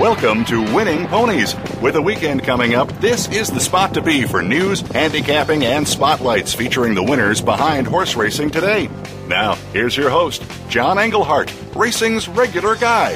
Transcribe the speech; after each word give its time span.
Welcome 0.00 0.44
to 0.44 0.60
Winning 0.74 1.06
Ponies. 1.06 1.56
With 1.80 1.96
a 1.96 2.02
weekend 2.02 2.44
coming 2.44 2.74
up, 2.74 2.92
this 3.00 3.28
is 3.28 3.48
the 3.48 3.60
spot 3.60 3.94
to 3.94 4.02
be 4.02 4.24
for 4.24 4.42
news, 4.42 4.82
handicapping, 4.82 5.64
and 5.64 5.88
spotlights 5.88 6.52
featuring 6.52 6.94
the 6.94 7.02
winners 7.02 7.40
behind 7.40 7.86
horse 7.86 8.14
racing 8.14 8.50
today. 8.50 8.90
Now, 9.26 9.54
here's 9.72 9.96
your 9.96 10.10
host, 10.10 10.44
John 10.68 10.98
Englehart, 10.98 11.50
racing's 11.74 12.28
regular 12.28 12.76
guy. 12.76 13.14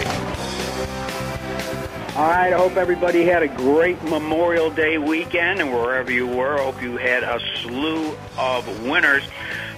All 2.16 2.26
right, 2.26 2.50
I 2.50 2.56
hope 2.56 2.78
everybody 2.78 3.24
had 3.24 3.42
a 3.42 3.48
great 3.48 4.02
Memorial 4.04 4.70
Day 4.70 4.96
weekend, 4.96 5.60
and 5.60 5.74
wherever 5.74 6.10
you 6.10 6.26
were, 6.26 6.58
I 6.58 6.62
hope 6.62 6.80
you 6.80 6.96
had 6.96 7.22
a 7.24 7.40
slew 7.56 8.16
of 8.38 8.86
winners. 8.86 9.24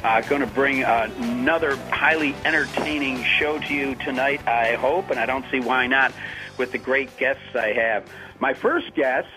Uh, 0.04 0.20
going 0.20 0.40
to 0.40 0.46
bring 0.46 0.84
another 0.84 1.74
highly 1.90 2.36
entertaining 2.44 3.24
show 3.24 3.58
to 3.58 3.74
you 3.74 3.96
tonight, 3.96 4.46
I 4.46 4.76
hope, 4.76 5.10
and 5.10 5.18
I 5.18 5.26
don't 5.26 5.44
see 5.50 5.58
why 5.58 5.88
not 5.88 6.12
with 6.58 6.72
the 6.72 6.78
great 6.78 7.16
guests 7.16 7.54
I 7.54 7.72
have. 7.72 8.10
My 8.40 8.54
first 8.54 8.94
guest 8.94 9.28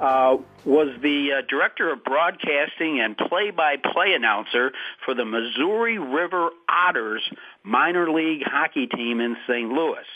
uh, 0.00 0.38
was 0.64 0.88
the 1.02 1.32
uh, 1.32 1.42
director 1.48 1.92
of 1.92 2.02
broadcasting 2.04 3.00
and 3.00 3.16
play-by-play 3.16 4.14
announcer 4.14 4.72
for 5.04 5.14
the 5.14 5.24
Missouri 5.24 5.98
River 5.98 6.50
Otters 6.68 7.22
minor 7.62 8.10
league 8.10 8.42
hockey 8.44 8.86
team 8.86 9.20
in 9.20 9.36
St. 9.46 9.70
Louis. 9.70 10.06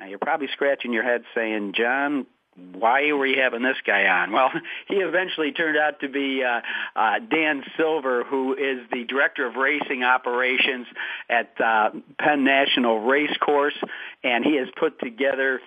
Now 0.00 0.06
you're 0.06 0.18
probably 0.18 0.48
scratching 0.52 0.92
your 0.92 1.04
head 1.04 1.22
saying, 1.34 1.74
John, 1.76 2.26
why 2.56 3.12
were 3.12 3.26
you 3.26 3.40
having 3.40 3.62
this 3.62 3.76
guy 3.86 4.06
on? 4.06 4.32
Well, 4.32 4.50
he 4.88 4.96
eventually 4.96 5.52
turned 5.52 5.76
out 5.76 6.00
to 6.00 6.08
be 6.08 6.42
uh, 6.44 6.60
uh, 6.98 7.18
Dan 7.18 7.62
Silver, 7.76 8.24
who 8.24 8.54
is 8.54 8.86
the 8.92 9.04
director 9.04 9.46
of 9.46 9.56
racing 9.56 10.04
operations 10.04 10.86
at 11.28 11.52
uh, 11.60 11.90
Penn 12.18 12.44
National 12.44 13.00
Racecourse, 13.00 13.76
and 14.22 14.44
he 14.44 14.56
has 14.56 14.68
put 14.78 15.00
together 15.00 15.60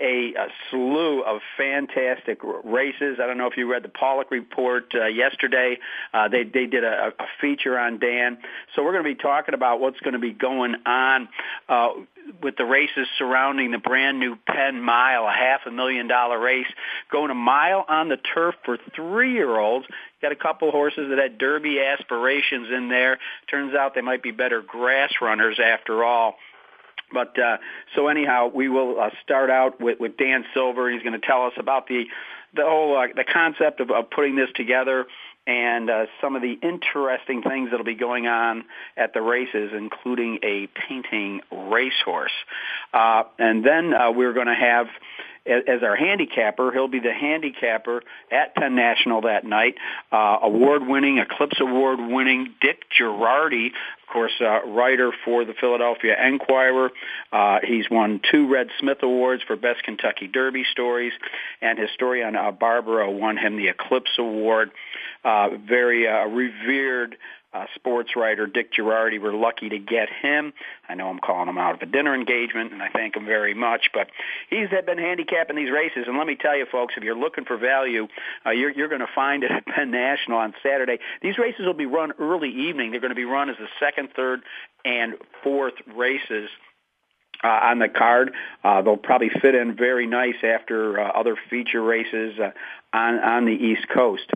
a, 0.00 0.32
a 0.34 0.46
slew 0.70 1.22
of 1.22 1.40
fantastic 1.56 2.40
races. 2.64 3.18
I 3.22 3.26
don't 3.26 3.38
know 3.38 3.48
if 3.48 3.56
you 3.56 3.70
read 3.70 3.82
the 3.82 3.88
Paulick 3.88 4.30
Report 4.30 4.84
uh, 4.94 5.06
yesterday. 5.06 5.78
Uh, 6.14 6.28
they 6.28 6.44
they 6.44 6.66
did 6.66 6.84
a, 6.84 7.12
a 7.18 7.26
feature 7.40 7.78
on 7.78 7.98
Dan. 7.98 8.38
So 8.74 8.84
we're 8.84 8.92
going 8.92 9.04
to 9.04 9.10
be 9.10 9.20
talking 9.20 9.54
about 9.54 9.80
what's 9.80 9.98
going 10.00 10.14
to 10.14 10.20
be 10.20 10.32
going 10.32 10.76
on 10.86 11.28
uh, 11.68 11.88
with 12.42 12.56
the 12.56 12.64
races 12.64 13.08
surrounding 13.18 13.72
the 13.72 13.78
brand 13.78 14.20
new 14.20 14.36
Penn 14.46 14.80
Mile, 14.80 15.26
a 15.26 15.32
half 15.32 15.62
a 15.66 15.70
million 15.70 16.06
dollar 16.06 16.38
race, 16.38 16.66
going 17.10 17.30
a 17.30 17.34
mile 17.34 17.84
on 17.88 18.08
the 18.08 18.18
turf 18.18 18.54
for 18.64 18.78
three 18.94 19.32
year 19.32 19.58
olds. 19.58 19.86
Got 20.22 20.32
a 20.32 20.36
couple 20.36 20.70
horses 20.70 21.10
that 21.10 21.18
had 21.18 21.38
Derby 21.38 21.78
aspirations 21.80 22.68
in 22.74 22.88
there. 22.88 23.18
Turns 23.50 23.74
out 23.74 23.94
they 23.94 24.00
might 24.00 24.22
be 24.22 24.32
better 24.32 24.62
grass 24.62 25.12
runners 25.20 25.58
after 25.62 26.04
all. 26.04 26.36
But 27.12 27.38
uh, 27.38 27.58
so 27.94 28.08
anyhow, 28.08 28.50
we 28.52 28.68
will 28.68 29.00
uh, 29.00 29.10
start 29.22 29.50
out 29.50 29.80
with, 29.80 29.98
with 30.00 30.16
Dan 30.16 30.44
Silver. 30.54 30.90
He's 30.90 31.02
going 31.02 31.18
to 31.18 31.26
tell 31.26 31.46
us 31.46 31.54
about 31.56 31.86
the 31.86 32.04
the 32.54 32.62
whole 32.62 32.96
uh, 32.96 33.06
the 33.14 33.24
concept 33.24 33.80
of, 33.80 33.90
of 33.90 34.10
putting 34.10 34.36
this 34.36 34.48
together 34.54 35.06
and 35.48 35.88
uh, 35.88 36.06
some 36.20 36.36
of 36.36 36.42
the 36.42 36.58
interesting 36.62 37.42
things 37.42 37.70
that'll 37.70 37.84
be 37.84 37.94
going 37.94 38.26
on 38.26 38.64
at 38.98 39.14
the 39.14 39.22
races, 39.22 39.70
including 39.74 40.38
a 40.42 40.68
painting 40.88 41.40
racehorse. 41.50 42.32
Uh, 42.92 43.24
and 43.38 43.64
then 43.64 43.94
uh, 43.94 44.10
we're 44.10 44.34
going 44.34 44.46
to 44.46 44.54
have 44.54 44.88
as 45.48 45.82
our 45.82 45.96
handicapper. 45.96 46.72
He'll 46.72 46.88
be 46.88 47.00
the 47.00 47.12
handicapper 47.12 48.02
at 48.30 48.54
Penn 48.54 48.74
National 48.74 49.22
that 49.22 49.44
night. 49.44 49.76
Uh, 50.12 50.38
award-winning, 50.42 51.18
Eclipse 51.18 51.58
Award-winning 51.60 52.54
Dick 52.60 52.84
Jerardi, 52.98 53.68
of 53.68 54.12
course, 54.12 54.32
uh, 54.40 54.66
writer 54.66 55.12
for 55.24 55.44
the 55.44 55.54
Philadelphia 55.54 56.16
Inquirer. 56.26 56.90
Uh, 57.32 57.58
he's 57.62 57.90
won 57.90 58.20
two 58.30 58.50
Red 58.50 58.68
Smith 58.78 58.98
Awards 59.02 59.42
for 59.46 59.56
Best 59.56 59.82
Kentucky 59.82 60.26
Derby 60.26 60.64
Stories, 60.70 61.12
and 61.60 61.78
historian 61.78 62.36
uh, 62.36 62.50
Barbaro 62.50 63.10
won 63.10 63.36
him 63.36 63.56
the 63.56 63.68
Eclipse 63.68 64.12
Award. 64.18 64.70
Uh, 65.24 65.50
very 65.68 66.06
uh, 66.06 66.26
revered 66.26 67.16
uh, 67.52 67.64
sports 67.74 68.10
writer 68.14 68.46
Dick 68.46 68.72
Jerardi. 68.72 69.20
We're 69.20 69.32
lucky 69.32 69.68
to 69.70 69.78
get 69.78 70.08
him. 70.10 70.52
I 70.88 70.94
know 70.94 71.08
I'm 71.08 71.18
calling 71.18 71.48
him 71.48 71.58
out 71.58 71.74
of 71.74 71.88
a 71.88 71.90
dinner 71.90 72.14
engagement, 72.14 72.72
and 72.72 72.82
I 72.82 72.88
thank 72.88 73.16
him 73.16 73.24
very 73.24 73.54
much. 73.54 73.90
But 73.94 74.08
he's 74.50 74.68
been 74.68 74.98
handicapping 74.98 75.56
these 75.56 75.70
races, 75.70 76.04
and 76.06 76.18
let 76.18 76.26
me 76.26 76.36
tell 76.36 76.56
you, 76.56 76.66
folks, 76.70 76.94
if 76.96 77.02
you're 77.02 77.18
looking 77.18 77.44
for 77.44 77.56
value, 77.56 78.08
uh, 78.44 78.50
you're, 78.50 78.70
you're 78.70 78.88
going 78.88 79.00
to 79.00 79.12
find 79.14 79.44
it 79.44 79.50
at 79.50 79.66
Penn 79.74 79.90
National 79.90 80.38
on 80.38 80.54
Saturday. 80.62 80.98
These 81.22 81.38
races 81.38 81.64
will 81.64 81.74
be 81.74 81.86
run 81.86 82.12
early 82.18 82.50
evening. 82.50 82.90
They're 82.90 83.00
going 83.00 83.10
to 83.10 83.16
be 83.16 83.24
run 83.24 83.48
as 83.48 83.56
the 83.56 83.68
second, 83.80 84.10
third, 84.14 84.42
and 84.84 85.14
fourth 85.42 85.74
races. 85.94 86.50
Uh, 87.44 87.70
on 87.70 87.78
the 87.78 87.88
card. 87.88 88.32
Uh, 88.64 88.82
they'll 88.82 88.96
probably 88.96 89.28
fit 89.28 89.54
in 89.54 89.76
very 89.76 90.08
nice 90.08 90.34
after 90.42 90.98
uh, 90.98 91.08
other 91.20 91.36
feature 91.48 91.80
races 91.80 92.36
uh, 92.36 92.50
on 92.92 93.14
on 93.20 93.44
the 93.44 93.52
East 93.52 93.88
Coast. 93.88 94.28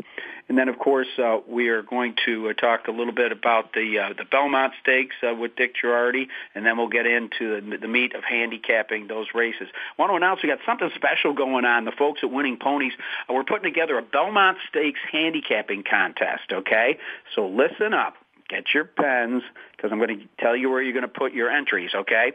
And 0.48 0.56
then, 0.56 0.68
of 0.68 0.78
course, 0.78 1.08
uh, 1.18 1.38
we 1.48 1.68
are 1.68 1.82
going 1.82 2.14
to 2.26 2.50
uh, 2.50 2.52
talk 2.52 2.86
a 2.86 2.92
little 2.92 3.12
bit 3.12 3.32
about 3.32 3.72
the 3.72 3.98
uh, 3.98 4.12
the 4.16 4.24
Belmont 4.24 4.74
Stakes 4.80 5.16
uh, 5.28 5.34
with 5.34 5.56
Dick 5.56 5.74
Jerardi, 5.82 6.28
and 6.54 6.64
then 6.64 6.76
we'll 6.78 6.88
get 6.88 7.06
into 7.06 7.60
the, 7.60 7.76
the 7.76 7.88
meat 7.88 8.14
of 8.14 8.22
handicapping 8.22 9.08
those 9.08 9.26
races. 9.34 9.66
I 9.74 10.00
want 10.00 10.12
to 10.12 10.16
announce 10.16 10.44
we 10.44 10.48
got 10.48 10.60
something 10.64 10.90
special 10.94 11.32
going 11.32 11.64
on. 11.64 11.84
The 11.84 11.92
folks 11.98 12.20
at 12.22 12.30
Winning 12.30 12.56
Ponies, 12.56 12.92
uh, 13.28 13.34
we're 13.34 13.42
putting 13.42 13.64
together 13.64 13.98
a 13.98 14.02
Belmont 14.02 14.58
Stakes 14.68 15.00
handicapping 15.10 15.82
contest. 15.82 16.52
Okay, 16.52 16.98
so 17.34 17.48
listen 17.48 17.94
up, 17.94 18.14
get 18.48 18.72
your 18.72 18.84
pens, 18.84 19.42
because 19.76 19.90
I'm 19.90 19.98
going 19.98 20.20
to 20.20 20.26
tell 20.38 20.54
you 20.54 20.70
where 20.70 20.80
you're 20.80 20.92
going 20.92 21.02
to 21.02 21.08
put 21.08 21.32
your 21.32 21.50
entries. 21.50 21.90
Okay. 21.94 22.34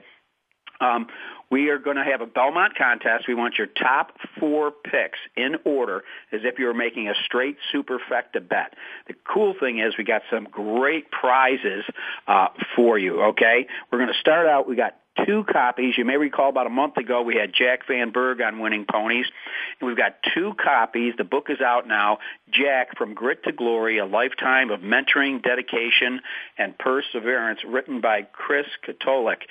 Um, 0.80 1.08
we 1.50 1.70
are 1.70 1.78
going 1.78 1.96
to 1.96 2.04
have 2.04 2.22
a 2.22 2.26
Belmont 2.26 2.78
contest. 2.78 3.26
We 3.28 3.34
want 3.34 3.58
your 3.58 3.68
top 3.68 4.18
four 4.40 4.72
picks 4.72 5.20
in 5.36 5.56
order 5.64 6.04
as 6.32 6.42
if 6.44 6.60
you 6.60 6.66
were 6.66 6.74
making 6.74 7.08
a 7.08 7.14
straight 7.26 7.58
superfecta 7.74 8.48
bet. 8.48 8.74
The 9.08 9.14
cool 9.24 9.56
thing 9.58 9.80
is 9.80 9.94
we 9.98 10.04
got 10.04 10.24
some 10.30 10.46
great 10.46 11.10
prizes 11.10 11.86
uh, 12.28 12.48
for 12.76 13.00
you, 13.00 13.22
okay? 13.24 13.68
We're 13.92 14.00
going 14.00 14.12
to 14.14 14.20
start 14.20 14.48
out, 14.48 14.68
we 14.68 14.76
got 14.76 14.98
two 15.26 15.46
copies. 15.52 15.98
You 15.98 16.06
may 16.06 16.18
recall 16.18 16.50
about 16.50 16.68
a 16.68 16.72
month 16.72 16.98
ago 16.98 17.22
we 17.22 17.36
had 17.36 17.54
Jack 17.54 17.88
Van 17.88 18.12
Berg 18.12 18.42
on 18.42 18.59
Winning 18.59 18.86
Ponies. 18.90 19.26
And 19.80 19.88
we've 19.88 19.98
got 19.98 20.18
two 20.34 20.54
copies. 20.62 21.14
The 21.18 21.24
book 21.24 21.48
is 21.50 21.62
out 21.62 21.88
now. 21.88 22.20
Jack 22.52 22.98
from 22.98 23.14
Grit 23.14 23.44
to 23.46 23.52
Glory, 23.52 23.98
a 23.98 24.06
lifetime 24.06 24.70
of 24.70 24.82
mentoring, 24.82 25.42
dedication, 25.42 26.22
and 26.58 26.78
perseverance, 26.78 27.62
written 27.66 28.02
by 28.02 28.24
Chris 28.24 28.68
Katolik 28.86 29.44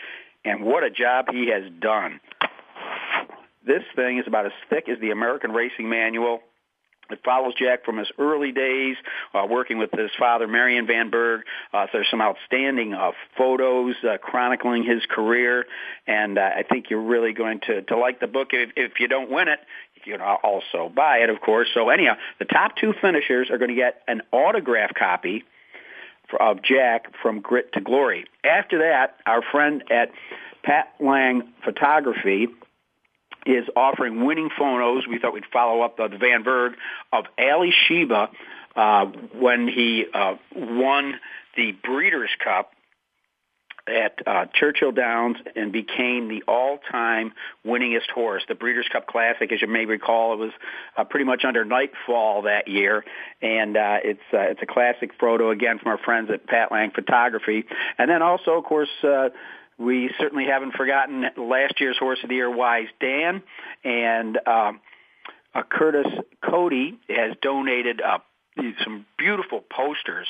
and 0.47 0.65
what 0.65 0.85
a 0.85 0.91
job 0.91 1.27
he 1.31 1.51
has 1.51 1.65
done. 1.81 2.21
This 3.67 3.83
thing 3.97 4.19
is 4.19 4.25
about 4.27 4.47
as 4.47 4.53
thick 4.71 4.89
as 4.89 4.99
the 5.01 5.11
American 5.11 5.51
Racing 5.51 5.89
Manual. 5.89 6.41
It 7.11 7.21
follows 7.25 7.55
Jack 7.57 7.85
from 7.85 7.99
his 7.99 8.09
early 8.19 8.51
days 8.53 8.97
uh, 9.35 9.47
working 9.49 9.79
with 9.79 9.91
his 9.93 10.11
father, 10.19 10.49
Marion 10.49 10.87
Van 10.87 11.11
Berg. 11.11 11.43
Uh, 11.73 11.87
there's 11.93 12.07
some 12.11 12.21
outstanding 12.21 12.95
uh, 12.95 13.13
photos 13.37 13.95
uh, 14.03 14.19
chronicling 14.19 14.85
his 14.85 15.03
career, 15.09 15.67
and 16.07 16.39
uh, 16.39 16.41
I 16.41 16.63
think 16.63 16.87
you're 16.91 17.03
really 17.03 17.33
going 17.33 17.61
to, 17.67 17.83
to 17.83 17.97
like 17.97 18.19
the 18.19 18.27
book. 18.27 18.49
If, 18.53 18.71
if 18.77 18.93
you 18.99 19.07
don't 19.07 19.31
win 19.31 19.49
it, 19.49 19.61
you 20.05 20.17
can 20.17 20.21
also 20.21 20.93
buy 20.95 21.19
it, 21.19 21.31
of 21.31 21.41
course. 21.41 21.69
So 21.75 21.91
anyhow, 21.91 22.15
the 22.39 22.45
top 22.45 22.77
two 22.77 22.93
finishers 23.01 23.51
are 23.51 23.59
going 23.59 23.71
to 23.71 23.77
get 23.77 24.03
an 24.09 24.23
autograph 24.33 24.93
copy 24.95 25.45
of 26.39 26.63
Jack 26.63 27.13
from 27.23 27.41
Grit 27.41 27.73
to 27.75 27.81
Glory. 27.81 28.27
After 28.45 28.79
that, 28.79 29.17
our 29.27 29.43
friend 29.43 29.85
at 29.91 30.11
Pat 30.63 30.93
Lang 31.01 31.43
Photography 31.65 32.49
is 33.47 33.65
offering 33.77 34.25
winning 34.25 34.51
photos. 34.59 35.07
We 35.07 35.19
thought 35.19 35.33
we'd 35.33 35.45
follow 35.53 35.83
up 35.83 35.97
the, 35.97 36.09
the 36.09 36.19
Van 36.19 36.43
Berg 36.43 36.75
of 37.13 37.27
Alysheba 37.39 38.29
uh, 38.75 39.07
when 39.35 39.69
he 39.69 40.05
uh, 40.13 40.35
won 40.55 41.15
the 41.57 41.73
Breeders' 41.73 42.31
Cup 42.43 42.73
at 43.89 44.19
uh, 44.27 44.47
Churchill 44.53 44.93
Downs 44.93 45.37
and 45.55 45.73
became 45.73 46.29
the 46.29 46.43
all-time 46.49 47.33
winningest 47.65 48.11
horse. 48.15 48.43
The 48.49 48.55
Breeders' 48.55 48.89
Cup 48.93 49.07
Classic, 49.07 49.51
as 49.53 49.63
you 49.63 49.69
may 49.69 49.85
recall, 49.85 50.33
it 50.35 50.39
was 50.39 50.53
uh, 50.97 51.05
pretty 51.05 51.25
much 51.25 51.45
under 51.45 51.65
nightfall 51.65 52.43
that 52.43 52.69
year, 52.69 53.05
and 53.41 53.77
uh, 53.77 53.99
it's 54.03 54.21
uh, 54.33 54.39
it's 54.39 54.63
a 54.63 54.67
classic 54.67 55.13
photo 55.21 55.51
again 55.51 55.79
from 55.79 55.93
our 55.93 55.99
friends 55.99 56.31
at 56.33 56.47
Pat 56.47 56.73
Lang 56.73 56.91
Photography, 56.91 57.65
and 57.99 58.11
then 58.11 58.23
also, 58.23 58.53
of 58.53 58.65
course. 58.65 58.91
Uh, 59.03 59.29
we 59.79 60.11
certainly 60.19 60.47
haven't 60.47 60.73
forgotten 60.73 61.27
last 61.37 61.83
year's 61.83 61.99
Horse 61.99 62.19
of 62.23 62.31
the 62.31 62.37
Year, 62.37 62.51
Wise 62.51 62.89
Dan, 62.99 63.43
and 63.85 64.39
um, 64.47 64.81
uh, 65.55 65.63
Curtis 65.69 66.07
Cody 66.43 66.99
has 67.11 67.37
donated 67.43 68.01
uh, 68.01 68.21
some 68.83 69.07
beautiful 69.19 69.61
posters 69.61 70.27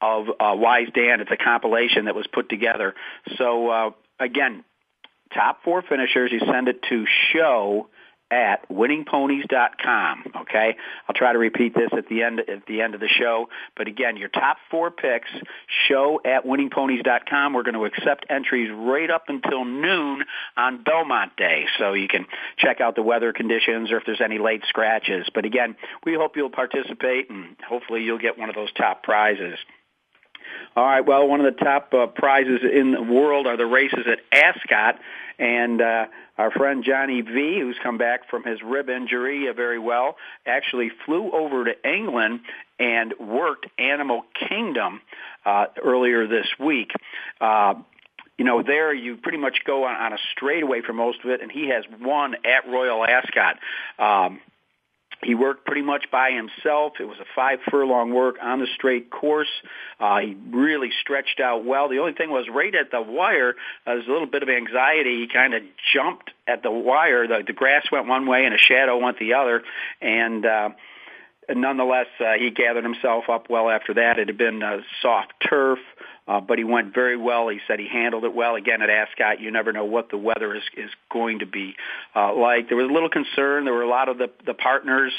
of 0.00 0.28
uh, 0.28 0.54
Wise 0.56 0.88
Dan. 0.94 1.20
It's 1.20 1.30
a 1.30 1.36
compilation 1.36 2.06
that 2.06 2.14
was 2.14 2.26
put 2.26 2.48
together. 2.48 2.94
So 3.36 3.68
uh, 3.68 3.90
again, 4.18 4.64
top 5.34 5.62
four 5.64 5.82
finishers, 5.82 6.32
you 6.32 6.40
send 6.40 6.68
it 6.68 6.82
to 6.88 7.06
show 7.32 7.88
at 8.30 8.68
winningponies.com. 8.68 10.24
Okay, 10.42 10.76
I'll 11.08 11.14
try 11.14 11.32
to 11.32 11.38
repeat 11.38 11.74
this 11.74 11.90
at 11.96 12.08
the 12.08 12.22
end 12.22 12.40
at 12.40 12.64
the 12.66 12.80
end 12.80 12.94
of 12.94 13.00
the 13.00 13.08
show. 13.08 13.48
But 13.76 13.88
again, 13.88 14.16
your 14.16 14.28
top 14.28 14.58
four 14.70 14.90
picks 14.90 15.30
show 15.88 16.20
at 16.24 16.44
winningponies.com. 16.44 17.52
We're 17.52 17.64
going 17.64 17.74
to 17.74 17.84
accept 17.86 18.26
entries 18.30 18.70
right 18.72 19.10
up 19.10 19.24
until 19.28 19.64
noon 19.64 20.24
on 20.56 20.82
Belmont 20.84 21.36
Day, 21.36 21.66
so 21.78 21.92
you 21.94 22.06
can 22.06 22.26
check 22.56 22.80
out 22.80 22.94
the 22.94 23.02
weather 23.02 23.32
conditions 23.32 23.90
or 23.90 23.98
if 23.98 24.04
there's 24.06 24.20
any 24.20 24.38
late 24.38 24.62
scratches. 24.68 25.28
But 25.34 25.44
again, 25.44 25.76
we 26.04 26.14
hope 26.14 26.36
you'll 26.36 26.50
participate 26.50 27.30
and 27.30 27.56
hopefully 27.68 28.02
you'll 28.02 28.18
get 28.18 28.38
one 28.38 28.48
of 28.48 28.54
those 28.54 28.72
top 28.72 29.02
prizes. 29.02 29.58
All 30.76 30.84
right. 30.84 31.04
Well, 31.04 31.28
one 31.28 31.40
of 31.40 31.54
the 31.54 31.64
top 31.64 31.92
uh, 31.92 32.06
prizes 32.06 32.60
in 32.62 32.92
the 32.92 33.02
world 33.02 33.46
are 33.46 33.56
the 33.56 33.66
races 33.66 34.06
at 34.06 34.20
Ascot, 34.32 35.00
and 35.38 35.80
uh, 35.80 36.06
our 36.38 36.50
friend 36.50 36.84
Johnny 36.84 37.20
V, 37.22 37.60
who's 37.60 37.76
come 37.82 37.98
back 37.98 38.28
from 38.30 38.44
his 38.44 38.62
rib 38.62 38.88
injury 38.88 39.48
uh, 39.48 39.52
very 39.52 39.78
well, 39.78 40.16
actually 40.46 40.90
flew 41.04 41.32
over 41.32 41.64
to 41.64 41.88
England 41.88 42.40
and 42.78 43.14
worked 43.18 43.66
Animal 43.78 44.24
Kingdom 44.48 45.00
uh, 45.44 45.66
earlier 45.82 46.26
this 46.26 46.46
week. 46.58 46.92
Uh, 47.40 47.74
you 48.38 48.44
know, 48.44 48.62
there 48.62 48.94
you 48.94 49.18
pretty 49.18 49.36
much 49.36 49.64
go 49.66 49.84
on, 49.84 49.94
on 49.96 50.12
a 50.14 50.18
straightaway 50.32 50.80
for 50.80 50.94
most 50.94 51.18
of 51.22 51.30
it, 51.30 51.42
and 51.42 51.52
he 51.52 51.68
has 51.68 51.84
won 52.00 52.36
at 52.46 52.66
Royal 52.66 53.04
Ascot. 53.04 53.58
Um, 53.98 54.40
he 55.22 55.34
worked 55.34 55.66
pretty 55.66 55.82
much 55.82 56.06
by 56.10 56.30
himself. 56.30 56.94
It 56.98 57.04
was 57.04 57.18
a 57.18 57.26
five 57.34 57.58
furlong 57.70 58.12
work 58.12 58.36
on 58.40 58.60
the 58.60 58.66
straight 58.74 59.10
course. 59.10 59.50
Uh, 59.98 60.18
he 60.20 60.36
really 60.50 60.90
stretched 61.00 61.40
out 61.40 61.64
well. 61.64 61.88
The 61.88 61.98
only 61.98 62.14
thing 62.14 62.30
was 62.30 62.46
right 62.52 62.74
at 62.74 62.90
the 62.90 63.02
wire, 63.02 63.50
uh, 63.50 63.54
there 63.90 63.96
was 63.96 64.06
a 64.06 64.10
little 64.10 64.26
bit 64.26 64.42
of 64.42 64.48
anxiety. 64.48 65.20
He 65.20 65.28
kind 65.28 65.52
of 65.54 65.62
jumped 65.92 66.30
at 66.46 66.62
the 66.62 66.70
wire. 66.70 67.26
The, 67.26 67.42
the 67.46 67.52
grass 67.52 67.84
went 67.92 68.06
one 68.06 68.26
way 68.26 68.44
and 68.44 68.54
a 68.54 68.58
shadow 68.58 68.98
went 68.98 69.18
the 69.18 69.34
other. 69.34 69.62
And, 70.00 70.46
uh, 70.46 70.70
nonetheless, 71.54 72.06
uh, 72.18 72.34
he 72.38 72.50
gathered 72.50 72.84
himself 72.84 73.24
up 73.28 73.50
well 73.50 73.68
after 73.68 73.94
that. 73.94 74.18
It 74.18 74.28
had 74.28 74.38
been 74.38 74.62
uh, 74.62 74.78
soft 75.02 75.32
turf. 75.48 75.78
But 76.26 76.58
he 76.58 76.64
went 76.64 76.94
very 76.94 77.16
well. 77.16 77.48
He 77.48 77.60
said 77.66 77.78
he 77.78 77.88
handled 77.88 78.24
it 78.24 78.34
well. 78.34 78.54
Again, 78.54 78.82
at 78.82 78.90
Ascot, 78.90 79.40
you 79.40 79.50
never 79.50 79.72
know 79.72 79.84
what 79.84 80.10
the 80.10 80.18
weather 80.18 80.54
is 80.54 80.62
is 80.76 80.90
going 81.10 81.40
to 81.40 81.46
be 81.46 81.74
uh, 82.14 82.34
like. 82.34 82.68
There 82.68 82.76
was 82.76 82.88
a 82.88 82.92
little 82.92 83.08
concern. 83.08 83.64
There 83.64 83.74
were 83.74 83.82
a 83.82 83.88
lot 83.88 84.08
of 84.08 84.18
the 84.18 84.30
the 84.46 84.54
partners 84.54 85.12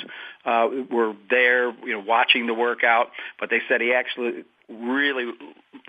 uh, 0.46 0.68
were 0.90 1.14
there, 1.30 1.72
you 1.86 1.94
know, 1.94 2.04
watching 2.06 2.48
the 2.48 2.54
workout. 2.54 3.08
But 3.40 3.50
they 3.50 3.62
said 3.68 3.82
he 3.82 3.94
actually 3.94 4.46
really 4.72 5.34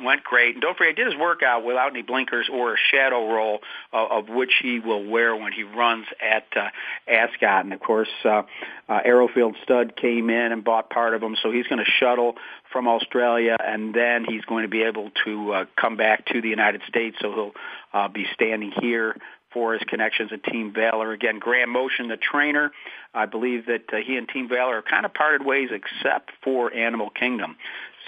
went 0.03 0.25
great. 0.25 0.55
And 0.55 0.63
don't 0.63 0.77
forget, 0.77 0.97
he 0.97 1.03
did 1.03 1.13
his 1.13 1.21
workout 1.21 1.65
without 1.65 1.91
any 1.91 2.03
blinkers 2.03 2.49
or 2.53 2.75
a 2.75 2.77
shadow 2.91 3.33
roll, 3.33 3.61
uh, 3.93 4.07
of 4.07 4.29
which 4.29 4.53
he 4.63 4.81
will 4.81 5.05
wear 5.05 5.35
when 5.37 5.53
he 5.53 5.63
runs 5.63 6.07
at 6.21 6.47
uh, 6.57 6.69
Ascot. 7.09 7.65
And 7.65 7.73
of 7.73 7.81
course, 7.81 8.09
uh, 8.25 8.43
uh, 8.89 9.01
Arrowfield 9.05 9.57
Stud 9.63 9.97
came 9.97 10.31
in 10.31 10.53
and 10.53 10.65
bought 10.65 10.91
part 10.91 11.15
of 11.15 11.21
them, 11.21 11.37
so 11.43 11.51
he's 11.51 11.67
going 11.67 11.85
to 11.85 11.91
shuttle 11.91 12.37
from 12.73 12.89
Australia, 12.89 13.57
and 13.61 13.95
then 13.95 14.25
he's 14.27 14.45
going 14.45 14.63
to 14.63 14.69
be 14.69 14.83
able 14.83 15.11
to 15.25 15.53
uh, 15.53 15.65
come 15.77 15.97
back 15.97 16.27
to 16.27 16.41
the 16.41 16.49
United 16.49 16.83
States. 16.89 17.17
So 17.21 17.33
he'll 17.33 17.53
uh, 17.93 18.09
be 18.09 18.27
standing 18.35 18.73
here 18.81 19.17
for 19.53 19.75
his 19.75 19.83
connections 19.87 20.31
at 20.33 20.43
Team 20.45 20.73
Valor. 20.73 21.13
Again, 21.13 21.39
Graham 21.39 21.71
Motion, 21.71 22.09
the 22.09 22.17
trainer, 22.17 22.73
I 23.15 23.27
believe 23.27 23.67
that 23.67 23.85
uh, 23.93 23.97
he 24.05 24.17
and 24.17 24.29
Team 24.29 24.49
Valor 24.49 24.79
are 24.79 24.83
kind 24.83 25.05
of 25.05 25.15
parted 25.15 25.47
ways 25.47 25.71
except 25.71 26.31
for 26.43 26.73
Animal 26.73 27.11
Kingdom. 27.11 27.57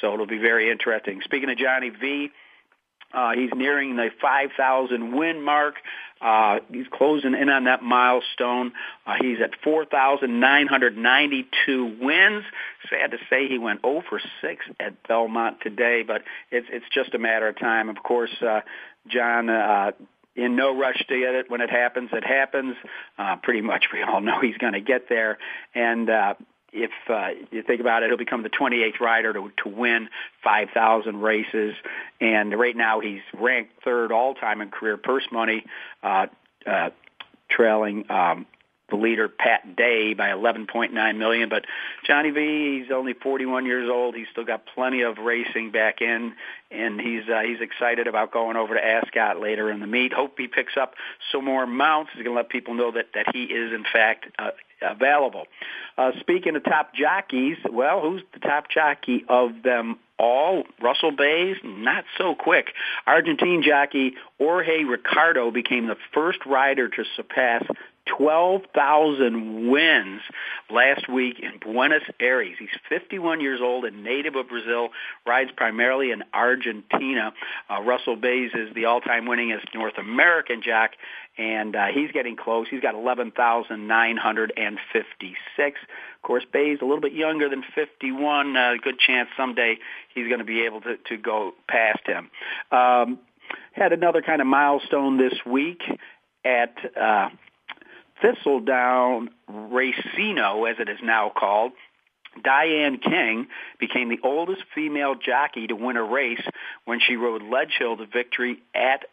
So 0.00 0.14
it'll 0.14 0.26
be 0.26 0.38
very 0.38 0.70
interesting. 0.70 1.20
Speaking 1.24 1.50
of 1.50 1.56
Johnny 1.56 1.90
V, 1.90 2.30
uh, 3.14 3.32
he's 3.32 3.50
nearing 3.54 3.96
the 3.96 4.10
5,000 4.20 5.16
win 5.16 5.42
mark. 5.42 5.76
Uh, 6.20 6.58
he's 6.72 6.86
closing 6.92 7.34
in 7.34 7.48
on 7.48 7.64
that 7.64 7.82
milestone. 7.82 8.72
Uh, 9.06 9.14
he's 9.20 9.38
at 9.42 9.50
4,992 9.62 11.96
wins. 12.00 12.44
Sad 12.88 13.10
to 13.12 13.18
say 13.30 13.46
he 13.46 13.58
went 13.58 13.82
0 13.82 14.02
for 14.08 14.20
6 14.40 14.64
at 14.80 15.00
Belmont 15.06 15.60
today, 15.60 16.02
but 16.02 16.22
it's 16.50 16.66
it's 16.70 16.86
just 16.92 17.14
a 17.14 17.18
matter 17.18 17.46
of 17.48 17.58
time. 17.58 17.88
Of 17.88 18.02
course, 18.02 18.34
uh, 18.42 18.62
John. 19.06 19.48
Uh, 19.50 19.92
in 20.36 20.56
no 20.56 20.76
rush 20.76 20.98
to 21.08 21.18
get 21.18 21.34
it. 21.34 21.50
When 21.50 21.60
it 21.60 21.70
happens, 21.70 22.10
it 22.12 22.24
happens. 22.24 22.76
Uh, 23.18 23.36
pretty 23.42 23.60
much, 23.60 23.86
we 23.92 24.02
all 24.02 24.20
know 24.20 24.40
he's 24.42 24.56
going 24.56 24.72
to 24.72 24.80
get 24.80 25.08
there. 25.08 25.38
And 25.74 26.10
uh, 26.10 26.34
if 26.72 26.90
uh, 27.08 27.28
you 27.50 27.62
think 27.62 27.80
about 27.80 28.02
it, 28.02 28.10
he'll 28.10 28.18
become 28.18 28.42
the 28.42 28.50
28th 28.50 29.00
rider 29.00 29.32
to, 29.32 29.50
to 29.62 29.68
win 29.68 30.08
5,000 30.42 31.20
races. 31.20 31.74
And 32.20 32.58
right 32.58 32.76
now, 32.76 33.00
he's 33.00 33.22
ranked 33.38 33.72
third 33.84 34.12
all 34.12 34.34
time 34.34 34.60
in 34.60 34.70
career 34.70 34.96
purse 34.96 35.26
money, 35.30 35.64
uh, 36.02 36.26
uh, 36.66 36.90
trailing 37.48 38.10
um, 38.10 38.46
the 38.90 38.96
leader 38.96 39.28
Pat 39.28 39.76
Day 39.76 40.14
by 40.14 40.28
11.9 40.28 41.18
million. 41.18 41.48
But 41.48 41.64
Johnny 42.06 42.30
V, 42.30 42.82
he's 42.82 42.92
only 42.92 43.14
41 43.14 43.66
years 43.66 43.88
old. 43.90 44.14
He's 44.14 44.26
still 44.30 44.44
got 44.44 44.64
plenty 44.74 45.02
of 45.02 45.18
racing 45.18 45.70
back 45.70 46.00
in, 46.00 46.34
and 46.70 47.00
he's 47.00 47.22
uh, 47.28 47.40
he's 47.40 47.60
excited 47.60 48.06
about 48.06 48.32
going 48.32 48.56
over 48.56 48.74
to 48.74 48.84
Ascot 48.84 49.40
later 49.40 49.70
in 49.70 49.80
the 49.80 49.86
meet. 49.86 50.12
Hope 50.12 50.34
he 50.38 50.48
picks 50.48 50.76
up 50.76 50.94
some 51.32 51.44
more 51.44 51.66
mounts. 51.66 52.10
He's 52.14 52.24
going 52.24 52.34
to 52.34 52.40
let 52.40 52.50
people 52.50 52.74
know 52.74 52.92
that 52.92 53.06
that 53.14 53.34
he 53.34 53.44
is 53.44 53.72
in 53.72 53.84
fact 53.90 54.26
uh, 54.38 54.50
available. 54.82 55.46
Uh, 55.96 56.12
speaking 56.20 56.56
of 56.56 56.64
top 56.64 56.94
jockeys, 56.94 57.56
well, 57.70 58.00
who's 58.00 58.22
the 58.32 58.40
top 58.40 58.68
jockey 58.68 59.24
of 59.28 59.62
them 59.62 59.98
all? 60.18 60.64
Russell 60.82 61.12
Baze, 61.12 61.56
not 61.64 62.04
so 62.18 62.34
quick. 62.34 62.66
Argentine 63.06 63.62
jockey 63.62 64.14
Jorge 64.38 64.84
Ricardo 64.84 65.50
became 65.50 65.86
the 65.86 65.96
first 66.12 66.44
rider 66.44 66.88
to 66.88 67.04
surpass 67.16 67.64
12,000 68.06 69.70
wins 69.70 70.20
last 70.70 71.08
week 71.08 71.40
in 71.40 71.58
Buenos 71.58 72.02
Aires. 72.20 72.54
He's 72.58 72.68
51 72.88 73.40
years 73.40 73.60
old 73.62 73.84
and 73.84 74.04
native 74.04 74.36
of 74.36 74.48
Brazil, 74.48 74.90
rides 75.26 75.50
primarily 75.56 76.10
in 76.10 76.22
Argentina. 76.32 77.32
Uh, 77.70 77.80
Russell 77.82 78.16
Baze 78.16 78.50
is 78.54 78.74
the 78.74 78.84
all-time 78.84 79.24
winningest 79.24 79.74
North 79.74 79.96
American 79.98 80.60
jack, 80.62 80.92
and 81.38 81.74
uh, 81.74 81.86
he's 81.92 82.12
getting 82.12 82.36
close. 82.36 82.66
He's 82.70 82.82
got 82.82 82.94
11,956. 82.94 85.36
Of 85.58 86.22
course, 86.22 86.44
Baze 86.52 86.78
a 86.80 86.84
little 86.84 87.00
bit 87.00 87.12
younger 87.12 87.48
than 87.48 87.64
51. 87.74 88.56
Uh, 88.56 88.74
good 88.82 88.98
chance 88.98 89.28
someday 89.36 89.78
he's 90.14 90.28
going 90.28 90.40
to 90.40 90.44
be 90.44 90.66
able 90.66 90.82
to, 90.82 90.96
to 91.08 91.16
go 91.16 91.52
past 91.68 92.06
him. 92.06 92.30
Um, 92.70 93.18
had 93.72 93.92
another 93.92 94.22
kind 94.22 94.40
of 94.40 94.46
milestone 94.46 95.18
this 95.18 95.34
week 95.44 95.82
at 96.44 96.74
uh, 97.00 97.28
Thistledown 98.22 99.30
Racino, 99.50 100.70
as 100.70 100.76
it 100.78 100.88
is 100.88 100.98
now 101.02 101.30
called, 101.36 101.72
Diane 102.42 102.98
King 102.98 103.46
became 103.78 104.08
the 104.08 104.18
oldest 104.22 104.62
female 104.74 105.14
jockey 105.14 105.66
to 105.68 105.76
win 105.76 105.96
a 105.96 106.02
race 106.02 106.42
when 106.84 107.00
she 107.00 107.16
rode 107.16 107.42
Ledgehill 107.42 107.98
to 107.98 108.06
victory 108.06 108.62
at 108.74 109.04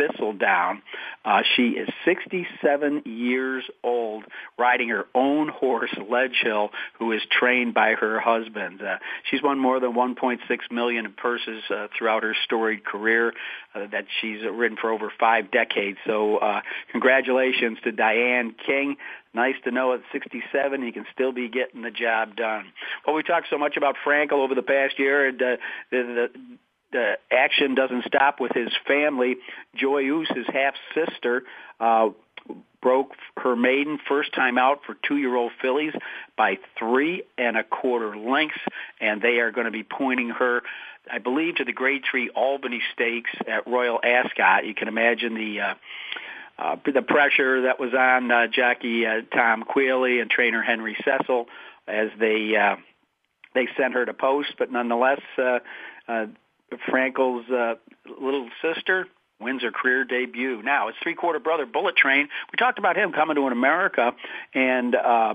Thistledown. 0.00 0.82
Uh, 1.24 1.42
she 1.56 1.70
is 1.70 1.88
67 2.04 3.02
years 3.04 3.64
old, 3.84 4.24
riding 4.58 4.88
her 4.88 5.06
own 5.14 5.48
horse, 5.48 5.90
Ledgehill, 5.98 6.70
who 6.98 7.12
is 7.12 7.20
trained 7.30 7.74
by 7.74 7.92
her 7.92 8.18
husband. 8.18 8.80
Uh, 8.80 8.96
she's 9.30 9.42
won 9.42 9.58
more 9.58 9.80
than 9.80 9.92
1.6 9.92 10.38
million 10.70 11.04
in 11.04 11.12
purses 11.12 11.62
uh, 11.70 11.88
throughout 11.96 12.22
her 12.22 12.34
storied 12.44 12.84
career 12.84 13.34
uh, 13.74 13.86
that 13.92 14.06
she's 14.20 14.40
ridden 14.42 14.78
for 14.80 14.90
over 14.90 15.12
five 15.20 15.50
decades. 15.50 15.98
So, 16.06 16.38
uh, 16.38 16.62
congratulations 16.90 17.78
to 17.84 17.92
Diane 17.92 18.54
King. 18.66 18.96
Nice 19.34 19.56
to 19.64 19.70
know 19.70 19.92
at 19.92 20.00
67 20.12 20.82
he 20.82 20.92
can 20.92 21.04
still 21.12 21.32
be 21.32 21.48
getting 21.48 21.82
the 21.82 21.90
job 21.90 22.34
done. 22.34 22.72
Well, 23.06 23.14
we 23.14 23.22
talked 23.22 23.48
so 23.50 23.58
much 23.58 23.76
about 23.76 23.96
Frankel 24.04 24.42
over 24.42 24.54
the 24.54 24.62
past 24.62 24.98
year. 24.98 25.28
And, 25.28 25.40
uh, 25.40 25.56
the, 25.90 26.30
the 26.32 26.40
the 26.92 27.18
action 27.30 27.74
doesn't 27.74 28.04
stop 28.06 28.40
with 28.40 28.52
his 28.52 28.70
family. 28.86 29.36
Joyeuse 29.76 30.26
half 30.52 30.74
sister, 30.94 31.44
uh, 31.78 32.10
broke 32.82 33.12
her 33.36 33.54
maiden 33.54 33.98
first 34.08 34.34
time 34.34 34.58
out 34.58 34.80
for 34.86 34.96
two-year-old 35.06 35.52
fillies 35.60 35.92
by 36.36 36.58
three 36.78 37.22
and 37.36 37.56
a 37.56 37.64
quarter 37.64 38.16
lengths, 38.16 38.58
and 39.00 39.20
they 39.20 39.38
are 39.38 39.50
going 39.50 39.66
to 39.66 39.70
be 39.70 39.82
pointing 39.82 40.30
her, 40.30 40.62
I 41.10 41.18
believe, 41.18 41.56
to 41.56 41.64
the 41.64 41.72
Grade 41.72 42.02
Three 42.10 42.30
Albany 42.30 42.80
Stakes 42.94 43.30
at 43.46 43.66
Royal 43.66 44.00
Ascot. 44.02 44.66
You 44.66 44.74
can 44.74 44.88
imagine 44.88 45.34
the. 45.34 45.60
Uh, 45.60 45.74
uh, 46.58 46.76
the 46.92 47.00
pressure 47.00 47.62
that 47.62 47.80
was 47.80 47.94
on 47.94 48.30
uh, 48.30 48.46
jockey 48.46 49.06
uh, 49.06 49.22
Tom 49.34 49.62
Queally 49.62 50.20
and 50.20 50.30
trainer 50.30 50.60
Henry 50.60 50.94
Cecil 51.02 51.46
as 51.88 52.10
they 52.18 52.54
uh, 52.54 52.76
they 53.54 53.66
sent 53.78 53.94
her 53.94 54.04
to 54.04 54.12
post, 54.12 54.50
but 54.58 54.70
nonetheless, 54.70 55.20
uh, 55.38 55.60
uh, 56.06 56.26
Frankel's 56.88 57.50
uh, 57.50 57.74
little 58.20 58.48
sister 58.62 59.06
wins 59.40 59.62
her 59.62 59.70
career 59.70 60.04
debut. 60.04 60.62
Now, 60.62 60.88
his 60.88 60.96
three-quarter 61.02 61.40
brother, 61.40 61.64
Bullet 61.66 61.96
Train, 61.96 62.28
we 62.52 62.56
talked 62.58 62.78
about 62.78 62.96
him 62.96 63.12
coming 63.12 63.36
to 63.36 63.46
an 63.46 63.52
America 63.52 64.14
and, 64.54 64.94
uh, 64.94 65.34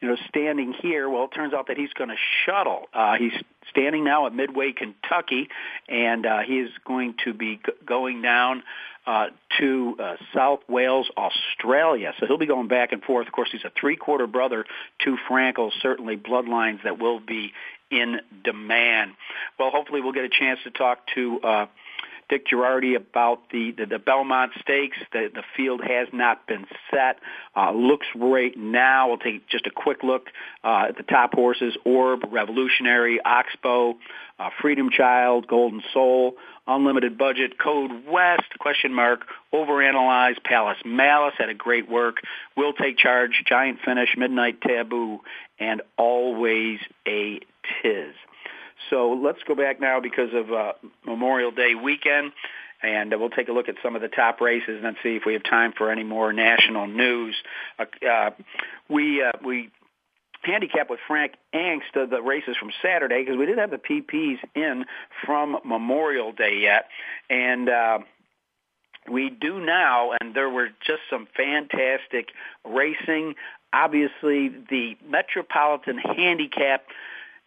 you 0.00 0.08
know, 0.08 0.16
standing 0.28 0.72
here. 0.72 1.08
Well, 1.08 1.24
it 1.24 1.34
turns 1.34 1.52
out 1.52 1.66
that 1.68 1.76
he's 1.76 1.92
going 1.92 2.10
to 2.10 2.16
shuttle. 2.44 2.88
Uh, 2.92 3.16
he's 3.16 3.32
standing 3.70 4.04
now 4.04 4.26
at 4.26 4.34
Midway, 4.34 4.72
Kentucky, 4.72 5.48
and 5.88 6.24
uh, 6.24 6.38
he 6.40 6.60
is 6.60 6.70
going 6.86 7.14
to 7.24 7.34
be 7.34 7.56
g- 7.56 7.72
going 7.84 8.22
down 8.22 8.62
uh, 9.06 9.26
to 9.58 9.96
uh, 9.98 10.16
South 10.34 10.60
Wales, 10.68 11.10
Australia. 11.16 12.14
So 12.18 12.26
he'll 12.26 12.38
be 12.38 12.46
going 12.46 12.68
back 12.68 12.92
and 12.92 13.02
forth. 13.02 13.26
Of 13.26 13.32
course, 13.32 13.48
he's 13.52 13.64
a 13.64 13.72
three-quarter 13.78 14.26
brother 14.26 14.64
to 15.04 15.16
Frankel, 15.28 15.70
certainly 15.80 16.16
bloodlines 16.16 16.82
that 16.84 16.98
will 16.98 17.20
be 17.20 17.52
in 17.90 18.20
demand. 18.44 19.12
Well, 19.58 19.70
hopefully 19.70 20.00
we'll 20.00 20.12
get 20.12 20.24
a 20.24 20.28
chance 20.28 20.60
to 20.64 20.70
talk 20.70 21.00
to 21.14 21.40
uh, 21.40 21.66
Dick 22.30 22.46
Jerardi 22.46 22.96
about 22.96 23.50
the, 23.50 23.72
the, 23.72 23.84
the 23.84 23.98
Belmont 23.98 24.52
Stakes. 24.60 24.96
The, 25.12 25.28
the 25.34 25.42
field 25.56 25.82
has 25.82 26.08
not 26.12 26.46
been 26.46 26.64
set. 26.90 27.18
Uh, 27.56 27.72
looks 27.72 28.06
right 28.14 28.56
now. 28.56 29.08
We'll 29.08 29.18
take 29.18 29.48
just 29.48 29.66
a 29.66 29.70
quick 29.70 30.02
look 30.02 30.28
uh, 30.64 30.86
at 30.88 30.96
the 30.96 31.02
top 31.02 31.34
horses: 31.34 31.76
Orb, 31.84 32.20
Revolutionary, 32.30 33.20
Oxbow, 33.22 33.96
uh, 34.38 34.50
Freedom 34.62 34.88
Child, 34.90 35.48
Golden 35.48 35.82
Soul, 35.92 36.36
Unlimited 36.66 37.18
Budget, 37.18 37.58
Code 37.58 37.90
West, 38.08 38.58
question 38.60 38.94
mark, 38.94 39.26
Overanalyze, 39.52 40.42
Palace 40.44 40.78
Malice 40.84 41.34
had 41.36 41.48
a 41.48 41.54
great 41.54 41.90
work. 41.90 42.18
Will 42.56 42.72
Take 42.72 42.96
Charge, 42.96 43.42
Giant 43.44 43.80
Finish, 43.84 44.10
Midnight 44.16 44.60
Taboo, 44.60 45.20
and 45.58 45.82
Always 45.98 46.78
a 47.08 47.40
Tiz. 47.82 48.14
So 48.88 49.12
let's 49.12 49.42
go 49.46 49.54
back 49.54 49.80
now 49.80 50.00
because 50.00 50.32
of 50.32 50.52
uh, 50.52 50.72
Memorial 51.04 51.50
Day 51.50 51.74
weekend, 51.74 52.32
and 52.82 53.12
uh, 53.12 53.18
we'll 53.18 53.30
take 53.30 53.48
a 53.48 53.52
look 53.52 53.68
at 53.68 53.76
some 53.82 53.94
of 53.94 54.02
the 54.02 54.08
top 54.08 54.40
races 54.40 54.82
and 54.84 54.96
see 55.02 55.16
if 55.16 55.24
we 55.26 55.34
have 55.34 55.42
time 55.42 55.72
for 55.76 55.90
any 55.90 56.04
more 56.04 56.32
national 56.32 56.86
news. 56.86 57.36
Uh, 57.78 57.84
uh, 58.06 58.30
we 58.88 59.22
uh, 59.22 59.32
we 59.44 59.70
handicap 60.42 60.88
with 60.88 61.00
Frank 61.06 61.34
Angst 61.54 61.94
uh, 61.94 62.06
the 62.06 62.22
races 62.22 62.56
from 62.56 62.70
Saturday 62.82 63.22
because 63.22 63.36
we 63.36 63.44
didn't 63.44 63.58
have 63.58 63.70
the 63.70 63.76
PPs 63.76 64.38
in 64.54 64.86
from 65.24 65.58
Memorial 65.64 66.32
Day 66.32 66.58
yet, 66.60 66.88
and. 67.28 67.68
We 69.10 69.30
do 69.30 69.58
now, 69.58 70.12
and 70.20 70.34
there 70.34 70.50
were 70.50 70.68
just 70.86 71.00
some 71.08 71.26
fantastic 71.34 72.28
racing. 72.64 73.34
Obviously, 73.72 74.48
the 74.48 74.96
Metropolitan 75.08 75.96
Handicap 75.98 76.84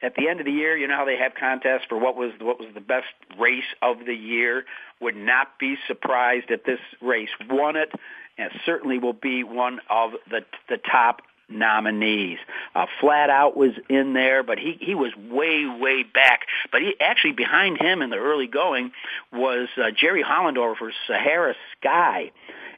at 0.04 0.16
the 0.16 0.28
end 0.28 0.40
of 0.40 0.46
the 0.46 0.52
year, 0.52 0.78
you 0.78 0.88
know 0.88 0.98
how 0.98 1.06
they 1.06 1.18
have 1.18 1.34
contests 1.34 1.86
for 1.88 1.98
what 1.98 2.16
was 2.16 2.32
what 2.40 2.60
was 2.60 2.70
the 2.74 2.82
best 2.82 3.08
race 3.40 3.64
of 3.82 4.06
the 4.06 4.14
year. 4.14 4.66
Would 5.00 5.16
not 5.16 5.58
be 5.58 5.78
surprised 5.88 6.52
if 6.52 6.64
this 6.66 6.80
race 7.02 7.30
won 7.50 7.76
it, 7.76 7.92
and 8.38 8.52
it 8.52 8.62
certainly 8.66 9.00
will 9.00 9.14
be 9.14 9.44
one 9.44 9.80
of 9.90 10.12
the 10.30 10.42
the 10.70 10.78
top 10.78 11.22
nominees. 11.50 12.40
Uh, 12.76 12.86
Flat 13.00 13.30
Out 13.30 13.56
was 13.56 13.72
in 13.90 14.14
there, 14.14 14.44
but 14.44 14.60
he 14.60 14.78
he 14.80 14.94
was 14.94 15.16
way 15.16 15.66
way 15.66 16.04
back. 16.04 16.42
But 16.72 16.82
he 16.82 16.96
actually 17.00 17.34
behind 17.34 17.78
him 17.82 18.02
in 18.02 18.10
the 18.10 18.18
early 18.18 18.48
going 18.48 18.92
was 19.32 19.70
uh, 19.78 19.92
Jerry 19.92 20.24
Hollendorfer 20.24 20.78
for 20.78 20.92
Sahara 21.08 21.56
Sky 21.80 22.32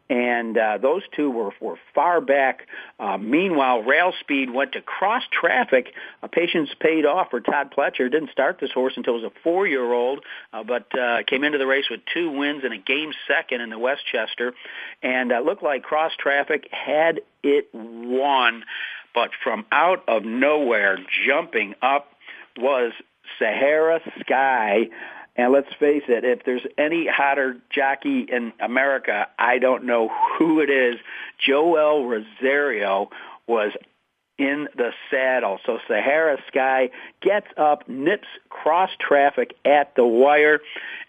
and 0.09 0.57
uh, 0.57 0.77
those 0.77 1.01
two 1.15 1.31
were, 1.31 1.51
were 1.59 1.77
far 1.93 2.21
back. 2.21 2.67
Uh, 2.99 3.17
meanwhile, 3.17 3.81
Rail 3.81 4.13
Speed 4.19 4.51
went 4.51 4.73
to 4.73 4.81
cross 4.81 5.23
traffic. 5.31 5.93
Uh, 6.21 6.27
patience 6.27 6.69
paid 6.79 7.05
off 7.05 7.31
for 7.31 7.39
Todd 7.39 7.73
Pletcher. 7.75 8.11
Didn't 8.11 8.31
start 8.31 8.59
this 8.59 8.71
horse 8.71 8.93
until 8.95 9.17
he 9.17 9.23
was 9.23 9.31
a 9.35 9.39
four-year-old, 9.43 10.23
uh, 10.53 10.63
but 10.63 10.87
uh, 10.97 11.23
came 11.25 11.43
into 11.43 11.57
the 11.57 11.65
race 11.65 11.85
with 11.89 12.01
two 12.13 12.29
wins 12.29 12.63
and 12.63 12.73
a 12.73 12.77
game 12.77 13.13
second 13.27 13.61
in 13.61 13.69
the 13.69 13.79
Westchester, 13.79 14.53
and 15.01 15.31
uh, 15.31 15.39
looked 15.39 15.63
like 15.63 15.83
cross 15.83 16.11
traffic 16.19 16.67
had 16.71 17.21
it 17.43 17.69
won. 17.73 18.63
But 19.13 19.31
from 19.43 19.65
out 19.71 20.03
of 20.07 20.23
nowhere, 20.23 20.99
jumping 21.25 21.73
up 21.81 22.11
was 22.57 22.91
Sahara 23.39 24.01
Sky. 24.19 24.89
And 25.35 25.51
let's 25.51 25.73
face 25.79 26.03
it, 26.07 26.23
if 26.23 26.45
there's 26.45 26.65
any 26.77 27.07
hotter 27.07 27.57
jockey 27.69 28.21
in 28.21 28.53
America, 28.59 29.27
I 29.37 29.59
don't 29.59 29.83
know 29.83 30.09
who 30.37 30.61
it 30.61 30.69
is. 30.69 30.95
Joel 31.45 32.07
Rosario 32.07 33.09
was 33.45 33.71
in 34.37 34.67
the 34.75 34.91
saddle. 35.09 35.59
So 35.65 35.79
Sahara 35.87 36.37
Sky 36.47 36.89
gets 37.21 37.47
up, 37.57 37.87
nips 37.87 38.27
cross 38.49 38.89
traffic 38.99 39.55
at 39.63 39.95
the 39.95 40.05
wire, 40.05 40.59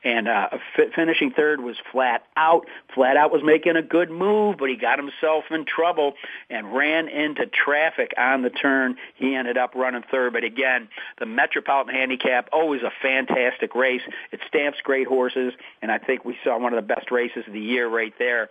and 0.04 0.28
uh, 0.28 0.48
f- 0.52 0.92
finishing 0.94 1.32
third 1.32 1.60
was 1.60 1.76
Flat 1.90 2.24
Out. 2.36 2.66
Flat 2.94 3.16
Out 3.16 3.32
was 3.32 3.42
making 3.42 3.76
a 3.76 3.82
good 3.82 4.10
move, 4.10 4.56
but 4.58 4.68
he 4.68 4.76
got 4.76 4.98
himself 4.98 5.44
in 5.50 5.64
trouble 5.64 6.14
and 6.50 6.72
ran 6.72 7.08
into 7.08 7.46
traffic 7.46 8.12
on 8.16 8.42
the 8.42 8.50
turn. 8.50 8.96
He 9.16 9.34
ended 9.34 9.58
up 9.58 9.74
running 9.74 10.04
third. 10.08 10.32
But 10.32 10.44
again, 10.44 10.88
the 11.18 11.26
Metropolitan 11.26 11.94
Handicap, 11.94 12.48
always 12.52 12.82
a 12.82 12.92
fantastic 13.02 13.74
race. 13.74 14.02
It 14.30 14.40
stamps 14.46 14.78
great 14.84 15.08
horses, 15.08 15.52
and 15.82 15.90
I 15.90 15.98
think 15.98 16.24
we 16.24 16.36
saw 16.44 16.58
one 16.58 16.72
of 16.72 16.76
the 16.76 16.94
best 16.94 17.10
races 17.10 17.44
of 17.46 17.52
the 17.52 17.60
year 17.60 17.88
right 17.88 18.14
there. 18.18 18.50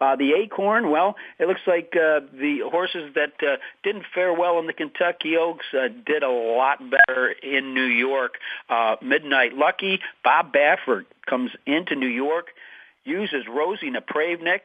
Uh, 0.00 0.16
the 0.16 0.32
Acorn, 0.32 0.90
well, 0.90 1.16
it 1.38 1.48
looks 1.48 1.60
like 1.66 1.94
uh, 1.96 2.20
the 2.32 2.60
horses 2.70 3.12
that 3.14 3.32
uh, 3.42 3.56
didn't 3.82 4.04
fare 4.14 4.32
well 4.32 4.58
in 4.58 4.66
the 4.66 4.72
Kentucky 4.72 5.36
Oaks 5.36 5.66
uh, 5.72 5.88
did 6.06 6.22
a 6.22 6.30
lot 6.30 6.78
better 6.78 7.30
in 7.30 7.74
New 7.74 7.84
York. 7.84 8.34
Uh, 8.68 8.96
Midnight 9.02 9.54
Lucky, 9.54 10.00
Bob 10.22 10.52
Baffert 10.52 11.06
comes 11.26 11.50
into 11.66 11.94
New 11.94 12.08
York, 12.08 12.48
uses 13.04 13.44
Rosie 13.48 13.90
Napravnik, 13.90 14.60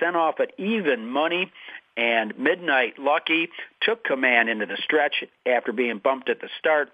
sent 0.00 0.16
off 0.16 0.40
at 0.40 0.52
even 0.58 1.06
money, 1.06 1.52
and 1.96 2.36
Midnight 2.38 2.98
Lucky 2.98 3.48
took 3.80 4.04
command 4.04 4.48
into 4.48 4.66
the 4.66 4.76
stretch 4.82 5.24
after 5.46 5.72
being 5.72 5.98
bumped 5.98 6.28
at 6.28 6.40
the 6.40 6.48
start 6.58 6.90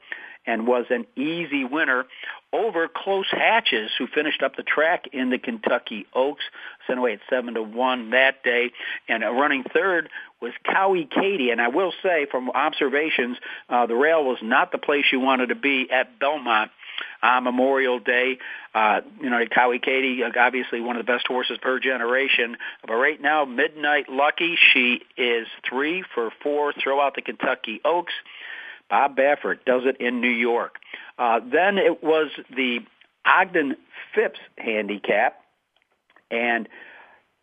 and 0.46 0.66
was 0.66 0.86
an 0.90 1.06
easy 1.16 1.64
winner 1.64 2.04
over 2.52 2.88
Close 2.88 3.28
Hatches, 3.30 3.90
who 3.98 4.06
finished 4.06 4.42
up 4.42 4.56
the 4.56 4.62
track 4.62 5.04
in 5.12 5.30
the 5.30 5.38
Kentucky 5.38 6.06
Oaks, 6.14 6.42
sent 6.86 6.98
away 6.98 7.12
at 7.12 7.20
seven 7.28 7.54
to 7.54 7.62
one 7.62 8.10
that 8.10 8.42
day, 8.42 8.72
and 9.08 9.22
running 9.22 9.62
third 9.62 10.08
was 10.40 10.52
Cowie 10.64 11.08
Katie. 11.08 11.50
And 11.50 11.60
I 11.60 11.68
will 11.68 11.92
say, 12.02 12.26
from 12.30 12.50
observations, 12.50 13.36
uh, 13.68 13.86
the 13.86 13.94
rail 13.94 14.24
was 14.24 14.38
not 14.42 14.72
the 14.72 14.78
place 14.78 15.04
you 15.12 15.20
wanted 15.20 15.50
to 15.50 15.54
be 15.54 15.88
at 15.90 16.18
Belmont 16.18 16.70
on 17.22 17.44
Memorial 17.44 17.98
Day. 17.98 18.38
Uh, 18.74 19.00
you 19.20 19.30
know, 19.30 19.44
Cowie 19.46 19.78
Katie, 19.78 20.22
obviously 20.24 20.80
one 20.80 20.96
of 20.96 21.06
the 21.06 21.12
best 21.12 21.26
horses 21.26 21.58
per 21.60 21.78
generation. 21.78 22.56
But 22.86 22.94
right 22.94 23.20
now, 23.20 23.44
Midnight 23.44 24.08
Lucky, 24.08 24.56
she 24.72 25.02
is 25.16 25.46
three 25.68 26.04
for 26.14 26.30
four 26.42 26.72
throughout 26.72 27.14
the 27.14 27.22
Kentucky 27.22 27.80
Oaks. 27.84 28.12
Bob 28.90 29.16
Baffert 29.16 29.64
does 29.64 29.82
it 29.86 29.96
in 30.00 30.20
New 30.20 30.28
York. 30.28 30.76
Uh, 31.18 31.40
then 31.40 31.78
it 31.78 32.02
was 32.02 32.30
the 32.54 32.80
Ogden 33.24 33.76
Phipps 34.14 34.40
handicap, 34.58 35.40
and 36.30 36.68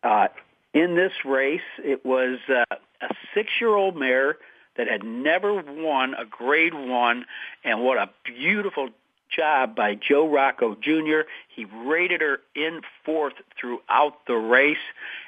uh, 0.03 0.27
in 0.73 0.95
this 0.95 1.13
race, 1.25 1.61
it 1.83 2.05
was 2.05 2.39
uh, 2.49 2.63
a 3.01 3.13
six-year-old 3.33 3.95
mare 3.95 4.37
that 4.75 4.87
had 4.87 5.03
never 5.03 5.55
won 5.55 6.13
a 6.13 6.25
Grade 6.25 6.73
One, 6.73 7.25
and 7.63 7.81
what 7.83 7.97
a 7.97 8.09
beautiful 8.23 8.89
job 9.29 9.75
by 9.75 9.95
Joe 9.95 10.27
Rocco 10.29 10.75
Jr. 10.75 11.21
He 11.47 11.65
rated 11.65 12.21
her 12.21 12.39
in 12.55 12.81
fourth 13.03 13.33
throughout 13.59 14.25
the 14.25 14.35
race 14.35 14.77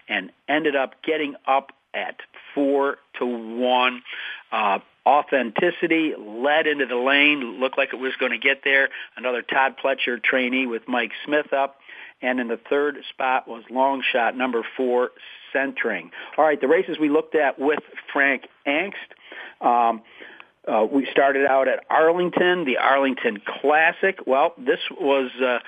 and 0.08 0.32
ended 0.48 0.76
up 0.76 1.02
getting 1.04 1.36
up 1.46 1.72
at 1.94 2.20
four 2.54 2.98
to 3.18 3.26
one. 3.26 4.02
Uh, 4.52 4.80
authenticity 5.06 6.13
led 6.18 6.68
into 6.68 6.86
the 6.86 6.96
lane, 6.96 7.60
looked 7.60 7.77
like 7.77 7.94
it 7.94 8.00
was 8.00 8.13
going 8.20 8.32
to 8.32 8.38
get 8.38 8.63
there. 8.63 8.89
Another 9.15 9.41
Todd 9.41 9.75
Pletcher 9.84 10.22
trainee 10.22 10.65
with 10.65 10.88
Mike 10.88 11.12
Smith 11.25 11.53
up. 11.53 11.77
And 12.22 12.39
in 12.39 12.50
the 12.50 12.60
third 12.70 12.98
spot 13.10 13.48
was 13.48 13.63
long 13.70 14.03
shot 14.12 14.36
number 14.36 14.65
four, 14.75 15.12
centering. 15.53 16.12
All 16.38 16.46
right, 16.46 16.60
the 16.60 16.68
races 16.68 16.98
we 17.00 17.10
looked 17.10 17.36
at 17.36 17.58
with 17.60 17.79
Frank 18.12 18.44
Angst. 18.68 18.94
Um, 19.62 20.01
uh, 20.68 20.86
we 20.86 21.08
started 21.12 21.46
out 21.46 21.68
at 21.68 21.86
Arlington, 21.89 22.65
the 22.65 22.77
Arlington 22.77 23.41
Classic. 23.62 24.20
Well, 24.27 24.53
this 24.58 24.79
was 24.91 25.32
uh, 25.41 25.60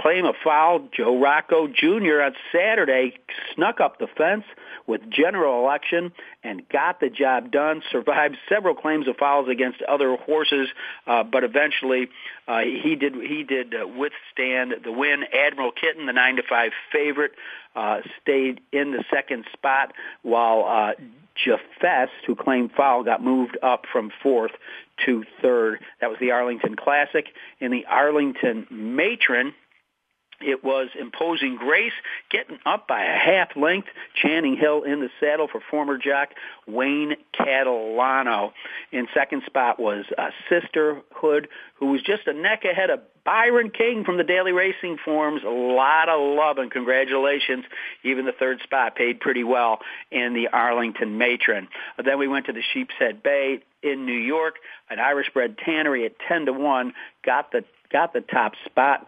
claim 0.00 0.24
a 0.24 0.32
foul. 0.44 0.88
Joe 0.96 1.20
Rocco 1.20 1.66
Jr. 1.68 2.22
on 2.22 2.34
Saturday 2.52 3.18
snuck 3.54 3.80
up 3.80 3.98
the 3.98 4.06
fence 4.16 4.44
with 4.86 5.02
general 5.10 5.62
election 5.62 6.12
and 6.42 6.68
got 6.68 7.00
the 7.00 7.10
job 7.10 7.50
done. 7.50 7.82
Survived 7.90 8.36
several 8.48 8.74
claims 8.74 9.08
of 9.08 9.16
fouls 9.16 9.48
against 9.48 9.82
other 9.82 10.16
horses, 10.16 10.68
uh, 11.06 11.22
but 11.24 11.44
eventually 11.44 12.08
uh, 12.46 12.60
he 12.60 12.96
did 12.96 13.14
he 13.14 13.44
did 13.44 13.74
uh, 13.74 13.86
withstand 13.86 14.74
the 14.84 14.92
win. 14.92 15.24
Admiral 15.32 15.72
Kitten, 15.72 16.06
the 16.06 16.12
nine 16.12 16.36
to 16.36 16.42
five 16.48 16.72
favorite, 16.92 17.32
uh, 17.76 18.00
stayed 18.22 18.60
in 18.72 18.92
the 18.92 19.04
second 19.10 19.44
spot 19.52 19.92
while. 20.22 20.64
Uh, 20.66 20.92
Jafest, 21.44 22.10
who 22.26 22.34
claimed 22.34 22.72
foul, 22.76 23.04
got 23.04 23.22
moved 23.22 23.56
up 23.62 23.84
from 23.92 24.10
fourth 24.24 24.50
to 25.06 25.24
third. 25.40 25.78
That 26.00 26.10
was 26.10 26.18
the 26.18 26.32
Arlington 26.32 26.74
Classic. 26.74 27.26
In 27.60 27.70
the 27.70 27.86
Arlington 27.86 28.66
Matron, 28.70 29.54
it 30.40 30.62
was 30.62 30.88
imposing 30.98 31.56
grace, 31.56 31.92
getting 32.30 32.58
up 32.64 32.86
by 32.86 33.02
a 33.02 33.18
half 33.18 33.56
length. 33.56 33.88
Channing 34.14 34.56
Hill 34.56 34.82
in 34.82 35.00
the 35.00 35.10
saddle 35.20 35.48
for 35.50 35.60
former 35.70 35.98
jock 35.98 36.30
Wayne 36.66 37.16
Catalano. 37.34 38.52
In 38.92 39.08
second 39.12 39.42
spot 39.46 39.80
was 39.80 40.04
uh, 40.16 40.30
Sisterhood, 40.48 41.48
who 41.74 41.86
was 41.86 42.02
just 42.02 42.26
a 42.26 42.32
neck 42.32 42.64
ahead 42.64 42.90
of 42.90 43.00
Byron 43.24 43.70
King 43.70 44.04
from 44.04 44.16
the 44.16 44.24
Daily 44.24 44.52
Racing 44.52 44.98
Forms. 45.04 45.42
A 45.44 45.50
lot 45.50 46.08
of 46.08 46.18
love 46.20 46.58
and 46.58 46.70
congratulations. 46.70 47.64
Even 48.02 48.24
the 48.24 48.32
third 48.32 48.60
spot 48.62 48.96
paid 48.96 49.20
pretty 49.20 49.44
well 49.44 49.80
in 50.10 50.34
the 50.34 50.48
Arlington 50.48 51.18
Matron. 51.18 51.68
Then 52.02 52.18
we 52.18 52.28
went 52.28 52.46
to 52.46 52.52
the 52.52 52.62
Sheepshead 52.72 53.22
Bay 53.22 53.60
in 53.82 54.06
New 54.06 54.12
York. 54.12 54.54
An 54.88 54.98
Irish 54.98 55.30
bred 55.34 55.58
tannery 55.58 56.06
at 56.06 56.12
10 56.26 56.46
to 56.46 56.52
1 56.52 56.94
got 57.24 57.52
the 57.52 57.64
got 57.92 58.12
the 58.12 58.20
top 58.20 58.52
spot. 58.64 59.06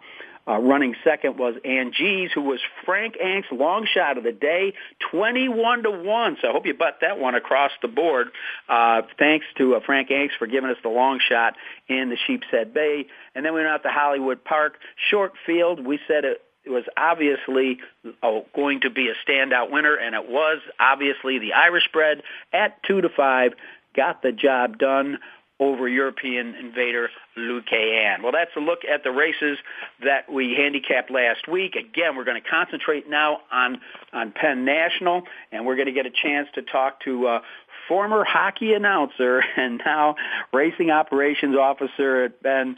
Uh, 0.50 0.58
running 0.58 0.96
second 1.04 1.38
was 1.38 1.54
Angie's, 1.64 2.30
who 2.34 2.40
was 2.40 2.58
Frank 2.84 3.14
Angst's 3.22 3.52
long 3.52 3.86
shot 3.86 4.18
of 4.18 4.24
the 4.24 4.32
day, 4.32 4.74
21 5.12 5.84
to 5.84 5.90
1. 5.90 6.38
So 6.42 6.48
I 6.48 6.52
hope 6.52 6.66
you 6.66 6.74
bet 6.74 6.98
that 7.02 7.20
one 7.20 7.36
across 7.36 7.70
the 7.82 7.88
board. 7.88 8.28
Uh, 8.68 9.02
thanks 9.16 9.46
to 9.58 9.76
uh, 9.76 9.80
Frank 9.86 10.08
Angst 10.08 10.38
for 10.38 10.48
giving 10.48 10.70
us 10.70 10.76
the 10.82 10.88
long 10.88 11.20
shot 11.20 11.54
in 11.88 12.10
the 12.10 12.16
Sheepshead 12.26 12.74
Bay. 12.74 13.06
And 13.34 13.44
then 13.44 13.54
we 13.54 13.60
went 13.60 13.68
out 13.68 13.84
to 13.84 13.90
Hollywood 13.90 14.42
Park. 14.42 14.74
Short 15.10 15.34
field, 15.46 15.86
we 15.86 16.00
said 16.08 16.24
it, 16.24 16.42
it 16.64 16.70
was 16.70 16.84
obviously 16.96 17.78
oh, 18.20 18.44
going 18.52 18.80
to 18.80 18.90
be 18.90 19.08
a 19.08 19.30
standout 19.30 19.70
winner, 19.70 19.94
and 19.94 20.16
it 20.16 20.28
was 20.28 20.58
obviously 20.80 21.38
the 21.38 21.52
Irish 21.52 21.88
bred 21.92 22.22
at 22.52 22.82
2 22.88 23.02
to 23.02 23.08
5. 23.08 23.52
Got 23.94 24.22
the 24.22 24.32
job 24.32 24.78
done 24.78 25.18
over 25.60 25.86
European 25.86 26.54
invader 26.54 27.10
Lucayan. 27.36 28.22
Well, 28.22 28.32
that's 28.32 28.50
a 28.56 28.60
look 28.60 28.80
at 28.90 29.04
the 29.04 29.10
races 29.10 29.58
that 30.02 30.32
we 30.32 30.54
handicapped 30.54 31.10
last 31.10 31.46
week. 31.46 31.76
Again, 31.76 32.16
we're 32.16 32.24
going 32.24 32.42
to 32.42 32.48
concentrate 32.48 33.08
now 33.08 33.42
on 33.52 33.80
on 34.12 34.32
Penn 34.32 34.64
National, 34.64 35.22
and 35.52 35.66
we're 35.66 35.76
going 35.76 35.86
to 35.86 35.92
get 35.92 36.06
a 36.06 36.10
chance 36.10 36.48
to 36.54 36.62
talk 36.62 37.04
to 37.04 37.26
uh, 37.26 37.40
former 37.86 38.24
hockey 38.24 38.72
announcer 38.72 39.44
and 39.56 39.80
now 39.84 40.16
racing 40.52 40.90
operations 40.90 41.56
officer 41.56 42.24
at 42.24 42.42
Penn. 42.42 42.76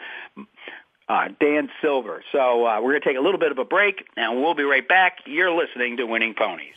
Uh, 1.08 1.28
Dan 1.40 1.68
Silver. 1.82 2.22
So 2.32 2.64
uh, 2.64 2.80
we're 2.80 2.92
going 2.92 3.02
to 3.02 3.08
take 3.08 3.18
a 3.18 3.20
little 3.20 3.40
bit 3.40 3.50
of 3.50 3.58
a 3.58 3.64
break, 3.64 4.06
and 4.16 4.40
we'll 4.40 4.54
be 4.54 4.62
right 4.62 4.86
back. 4.86 5.18
You're 5.26 5.50
listening 5.50 5.98
to 5.98 6.06
Winning 6.06 6.32
Ponies. 6.32 6.76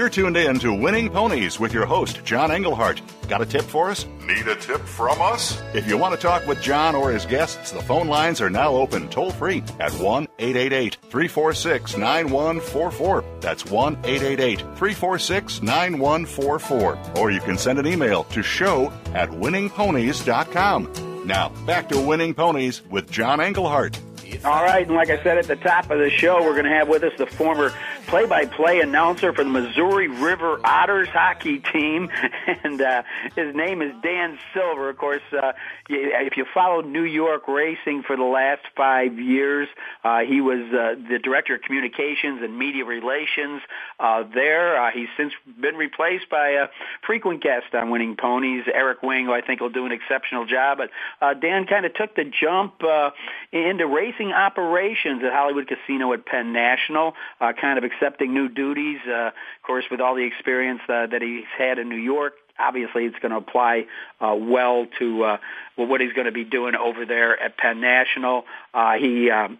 You're 0.00 0.08
tuned 0.08 0.38
in 0.38 0.58
to 0.60 0.72
Winning 0.72 1.10
Ponies 1.10 1.60
with 1.60 1.74
your 1.74 1.84
host, 1.84 2.24
John 2.24 2.50
Englehart. 2.50 3.02
Got 3.28 3.42
a 3.42 3.44
tip 3.44 3.60
for 3.60 3.90
us? 3.90 4.06
Need 4.26 4.48
a 4.48 4.56
tip 4.56 4.80
from 4.80 5.20
us? 5.20 5.60
If 5.74 5.86
you 5.86 5.98
want 5.98 6.14
to 6.14 6.20
talk 6.20 6.46
with 6.46 6.62
John 6.62 6.94
or 6.94 7.10
his 7.10 7.26
guests, 7.26 7.70
the 7.70 7.82
phone 7.82 8.08
lines 8.08 8.40
are 8.40 8.48
now 8.48 8.72
open 8.72 9.10
toll 9.10 9.30
free 9.30 9.62
at 9.78 9.92
1 9.92 10.26
888 10.38 10.94
346 11.02 11.98
9144. 11.98 13.24
That's 13.40 13.66
1 13.66 13.92
888 14.02 14.60
346 14.60 15.60
9144. 15.60 16.98
Or 17.16 17.30
you 17.30 17.40
can 17.40 17.58
send 17.58 17.78
an 17.78 17.86
email 17.86 18.24
to 18.24 18.42
show 18.42 18.90
at 19.12 19.28
winningponies.com. 19.28 21.26
Now, 21.26 21.50
back 21.66 21.90
to 21.90 22.00
Winning 22.00 22.32
Ponies 22.32 22.80
with 22.88 23.10
John 23.10 23.38
Englehart. 23.42 24.00
All 24.44 24.62
right, 24.62 24.86
and 24.86 24.96
like 24.96 25.10
I 25.10 25.22
said 25.22 25.36
at 25.38 25.46
the 25.46 25.56
top 25.56 25.90
of 25.90 25.98
the 25.98 26.08
show, 26.08 26.42
we're 26.42 26.52
going 26.52 26.64
to 26.64 26.70
have 26.70 26.88
with 26.88 27.02
us 27.02 27.12
the 27.18 27.26
former 27.26 27.74
play-by-play 28.10 28.80
announcer 28.80 29.32
for 29.32 29.44
the 29.44 29.50
Missouri 29.50 30.08
River 30.08 30.58
Otters 30.64 31.06
hockey 31.10 31.60
team, 31.60 32.10
and 32.64 32.82
uh, 32.82 33.04
his 33.36 33.54
name 33.54 33.82
is 33.82 33.92
Dan 34.02 34.36
Silver. 34.52 34.88
Of 34.88 34.98
course, 34.98 35.22
uh, 35.32 35.52
if 35.88 36.36
you 36.36 36.44
followed 36.52 36.86
New 36.86 37.04
York 37.04 37.46
racing 37.46 38.02
for 38.02 38.16
the 38.16 38.24
last 38.24 38.62
five 38.76 39.20
years, 39.20 39.68
uh, 40.02 40.20
he 40.20 40.40
was 40.40 40.58
uh, 40.72 40.96
the 41.08 41.20
director 41.22 41.54
of 41.54 41.62
communications 41.62 42.42
and 42.42 42.58
media 42.58 42.84
relations 42.84 43.62
uh, 44.00 44.24
there. 44.34 44.82
Uh, 44.82 44.90
he's 44.90 45.08
since 45.16 45.32
been 45.60 45.76
replaced 45.76 46.28
by 46.28 46.48
a 46.48 46.66
frequent 47.06 47.40
guest 47.44 47.72
on 47.74 47.90
Winning 47.90 48.16
Ponies, 48.16 48.64
Eric 48.74 49.04
Wing, 49.04 49.26
who 49.26 49.32
I 49.32 49.40
think 49.40 49.60
will 49.60 49.70
do 49.70 49.86
an 49.86 49.92
exceptional 49.92 50.46
job. 50.46 50.78
But 50.78 50.90
uh, 51.24 51.34
Dan 51.34 51.64
kind 51.66 51.86
of 51.86 51.94
took 51.94 52.16
the 52.16 52.24
jump 52.24 52.82
uh, 52.82 53.10
into 53.52 53.86
racing 53.86 54.32
operations 54.32 55.22
at 55.22 55.32
Hollywood 55.32 55.68
Casino 55.68 56.12
at 56.12 56.26
Penn 56.26 56.52
National, 56.52 57.14
uh, 57.40 57.52
kind 57.52 57.78
of 57.78 57.84
accepting 58.00 58.34
new 58.34 58.48
duties. 58.48 58.98
Uh, 59.06 59.28
of 59.28 59.32
course, 59.62 59.84
with 59.90 60.00
all 60.00 60.14
the 60.14 60.24
experience 60.24 60.80
uh, 60.88 61.06
that 61.06 61.22
he's 61.22 61.44
had 61.56 61.78
in 61.78 61.88
New 61.88 61.96
York, 61.96 62.34
obviously 62.58 63.04
it's 63.04 63.18
going 63.20 63.32
to 63.32 63.38
apply 63.38 63.86
uh, 64.20 64.34
well 64.38 64.86
to 64.98 65.24
uh, 65.24 65.36
what 65.76 66.00
he's 66.00 66.12
going 66.12 66.26
to 66.26 66.32
be 66.32 66.44
doing 66.44 66.74
over 66.74 67.06
there 67.06 67.40
at 67.40 67.56
Penn 67.56 67.80
National. 67.80 68.44
Uh, 68.74 68.94
he 68.94 69.30
um, 69.30 69.58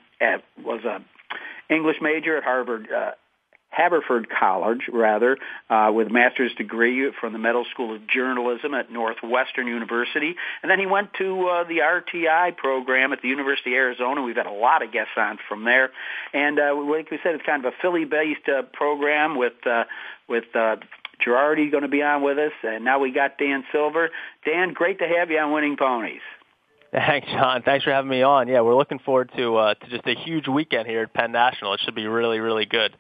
was 0.63 0.85
a 0.85 1.03
English 1.73 1.97
major 2.01 2.37
at 2.37 2.45
Harvard. 2.45 2.89
Uh, 2.91 3.13
Haverford 3.71 4.29
College, 4.29 4.83
rather, 4.93 5.39
uh, 5.69 5.91
with 5.95 6.09
a 6.09 6.11
master's 6.11 6.53
degree 6.55 7.11
from 7.21 7.33
the 7.33 7.39
Medill 7.39 7.65
School 7.71 7.95
of 7.95 8.07
Journalism 8.09 8.75
at 8.75 8.91
Northwestern 8.91 9.69
University. 9.69 10.35
And 10.63 10.71
then 10.71 10.79
he 10.79 10.87
went 10.87 11.15
to 11.19 11.49
uh, 11.49 11.65
the 11.65 11.79
RTI 11.79 12.57
program 12.57 13.13
at 13.13 13.23
the 13.23 13.29
University 13.29 13.71
of 13.71 13.77
Arizona. 13.77 14.23
We've 14.23 14.37
had 14.37 14.47
a 14.47 14.53
lot 14.53 14.83
of 14.83 14.93
guests 14.93 15.13
on 15.17 15.39
from 15.49 15.65
there. 15.65 15.91
And 16.33 16.59
uh, 16.59 16.75
like 16.75 17.11
we 17.11 17.19
said, 17.23 17.37
it's 17.37 17.47
kind 17.47 17.65
of 17.65 17.73
a 17.73 17.77
Philly-based 17.81 18.49
uh, 18.49 18.63
program 18.73 19.39
with 19.39 19.55
uh, 19.65 19.85
with 20.29 20.45
uh, 20.55 20.77
Jerardi 21.25 21.71
going 21.71 21.83
to 21.83 21.89
be 21.89 22.03
on 22.03 22.23
with 22.23 22.39
us, 22.39 22.53
and 22.63 22.85
now 22.85 22.99
we 22.99 23.13
got 23.13 23.37
Dan 23.39 23.65
Silver. 23.73 24.11
Dan, 24.45 24.73
great 24.73 24.99
to 25.01 25.09
have 25.09 25.31
you 25.31 25.39
on 25.39 25.53
Winning 25.53 25.77
Ponies. 25.77 26.23
Thanks, 26.93 27.29
John. 27.29 27.63
Thanks 27.63 27.85
for 27.85 27.93
having 27.93 28.11
me 28.11 28.23
on. 28.23 28.49
Yeah, 28.49 28.63
we're 28.63 28.77
looking 28.77 28.99
forward 28.99 29.31
to 29.37 29.57
uh, 29.57 29.75
to 29.75 29.91
just 29.91 30.07
a 30.07 30.15
huge 30.15 30.49
weekend 30.49 30.89
here 30.89 31.03
at 31.03 31.15
Penn 31.15 31.33
National. 31.33 31.75
It 31.75 31.81
should 31.85 31.95
be 31.95 32.07
really, 32.07 32.41
really 32.41 32.67
good. 32.67 32.97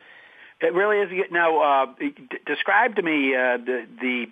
It 0.61 0.75
really 0.75 0.99
is. 0.99 1.27
Now, 1.31 1.61
uh, 1.61 1.87
d- 1.99 2.15
describe 2.47 2.97
to 2.97 3.03
me 3.03 3.35
uh, 3.35 3.57
the 3.59 3.87
the 4.01 4.27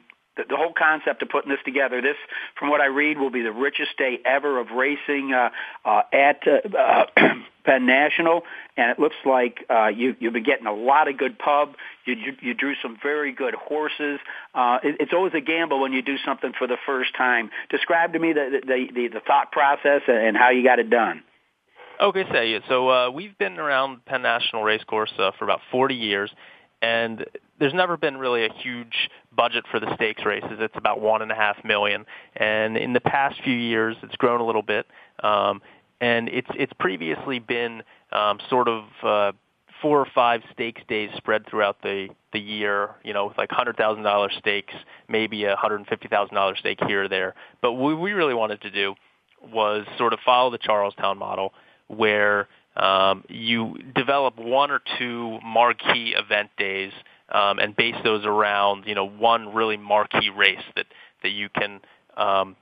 the, 0.49 0.57
whole 0.57 0.73
concept 0.73 1.23
of 1.23 1.29
putting 1.29 1.51
this 1.51 1.61
together. 1.65 2.01
This, 2.01 2.17
from 2.59 2.71
what 2.71 2.81
I 2.81 2.87
read, 2.87 3.19
will 3.19 3.31
be 3.31 3.43
the 3.43 3.53
richest 3.53 3.97
day 3.99 4.21
ever 4.25 4.61
of 4.61 4.71
racing 4.71 5.33
uh, 5.33 5.51
uh, 5.85 6.03
at 6.13 6.43
uh, 6.47 6.77
uh, 6.77 7.07
Penn 7.65 7.87
National, 7.87 8.43
and 8.77 8.91
it 8.91 8.99
looks 8.99 9.17
like 9.27 9.65
uh, 9.69 9.89
you, 9.89 10.17
you've 10.21 10.33
been 10.33 10.45
getting 10.45 10.67
a 10.67 10.73
lot 10.73 11.09
of 11.09 11.19
good 11.19 11.39
pub. 11.39 11.75
You, 12.05 12.15
you, 12.15 12.33
you 12.41 12.55
drew 12.55 12.75
some 12.81 12.97
very 13.03 13.33
good 13.33 13.55
horses. 13.55 14.21
Uh, 14.55 14.79
it, 14.83 14.97
it's 15.01 15.13
always 15.13 15.35
a 15.35 15.41
gamble 15.41 15.81
when 15.81 15.93
you 15.93 16.03
do 16.03 16.17
something 16.25 16.53
for 16.57 16.67
the 16.67 16.79
first 16.87 17.15
time. 17.17 17.51
Describe 17.71 18.13
to 18.13 18.19
me 18.19 18.33
the 18.33 18.61
the, 18.65 18.87
the, 18.95 19.09
the 19.09 19.21
thought 19.21 19.53
process 19.53 20.03
and 20.07 20.37
how 20.37 20.51
you 20.51 20.63
got 20.63 20.79
it 20.79 20.89
done. 20.89 21.23
Okay, 22.01 22.25
say 22.31 22.61
so. 22.69 22.89
Uh, 22.89 23.11
we've 23.11 23.37
been 23.39 23.59
around 23.59 24.05
Penn 24.05 24.23
National 24.23 24.63
Racecourse 24.63 25.13
uh, 25.19 25.33
for 25.37 25.45
about 25.45 25.61
40 25.73 25.97
years, 25.97 26.31
and 26.81 27.25
there's 27.59 27.75
never 27.75 27.97
been 27.97 28.17
really 28.19 28.45
a 28.45 28.53
huge 28.53 29.11
budget 29.35 29.65
for 29.69 29.81
the 29.81 29.93
stakes 29.97 30.25
races. 30.25 30.59
It's 30.61 30.77
about 30.77 31.01
one 31.01 31.23
and 31.23 31.33
a 31.33 31.35
half 31.35 31.57
million, 31.65 32.07
and 32.37 32.77
in 32.77 32.93
the 32.93 33.01
past 33.01 33.41
few 33.43 33.55
years, 33.55 33.97
it's 34.05 34.15
grown 34.15 34.41
a 34.41 34.47
little 34.47 34.63
bit. 34.63 34.87
Um, 35.25 35.61
and 36.01 36.29
it's 36.29 36.49
it's 36.55 36.73
previously 36.79 37.41
been 37.41 37.83
um, 38.13 38.39
sort 38.49 38.69
of 38.69 38.85
uh, 39.03 39.33
four 39.83 39.99
or 39.99 40.07
five 40.15 40.43
stakes 40.53 40.83
days 40.89 41.11
spread 41.17 41.49
throughout 41.49 41.83
the 41.83 42.11
the 42.33 42.39
year. 42.39 42.91
You 43.03 43.13
know, 43.13 43.27
with 43.27 43.39
like 43.39 43.51
hundred 43.51 43.77
thousand 43.77 44.05
dollar 44.05 44.31
stakes, 44.39 44.75
maybe 45.09 45.47
a 45.47 45.57
hundred 45.57 45.77
and 45.77 45.87
fifty 45.89 46.07
thousand 46.07 46.37
dollar 46.37 46.55
stake 46.55 46.79
here 46.87 47.05
or 47.05 47.09
there. 47.09 47.35
But 47.61 47.73
what 47.73 48.01
we 48.01 48.13
really 48.13 48.35
wanted 48.35 48.61
to 48.61 48.71
do 48.71 48.95
was 49.43 49.85
sort 49.97 50.13
of 50.13 50.21
follow 50.25 50.51
the 50.51 50.59
Charlestown 50.59 51.19
model, 51.19 51.53
where 51.89 52.49
um, 52.77 53.25
you 53.29 53.77
develop 53.95 54.39
one 54.39 54.71
or 54.71 54.81
two 54.99 55.39
marquee 55.45 56.15
event 56.17 56.51
days 56.57 56.93
um, 57.31 57.59
and 57.59 57.75
base 57.77 57.97
those 58.05 58.25
around 58.25 58.85
you 58.87 58.95
know 58.95 59.07
one 59.07 59.55
really 59.55 59.77
marquee 59.77 60.31
race 60.31 60.65
that 60.77 60.87
that 61.23 61.31
you 61.31 61.49
can 61.49 61.81
um, 62.17 62.57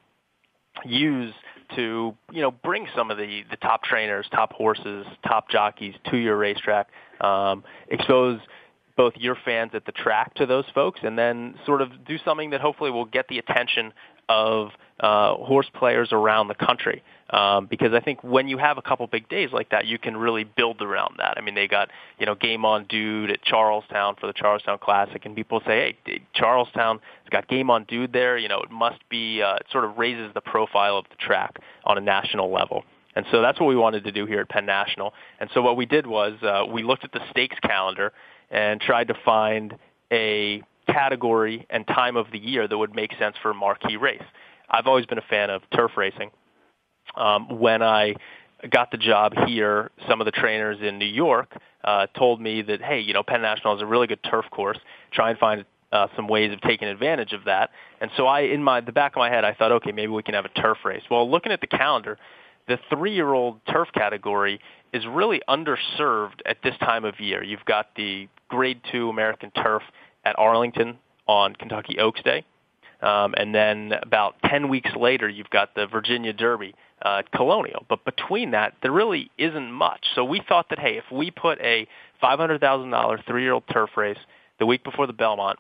use 0.85 1.35
to 1.75 2.15
you 2.31 2.43
know 2.43 2.51
bring 2.51 2.87
some 2.95 3.11
of 3.11 3.17
the 3.17 3.43
the 3.51 3.57
top 3.57 3.83
trainers, 3.83 4.27
top 4.31 4.53
horses, 4.53 5.07
top 5.27 5.51
jockeys 5.51 5.95
to 6.11 6.17
your 6.17 6.37
racetrack, 6.37 6.89
um, 7.21 7.65
expose 7.89 8.41
both 8.97 9.13
your 9.17 9.37
fans 9.45 9.73
at 9.75 9.85
the 9.85 9.93
track 9.93 10.35
to 10.35 10.47
those 10.47 10.65
folks, 10.75 11.01
and 11.03 11.19
then 11.19 11.55
sort 11.67 11.83
of 11.83 12.05
do 12.07 12.17
something 12.25 12.51
that 12.51 12.61
hopefully 12.61 12.91
will 12.91 13.05
get 13.05 13.29
the 13.29 13.39
attention 13.39 13.93
of 14.29 14.71
uh, 15.01 15.35
horse 15.35 15.71
players 15.75 16.09
around 16.13 16.49
the 16.49 16.55
country. 16.55 17.03
Um, 17.29 17.67
because 17.67 17.93
I 17.93 18.01
think 18.01 18.23
when 18.23 18.47
you 18.47 18.57
have 18.59 18.79
a 18.79 18.83
couple 18.83 19.07
big 19.09 19.29
days 19.29 19.51
like 19.53 19.71
that, 19.71 19.87
you 19.87 19.99
can 19.99 20.17
really 20.17 20.45
build 20.45 20.81
around 20.81 21.17
that. 21.19 21.37
I 21.37 21.41
mean, 21.41 21.57
they 21.57 21.67
got 21.67 21.91
you 22.19 22.27
know 22.27 22.37
Game 22.37 22.65
On 22.65 22.85
Dude 22.85 23.31
at 23.31 23.43
Charlestown 23.43 24.15
for 24.21 24.29
the 24.29 24.33
Charlestown 24.33 24.79
Classic, 24.79 25.25
and 25.25 25.35
people 25.35 25.61
say, 25.67 25.97
hey, 26.07 26.21
Charlestown 26.35 27.01
has 27.25 27.31
got 27.31 27.49
Game 27.49 27.69
On 27.69 27.85
Dude 27.85 28.13
there. 28.13 28.39
You 28.39 28.49
know, 28.49 28.61
it 28.61 28.71
must 28.71 29.01
be. 29.09 29.43
Uh, 29.43 29.57
it 29.57 29.67
sort 29.73 29.85
of 29.85 29.99
raises 29.99 30.33
the 30.35 30.41
profile 30.41 30.99
of 30.99 31.05
the 31.11 31.17
track 31.17 31.57
on 31.85 31.99
a 31.99 32.01
national 32.01 32.53
level. 32.53 32.85
And 33.17 33.25
so 33.33 33.41
that's 33.41 33.59
what 33.59 33.67
we 33.67 33.77
wanted 33.77 34.05
to 34.05 34.13
do 34.13 34.27
here 34.27 34.41
at 34.41 34.49
Penn 34.49 34.67
National. 34.67 35.15
And 35.41 35.49
so 35.55 35.63
what 35.63 35.77
we 35.77 35.87
did 35.87 36.07
was 36.07 36.35
uh, 36.43 36.65
we 36.71 36.83
looked 36.83 37.03
at 37.03 37.13
the 37.13 37.21
stakes 37.31 37.57
calendar 37.61 38.13
and 38.51 38.79
tried 38.79 39.09
to 39.09 39.15
find 39.25 39.75
a 40.13 40.63
category 40.87 41.67
and 41.71 41.87
time 41.87 42.17
of 42.17 42.27
the 42.33 42.39
year 42.39 42.67
that 42.69 42.77
would 42.77 42.95
make 42.95 43.13
sense 43.19 43.37
for 43.43 43.51
a 43.51 43.55
marquee 43.55 43.97
race. 43.97 44.23
I've 44.69 44.87
always 44.87 45.07
been 45.07 45.19
a 45.19 45.29
fan 45.29 45.51
of 45.51 45.63
turf 45.75 45.93
racing. 45.97 46.31
Um, 47.17 47.61
when 47.61 47.83
I 47.83 48.15
got 48.71 48.91
the 48.91 48.97
job 48.97 49.33
here, 49.47 49.91
some 50.09 50.21
of 50.21 50.25
the 50.25 50.33
trainers 50.33 50.79
in 50.81 50.99
New 50.99 51.05
York 51.05 51.57
uh, 51.85 52.07
told 52.17 52.41
me 52.41 52.63
that, 52.63 52.83
hey, 52.83 53.01
you 53.01 53.13
know, 53.13 53.23
Penn 53.23 53.43
National 53.43 53.77
is 53.77 53.83
a 53.83 53.87
really 53.87 54.07
good 54.07 54.23
turf 54.29 54.47
course. 54.51 54.79
Try 55.13 55.31
and 55.31 55.39
find 55.39 55.65
uh, 55.93 56.09
some 56.17 56.27
ways 56.27 56.53
of 56.53 56.61
taking 56.63 56.89
advantage 56.89 57.33
of 57.33 57.45
that. 57.45 57.71
And 58.01 58.11
so 58.17 58.27
I, 58.27 58.41
in 58.41 58.63
my 58.63 58.81
the 58.81 58.93
back 58.93 59.13
of 59.13 59.21
my 59.21 59.31
head, 59.31 59.45
I 59.45 59.55
thought, 59.55 59.73
okay, 59.73 59.93
maybe 59.93 60.09
we 60.09 60.23
can 60.23 60.35
have 60.35 60.45
a 60.45 60.61
turf 60.61 60.79
race. 60.85 61.03
Well, 61.11 61.31
looking 61.31 61.53
at 61.53 61.61
the 61.61 61.69
calendar, 61.69 62.19
the 62.67 62.79
three-year-old 62.91 63.61
turf 63.73 63.89
category 63.95 64.61
is 64.93 65.07
really 65.07 65.41
underserved 65.49 66.41
at 66.45 66.57
this 66.65 66.77
time 66.79 67.05
of 67.05 67.21
year. 67.21 67.45
You've 67.45 67.65
got 67.65 67.95
the 67.95 68.29
Grade 68.49 68.81
Two 68.91 69.09
American 69.09 69.53
Turf 69.53 69.83
at 70.27 70.37
Arlington 70.39 70.99
on 71.29 71.55
Kentucky 71.55 71.99
Oaks 72.01 72.21
Day. 72.23 72.45
Um, 73.01 73.35
and 73.37 73.55
then 73.55 73.93
about 74.03 74.35
10 74.47 74.69
weeks 74.69 74.91
later, 74.99 75.29
you've 75.29 75.51
got 75.51 75.75
the 75.75 75.87
Virginia 75.87 76.33
Derby 76.33 76.75
uh, 77.03 77.23
Colonial. 77.35 77.85
But 77.89 78.05
between 78.05 78.51
that, 78.51 78.75
there 78.83 78.91
really 78.91 79.31
isn't 79.39 79.71
much. 79.71 80.05
So 80.15 80.25
we 80.25 80.43
thought 80.49 80.71
that, 80.71 80.81
hey, 80.81 80.97
if 80.97 81.05
we 81.13 81.31
put 81.31 81.61
a 81.61 81.87
$500,000 82.23 83.27
three-year-old 83.27 83.65
turf 83.73 83.91
race 83.97 84.19
the 84.59 84.67
week 84.67 84.83
before 84.83 85.07
the 85.07 85.13
Belmont, 85.13 85.59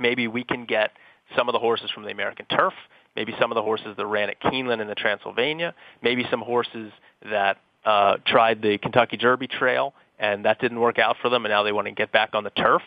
maybe 0.00 0.26
we 0.26 0.42
can 0.42 0.64
get 0.64 0.90
some 1.36 1.48
of 1.48 1.52
the 1.52 1.58
horses 1.58 1.90
from 1.92 2.02
the 2.02 2.10
American 2.10 2.46
Turf, 2.46 2.72
maybe 3.14 3.34
some 3.38 3.52
of 3.52 3.54
the 3.54 3.62
horses 3.62 3.94
that 3.96 4.06
ran 4.06 4.30
at 4.30 4.40
Keeneland 4.40 4.80
in 4.80 4.88
the 4.88 4.94
Transylvania, 4.94 5.74
maybe 6.02 6.24
some 6.30 6.40
horses 6.40 6.90
that 7.30 7.58
uh, 7.84 8.16
tried 8.26 8.62
the 8.62 8.78
Kentucky 8.78 9.18
Derby 9.18 9.46
Trail 9.46 9.92
and 10.18 10.44
that 10.44 10.60
didn't 10.60 10.80
work 10.80 10.98
out 10.98 11.16
for 11.22 11.28
them, 11.28 11.44
and 11.44 11.52
now 11.52 11.62
they 11.62 11.72
want 11.72 11.86
to 11.86 11.92
get 11.92 12.12
back 12.12 12.30
on 12.34 12.44
the 12.44 12.50
turf. 12.50 12.82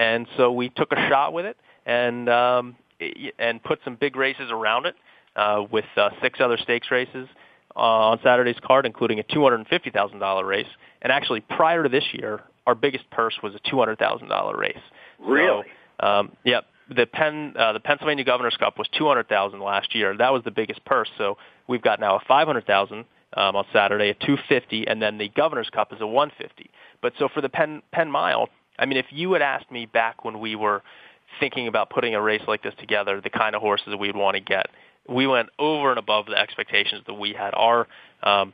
And 0.00 0.26
so 0.38 0.50
we 0.50 0.70
took 0.70 0.92
a 0.92 1.08
shot 1.10 1.34
with 1.34 1.44
it 1.44 1.58
and 1.84 2.26
um, 2.30 2.74
and 3.38 3.62
put 3.62 3.80
some 3.84 3.96
big 3.96 4.16
races 4.16 4.50
around 4.50 4.86
it 4.86 4.94
uh, 5.36 5.62
with 5.70 5.84
uh, 5.94 6.08
six 6.22 6.40
other 6.40 6.56
stakes 6.56 6.90
races 6.90 7.28
uh, 7.76 7.80
on 7.80 8.18
Saturday's 8.22 8.56
card, 8.66 8.86
including 8.86 9.20
a 9.20 9.22
$250,000 9.24 10.48
race. 10.48 10.66
And 11.02 11.12
actually, 11.12 11.40
prior 11.40 11.82
to 11.82 11.90
this 11.90 12.04
year, 12.14 12.40
our 12.66 12.74
biggest 12.74 13.10
purse 13.10 13.38
was 13.42 13.54
a 13.54 13.58
$200,000 13.70 14.56
race. 14.56 14.76
Really? 15.18 15.66
So, 16.00 16.06
um, 16.06 16.32
yep. 16.44 16.64
The 16.88 17.06
Penn, 17.06 17.54
uh, 17.56 17.74
the 17.74 17.80
Pennsylvania 17.80 18.24
Governor's 18.24 18.56
Cup 18.56 18.76
was 18.76 18.88
200,000 18.98 19.60
last 19.60 19.94
year. 19.94 20.16
That 20.16 20.32
was 20.32 20.42
the 20.44 20.50
biggest 20.50 20.84
purse. 20.84 21.08
So 21.18 21.36
we've 21.68 21.82
got 21.82 22.00
now 22.00 22.16
a 22.16 22.20
500,000 22.26 23.04
um, 23.36 23.54
on 23.54 23.64
Saturday, 23.72 24.08
a 24.08 24.14
250, 24.14 24.88
and 24.88 25.00
then 25.00 25.18
the 25.18 25.28
Governor's 25.28 25.70
Cup 25.70 25.92
is 25.92 26.00
a 26.00 26.06
150. 26.06 26.68
But 27.00 27.12
so 27.18 27.28
for 27.32 27.42
the 27.42 27.48
Penn 27.48 27.82
Penn 27.92 28.10
Mile, 28.10 28.48
I 28.80 28.86
mean, 28.86 28.96
if 28.96 29.06
you 29.10 29.32
had 29.34 29.42
asked 29.42 29.70
me 29.70 29.86
back 29.86 30.24
when 30.24 30.40
we 30.40 30.56
were 30.56 30.82
thinking 31.38 31.68
about 31.68 31.90
putting 31.90 32.14
a 32.14 32.20
race 32.20 32.42
like 32.48 32.62
this 32.62 32.74
together, 32.80 33.20
the 33.20 33.30
kind 33.30 33.54
of 33.54 33.60
horses 33.60 33.94
we'd 33.98 34.16
want 34.16 34.36
to 34.36 34.40
get, 34.40 34.66
we 35.08 35.26
went 35.26 35.50
over 35.58 35.90
and 35.90 35.98
above 35.98 36.26
the 36.26 36.36
expectations 36.36 37.02
that 37.06 37.14
we 37.14 37.32
had. 37.32 37.52
Our 37.54 37.86
um, 38.22 38.52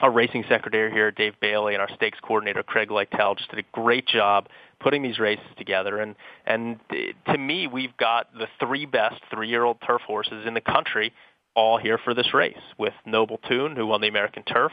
our 0.00 0.10
racing 0.10 0.44
secretary 0.48 0.90
here, 0.90 1.12
Dave 1.12 1.34
Bailey, 1.40 1.74
and 1.74 1.80
our 1.80 1.88
stakes 1.94 2.18
coordinator, 2.20 2.64
Craig 2.64 2.88
Lytel, 2.88 3.36
just 3.36 3.50
did 3.50 3.60
a 3.60 3.68
great 3.70 4.06
job 4.08 4.48
putting 4.80 5.02
these 5.02 5.20
races 5.20 5.46
together. 5.56 5.98
And 5.98 6.16
and 6.46 6.80
to 7.26 7.38
me, 7.38 7.68
we've 7.68 7.96
got 7.98 8.32
the 8.32 8.48
three 8.58 8.86
best 8.86 9.20
three-year-old 9.30 9.76
turf 9.86 10.02
horses 10.02 10.44
in 10.46 10.54
the 10.54 10.60
country 10.60 11.12
all 11.54 11.78
here 11.78 11.98
for 11.98 12.14
this 12.14 12.32
race, 12.32 12.56
with 12.78 12.94
Noble 13.04 13.38
Tune, 13.48 13.76
who 13.76 13.86
won 13.86 14.00
the 14.00 14.08
American 14.08 14.42
Turf, 14.42 14.72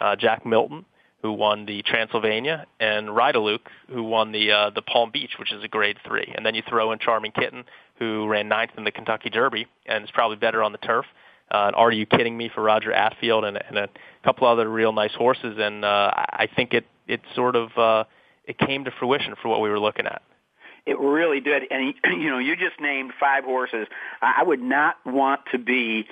uh, 0.00 0.14
Jack 0.16 0.46
Milton, 0.46 0.84
who 1.22 1.32
won 1.32 1.66
the 1.66 1.82
Transylvania, 1.82 2.66
and 2.80 3.08
Rydilluc, 3.08 3.60
who 3.88 4.02
won 4.02 4.32
the 4.32 4.50
uh, 4.50 4.70
the 4.70 4.82
Palm 4.82 5.10
Beach, 5.12 5.32
which 5.38 5.52
is 5.52 5.62
a 5.62 5.68
Grade 5.68 5.98
Three. 6.06 6.32
And 6.34 6.44
then 6.44 6.54
you 6.54 6.62
throw 6.68 6.92
in 6.92 6.98
Charming 6.98 7.32
Kitten, 7.32 7.64
who 7.98 8.26
ran 8.26 8.48
ninth 8.48 8.72
in 8.76 8.84
the 8.84 8.90
Kentucky 8.90 9.30
Derby 9.30 9.66
and 9.86 10.04
is 10.04 10.10
probably 10.10 10.36
better 10.36 10.62
on 10.62 10.72
the 10.72 10.78
turf. 10.78 11.06
Uh, 11.50 11.66
and 11.66 11.76
Are 11.76 11.92
You 11.92 12.06
Kidding 12.06 12.36
Me 12.36 12.50
for 12.52 12.62
Roger 12.62 12.90
Attfield, 12.90 13.44
and, 13.44 13.62
and 13.68 13.76
a 13.78 13.88
couple 14.24 14.48
other 14.48 14.68
real 14.68 14.92
nice 14.92 15.14
horses. 15.14 15.56
And 15.58 15.84
uh, 15.84 16.10
I 16.14 16.48
think 16.54 16.74
it 16.74 16.86
it 17.06 17.20
sort 17.34 17.54
of 17.54 17.76
uh, 17.78 18.04
it 18.44 18.58
came 18.58 18.84
to 18.84 18.90
fruition 18.98 19.34
for 19.40 19.48
what 19.48 19.60
we 19.60 19.70
were 19.70 19.80
looking 19.80 20.06
at. 20.06 20.22
It 20.86 20.98
really 20.98 21.40
did. 21.40 21.62
And 21.70 21.94
you 22.20 22.30
know, 22.30 22.38
you 22.38 22.56
just 22.56 22.80
named 22.80 23.12
five 23.20 23.44
horses. 23.44 23.86
I 24.20 24.42
would 24.42 24.60
not 24.60 24.96
want 25.06 25.42
to 25.52 25.58
be 25.58 26.06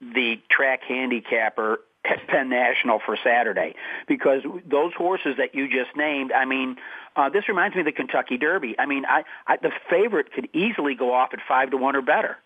the 0.00 0.36
track 0.50 0.80
handicapper 0.86 1.80
at 2.10 2.26
Penn 2.28 2.48
National 2.48 3.00
for 3.04 3.16
Saturday 3.22 3.74
because 4.06 4.42
those 4.70 4.92
horses 4.96 5.34
that 5.38 5.54
you 5.54 5.66
just 5.68 5.96
named, 5.96 6.32
I 6.32 6.44
mean, 6.44 6.76
uh, 7.16 7.28
this 7.28 7.48
reminds 7.48 7.74
me 7.74 7.80
of 7.80 7.86
the 7.86 7.92
Kentucky 7.92 8.36
Derby. 8.36 8.74
I 8.78 8.86
mean, 8.86 9.04
I, 9.06 9.22
I 9.46 9.56
the 9.56 9.70
favorite 9.88 10.32
could 10.32 10.48
easily 10.52 10.94
go 10.94 11.12
off 11.12 11.30
at 11.32 11.38
five 11.46 11.70
to 11.70 11.76
one 11.76 11.96
or 11.96 12.02
better. 12.02 12.36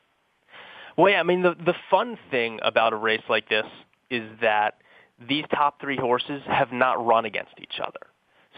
Well, 0.97 1.11
yeah, 1.11 1.21
I 1.21 1.23
mean, 1.23 1.43
the 1.43 1.55
the 1.55 1.75
fun 1.91 2.19
thing 2.31 2.61
about 2.63 2.93
a 2.93 2.97
race 2.97 3.23
like 3.29 3.49
this 3.49 3.67
is 4.11 4.29
that 4.41 4.79
these 5.29 5.45
top 5.53 5.81
three 5.81 5.97
horses 5.97 6.43
have 6.47 6.73
not 6.73 7.05
run 7.05 7.25
against 7.25 7.55
each 7.61 7.81
other. 7.83 8.07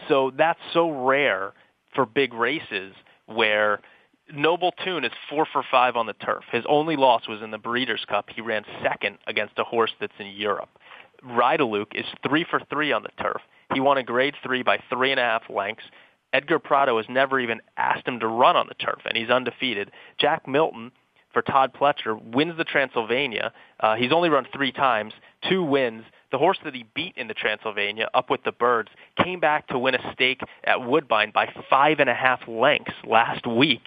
So 0.07 0.31
that's 0.35 0.59
so 0.73 0.89
rare 0.89 1.53
for 1.93 2.05
big 2.05 2.33
races 2.33 2.93
where 3.25 3.81
Noble 4.33 4.71
Tune 4.83 5.03
is 5.03 5.11
four 5.29 5.45
for 5.51 5.63
five 5.69 5.95
on 5.95 6.05
the 6.05 6.13
turf. 6.13 6.43
His 6.51 6.63
only 6.67 6.95
loss 6.95 7.27
was 7.27 7.41
in 7.41 7.51
the 7.51 7.57
Breeders' 7.57 8.05
Cup. 8.07 8.29
He 8.33 8.41
ran 8.41 8.63
second 8.81 9.17
against 9.27 9.59
a 9.59 9.63
horse 9.63 9.91
that's 9.99 10.13
in 10.19 10.27
Europe. 10.27 10.69
Rydilluc 11.25 11.93
is 11.93 12.05
three 12.27 12.45
for 12.49 12.59
three 12.69 12.91
on 12.91 13.03
the 13.03 13.23
turf. 13.23 13.41
He 13.73 13.79
won 13.79 13.97
a 13.97 14.03
grade 14.03 14.35
three 14.43 14.63
by 14.63 14.79
three 14.89 15.11
and 15.11 15.19
a 15.19 15.23
half 15.23 15.43
lengths. 15.49 15.83
Edgar 16.33 16.59
Prado 16.59 16.97
has 16.97 17.05
never 17.09 17.39
even 17.39 17.61
asked 17.77 18.07
him 18.07 18.19
to 18.19 18.27
run 18.27 18.55
on 18.55 18.67
the 18.67 18.75
turf, 18.75 19.01
and 19.05 19.17
he's 19.17 19.29
undefeated. 19.29 19.91
Jack 20.17 20.47
Milton 20.47 20.91
for 21.33 21.41
Todd 21.41 21.73
Pletcher 21.73 22.19
wins 22.33 22.57
the 22.57 22.63
Transylvania. 22.63 23.53
Uh, 23.79 23.95
he's 23.95 24.11
only 24.11 24.29
run 24.29 24.45
three 24.53 24.71
times, 24.71 25.13
two 25.49 25.63
wins. 25.63 26.03
The 26.31 26.37
horse 26.37 26.59
that 26.63 26.73
he 26.73 26.85
beat 26.95 27.15
in 27.17 27.27
the 27.27 27.33
Transylvania, 27.33 28.09
up 28.13 28.29
with 28.29 28.43
the 28.43 28.51
birds, 28.51 28.89
came 29.21 29.39
back 29.39 29.67
to 29.67 29.79
win 29.79 29.95
a 29.95 30.13
stake 30.13 30.41
at 30.63 30.85
Woodbine 30.85 31.31
by 31.31 31.53
five 31.69 31.99
and 31.99 32.09
a 32.09 32.13
half 32.13 32.47
lengths 32.47 32.93
last 33.05 33.45
week. 33.45 33.85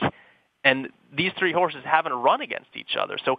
And 0.65 0.89
these 1.17 1.33
three 1.39 1.53
horses 1.53 1.83
haven't 1.85 2.13
run 2.13 2.41
against 2.41 2.71
each 2.75 2.97
other. 2.99 3.19
So 3.25 3.37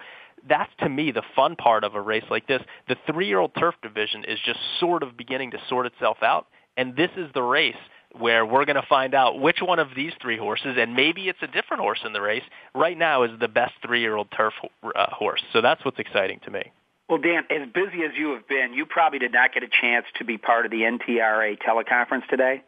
that's 0.48 0.72
to 0.80 0.90
me 0.90 1.12
the 1.12 1.24
fun 1.36 1.56
part 1.56 1.84
of 1.84 1.96
a 1.96 2.02
race 2.02 2.24
like 2.30 2.48
this. 2.48 2.62
The 2.88 2.96
three-year-old 3.12 3.52
turf 3.58 3.76
division 3.82 4.24
is 4.26 4.40
just 4.46 4.60
sort 4.80 5.04
of 5.04 5.18
beginning 5.18 5.52
to 5.52 5.58
sort 5.68 5.86
itself 5.88 6.18
out, 6.22 6.48
and 6.78 6.96
this 6.96 7.10
is 7.18 7.28
the 7.34 7.42
race 7.42 7.76
where 8.18 8.46
we're 8.46 8.64
going 8.66 8.78
to 8.78 8.88
find 8.88 9.14
out 9.14 9.42
which 9.42 9.58
one 9.62 9.80
of 9.80 9.90
these 9.96 10.14
three 10.22 10.38
horses, 10.38 10.78
and 10.78 10.96
maybe 10.96 11.28
it's 11.28 11.42
a 11.42 11.48
different 11.48 11.82
horse 11.82 12.00
in 12.06 12.14
the 12.14 12.22
race, 12.22 12.44
right 12.74 12.98
now 12.98 13.24
is 13.24 13.32
the 13.40 13.48
best 13.48 13.74
three-year-old 13.86 14.28
turf 14.32 14.54
uh, 14.84 15.08
horse. 15.10 15.44
So 15.52 15.62
that's 15.62 15.84
what's 15.84 16.00
exciting 16.00 16.40
to 16.46 16.52
me. 16.52 16.72
Well, 17.10 17.20
Dan, 17.20 17.44
as 17.52 17.68
busy 17.74 18.04
as 18.04 18.12
you 18.18 18.34
have 18.34 18.48
been, 18.48 18.74
you 18.74 18.86
probably 18.86 19.20
did 19.20 19.34
not 19.34 19.54
get 19.54 19.64
a 19.64 19.68
chance 19.82 20.06
to 20.18 20.24
be 20.24 20.38
part 20.38 20.66
of 20.66 20.72
the 20.72 20.82
NTRA 20.82 21.58
teleconference 21.60 22.28
today. 22.30 22.64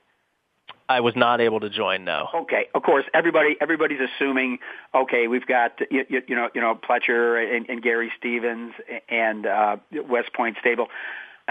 I 0.90 1.02
was 1.02 1.16
not 1.16 1.42
able 1.42 1.60
to 1.60 1.70
join. 1.70 2.06
No. 2.06 2.30
Okay. 2.34 2.68
Of 2.74 2.84
course, 2.84 3.06
everybody 3.14 3.58
everybody's 3.60 4.00
assuming. 4.00 4.60
Okay, 4.96 5.28
we've 5.28 5.46
got 5.46 5.80
you, 5.92 6.06
you, 6.10 6.22
you 6.28 6.36
know 6.36 6.50
you 6.54 6.62
know 6.62 6.76
Pletcher 6.76 7.56
and, 7.56 7.70
and 7.70 7.82
Gary 7.82 8.12
Stevens 8.18 8.74
and 9.10 9.46
uh, 9.46 9.78
West 10.08 10.34
Point 10.34 10.58
Stable. 10.60 10.88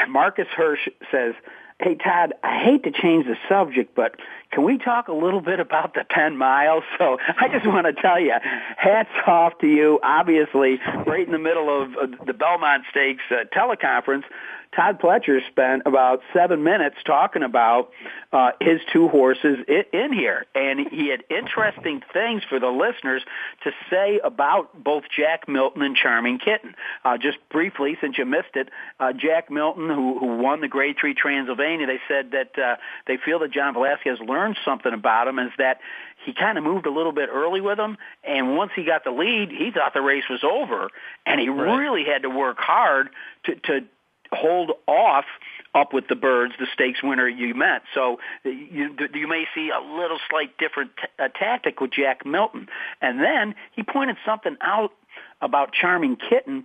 Marcus 0.09 0.49
Hersh 0.57 0.89
says 1.11 1.35
Hey, 1.79 1.95
Todd, 1.95 2.33
I 2.43 2.63
hate 2.65 2.85
to 2.85 2.91
change 2.91 3.27
the 3.27 3.37
subject, 3.51 3.95
but 3.95 4.15
can 4.51 4.65
we 4.65 4.79
talk 4.79 5.09
a 5.09 5.13
little 5.13 5.43
bit 5.43 5.61
about 5.61 5.93
the 5.93 6.05
10 6.11 6.37
miles? 6.37 6.85
So 6.99 7.19
I 7.39 7.49
just 7.49 7.67
want 7.67 7.87
to 7.87 7.93
tell 7.93 8.19
you, 8.19 8.33
hats 8.79 9.11
off 9.27 9.59
to 9.59 9.67
you. 9.67 10.01
Obviously, 10.03 10.81
right 11.07 11.27
in 11.27 11.33
the 11.33 11.39
middle 11.39 11.69
of 11.69 11.91
the 12.25 12.33
Belmont 12.33 12.85
Stakes 12.91 13.23
uh, 13.31 13.45
teleconference, 13.55 14.25
Todd 14.75 15.01
Pletcher 15.01 15.41
spent 15.49 15.83
about 15.87 16.21
seven 16.33 16.63
minutes 16.63 16.97
talking 17.05 17.43
about 17.43 17.91
uh, 18.33 18.53
his 18.61 18.81
two 18.93 19.09
horses 19.09 19.59
in 19.93 20.13
here, 20.13 20.45
and 20.55 20.89
he 20.89 21.09
had 21.09 21.25
interesting 21.31 22.03
things 22.13 22.43
for 22.49 22.61
the 22.61 22.69
listeners 22.69 23.23
to 23.65 23.71
say 23.91 24.21
about 24.23 24.83
both 24.83 25.05
Jack 25.15 25.49
Milton 25.49 25.83
and 25.83 25.97
Charming 25.97 26.39
Kitten. 26.39 26.75
Uh, 27.05 27.17
just 27.19 27.39
briefly, 27.51 27.97
since 28.01 28.19
you 28.19 28.25
missed 28.25 28.55
it, 28.55 28.69
uh, 29.01 29.13
Jack 29.13 29.51
Milton, 29.51 29.89
who, 29.89 30.19
who 30.19 30.37
won 30.39 30.61
the 30.61 30.69
Grade 30.69 30.97
Three 31.01 31.15
Transylvania, 31.15 31.87
they 31.87 32.01
said 32.09 32.33
that 32.33 32.59
uh, 32.59 32.77
they 33.07 33.17
feel 33.17 33.39
that 33.41 33.53
John 33.53 33.75
Velazquez 33.75 34.19
learned 34.21 34.59
something 34.65 34.93
about 34.93 35.29
him, 35.29 35.39
is 35.39 35.53
that 35.59 35.81
he 36.25 36.33
kind 36.33 36.59
of 36.59 36.65
moved 36.65 36.87
a 36.87 36.91
little 36.91 37.13
bit 37.13 37.29
early 37.33 37.61
with 37.61 37.79
him, 37.79 37.97
and 38.25 38.57
once 38.57 38.73
he 38.75 38.85
got 38.85 39.05
the 39.05 39.11
lead, 39.11 39.51
he 39.51 39.71
thought 39.71 39.95
the 39.95 40.01
race 40.01 40.25
was 40.29 40.43
over, 40.43 40.89
and 41.25 41.41
he 41.41 41.49
right. 41.49 41.79
really 41.79 42.05
had 42.05 42.23
to 42.23 42.31
work 42.31 42.59
hard 42.59 43.11
to 43.45 43.55
to 43.55 43.85
hold 44.37 44.73
off 44.87 45.25
up 45.75 45.93
with 45.93 46.09
the 46.09 46.15
birds, 46.15 46.55
the 46.59 46.67
stakes 46.73 47.03
winner 47.03 47.29
you 47.29 47.55
met. 47.55 47.83
So 47.95 48.19
you, 48.45 48.97
you 49.13 49.29
may 49.29 49.45
see 49.55 49.71
a 49.71 49.81
little 49.81 50.19
slight 50.31 50.57
different 50.59 50.93
uh, 51.19 51.29
tactic 51.29 51.81
with 51.81 51.93
Jack 51.93 52.25
Milton. 52.25 52.69
And 53.03 53.21
then 53.21 53.55
he 53.75 53.83
pointed 53.83 54.17
something 54.25 54.57
out 54.63 54.93
about 55.41 55.73
Charming 55.73 56.17
Kitten 56.17 56.65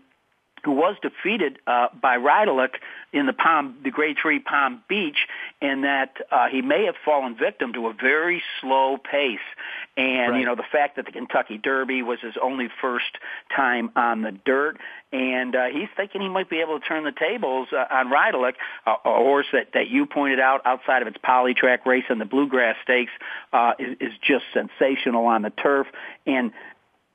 who 0.64 0.72
was 0.72 0.96
defeated 1.02 1.60
uh, 1.68 1.88
by 2.00 2.18
Rydilluc 2.18 2.76
in 3.14 3.26
the 3.26 3.34
Palm, 3.34 3.78
the 3.84 3.92
Grade 3.92 4.18
Three 4.22 4.40
Palm 4.40 4.82
Beach, 4.88 5.28
and 5.62 5.84
that 5.84 6.18
uh, 6.32 6.48
he 6.48 6.62
may 6.62 6.86
have 6.86 6.96
fallen 7.04 7.36
victim 7.36 7.74
to 7.74 7.88
a 7.88 7.94
very 7.94 8.42
slow 8.60 8.98
pace. 8.98 9.40
And 9.98 10.32
right. 10.32 10.40
you 10.40 10.46
know 10.46 10.56
the 10.56 10.64
fact 10.72 10.96
that 10.96 11.06
the 11.06 11.12
Kentucky 11.12 11.58
Derby 11.58 12.02
was 12.02 12.20
his 12.22 12.36
only 12.42 12.70
first 12.80 13.18
time 13.56 13.92
on 13.96 14.22
the 14.22 14.32
dirt, 14.32 14.78
and 15.12 15.56
uh, 15.56 15.66
he's 15.66 15.90
thinking 15.98 16.22
he 16.22 16.30
might 16.30 16.50
be 16.50 16.62
able 16.62 16.80
to 16.80 16.86
turn 16.86 17.04
the 17.04 17.12
tables 17.12 17.68
uh, 17.74 17.86
on 17.92 18.10
Rydilluc, 18.10 18.54
a, 18.86 18.92
a 18.92 18.96
horse 19.04 19.48
that 19.52 19.74
that 19.74 19.90
you 19.90 20.06
pointed 20.06 20.40
out 20.40 20.62
outside 20.66 21.02
of 21.02 21.08
its 21.08 21.18
poly-track 21.22 21.86
race 21.86 22.06
in 22.10 22.20
the 22.20 22.26
Bluegrass 22.26 22.78
Stakes 22.84 23.12
uh, 23.52 23.74
is, 23.78 23.98
is 24.00 24.14
just 24.22 24.46
sensational 24.54 25.26
on 25.26 25.42
the 25.42 25.50
turf. 25.50 25.88
And 26.26 26.52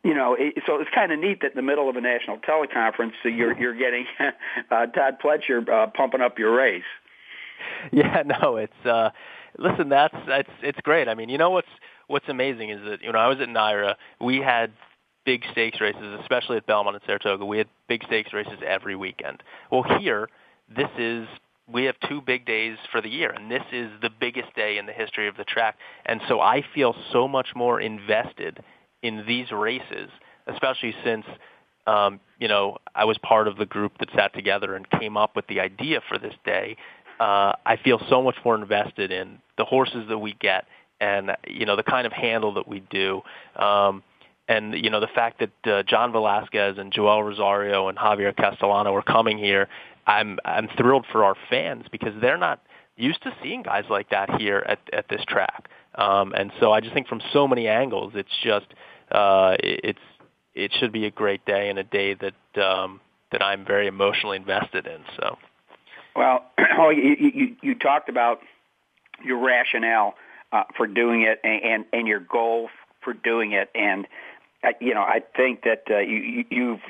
you 0.07 0.15
know, 0.15 0.37
it, 0.39 0.55
so 0.67 0.81
it's 0.81 0.91
kind 0.95 1.11
of 1.11 1.19
neat 1.19 1.41
that 1.43 1.51
in 1.51 1.57
the 1.57 1.63
middle 1.63 1.91
of 1.91 1.97
a 1.97 2.01
national 2.01 2.39
teleconference, 2.39 3.13
so 3.25 3.29
you're 3.29 3.59
you're 3.59 3.75
getting 3.75 4.07
uh, 4.71 4.87
Todd 4.87 5.17
Pletcher 5.23 5.69
uh, 5.69 5.89
pumping 5.89 6.21
up 6.21 6.39
your 6.39 6.55
race. 6.55 6.85
Yeah, 7.91 8.23
no, 8.41 8.57
it's 8.57 8.87
uh, 8.87 9.11
listen, 9.59 9.89
that's 9.89 10.15
that's 10.29 10.51
it's 10.63 10.79
great. 10.83 11.09
I 11.09 11.15
mean, 11.15 11.29
you 11.29 11.39
know 11.39 11.51
what's 11.51 11.69
what's 12.07 12.29
amazing 12.29 12.71
is 12.71 12.81
that 12.85 13.03
you 13.03 13.11
know 13.11 13.19
I 13.19 13.27
was 13.27 13.39
at 13.41 13.49
NYRA, 13.49 13.97
we 14.21 14.39
had 14.39 14.71
big 15.25 15.43
stakes 15.51 15.81
races, 15.81 16.21
especially 16.21 16.57
at 16.57 16.67
Belmont 16.67 16.95
and 16.95 17.05
Saratoga. 17.05 17.45
We 17.45 17.59
had 17.59 17.67
big 17.89 18.05
stakes 18.05 18.33
races 18.33 18.59
every 18.65 18.95
weekend. 18.95 19.43
Well, 19.73 19.85
here, 19.99 20.29
this 20.69 20.89
is 20.97 21.27
we 21.67 21.83
have 21.87 21.97
two 22.09 22.21
big 22.21 22.47
days 22.47 22.79
for 22.93 23.01
the 23.01 23.09
year, 23.09 23.31
and 23.31 23.51
this 23.51 23.65
is 23.73 23.91
the 24.01 24.11
biggest 24.21 24.55
day 24.55 24.79
in 24.79 24.87
the 24.87 24.93
history 24.93 25.27
of 25.27 25.37
the 25.37 25.43
track. 25.43 25.77
And 26.05 26.21
so 26.29 26.41
I 26.41 26.63
feel 26.73 26.95
so 27.13 27.27
much 27.27 27.49
more 27.57 27.81
invested 27.81 28.63
in 29.07 29.25
these 29.27 29.51
races, 29.51 30.11
especially 30.47 30.95
since 31.05 31.25
um, 31.87 32.21
you 32.39 32.49
know 32.49 32.79
I 32.95 33.05
was 33.05 33.19
part 33.19 33.49
of 33.49 33.57
the 33.57 33.67
group 33.67 33.99
that 33.99 34.09
sat 34.15 34.35
together 34.35 34.75
and 34.75 34.89
came 34.91 35.17
up 35.17 35.37
with 35.37 35.47
the 35.47 35.61
idea 35.61 36.01
for 36.09 36.19
this 36.19 36.35
day. 36.45 36.77
Uh, 37.19 37.53
I 37.65 37.79
feel 37.83 38.01
so 38.11 38.23
much 38.23 38.37
more 38.45 38.55
invested 38.55 39.11
in 39.11 39.39
the 39.57 39.65
horses 39.65 40.07
that 40.09 40.19
we 40.19 40.35
get, 40.35 40.65
and 41.01 41.33
you 41.47 41.67
know 41.67 41.77
the 41.77 41.83
kind 41.83 42.07
of 42.07 42.13
handle 42.13 42.55
that 42.55 42.69
we 42.69 42.81
do. 42.81 43.23
Um, 43.57 44.03
and 44.49 44.75
you 44.75 44.91
know 44.91 45.01
the 45.01 45.09
fact 45.09 45.41
that 45.41 45.73
uh, 45.73 45.83
John 45.85 46.13
Velazquez 46.13 46.79
and 46.79 46.93
Joel 46.93 47.23
Rosario 47.23 47.89
and 47.89 47.99
Javier 47.99 48.37
Castellano 48.37 48.95
are 48.95 49.03
coming 49.03 49.39
here, 49.39 49.69
I'm 50.07 50.39
I'm 50.45 50.69
thrilled 50.77 51.07
for 51.11 51.25
our 51.25 51.37
fans 51.51 51.87
because 51.91 52.15
they're 52.21 52.39
not 52.39 52.61
used 52.97 53.23
to 53.23 53.35
seeing 53.43 53.63
guys 53.63 53.85
like 53.89 54.11
that 54.11 54.31
here 54.41 54.65
at 54.67 54.79
at 54.93 55.09
this 55.09 55.25
track. 55.27 55.69
Um, 55.97 56.35
and 56.35 56.53
so 56.61 56.73
I 56.73 56.81
just 56.81 56.93
think 56.93 57.09
from 57.09 57.23
so 57.33 57.49
many 57.49 57.69
angles, 57.69 58.13
it's 58.15 58.37
just 58.43 58.67
it's 59.11 59.99
it 60.55 60.73
should 60.73 60.91
be 60.93 61.07
a 61.07 61.11
great 61.11 61.45
day 61.45 61.69
and 61.69 61.79
a 61.79 61.85
day 61.85 62.15
that 62.15 62.63
um, 62.63 63.01
that 63.33 63.43
I'm 63.43 63.65
very 63.65 63.87
emotionally 63.87 64.37
invested 64.37 64.87
in. 64.87 65.01
So, 65.17 65.39
well, 66.17 66.45
oh, 66.79 66.91
you, 66.91 67.17
you, 67.35 67.57
you 67.63 67.75
talked 67.75 68.09
about 68.09 68.41
your 69.25 69.39
rationale 69.39 70.15
uh, 70.53 70.65
for 70.77 70.87
doing 70.87 71.23
it 71.23 71.41
and, 71.45 71.63
and 71.63 71.85
and 71.93 72.09
your 72.09 72.21
goal 72.21 72.71
for 73.03 73.13
doing 73.13 73.53
it, 73.53 73.71
and 73.75 74.07
uh, 74.65 74.71
you 74.81 74.95
know 74.95 75.03
I 75.03 75.23
think 75.37 75.63
that 75.63 75.85
uh, 75.91 75.99
you 75.99 76.45
you've 76.51 76.81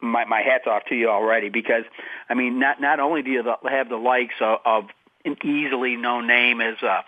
my 0.00 0.24
my 0.24 0.42
hats 0.42 0.66
off 0.66 0.84
to 0.88 0.94
you 0.94 1.08
already 1.08 1.48
because 1.48 1.84
I 2.28 2.34
mean 2.34 2.58
not 2.58 2.80
not 2.80 3.00
only 3.00 3.22
do 3.22 3.30
you 3.30 3.42
have 3.68 3.88
the 3.88 3.96
likes 3.96 4.34
of, 4.40 4.60
of 4.64 4.84
an 5.24 5.36
easily 5.44 5.96
known 5.96 6.26
name 6.26 6.60
as 6.60 6.76
uh, 6.82 7.02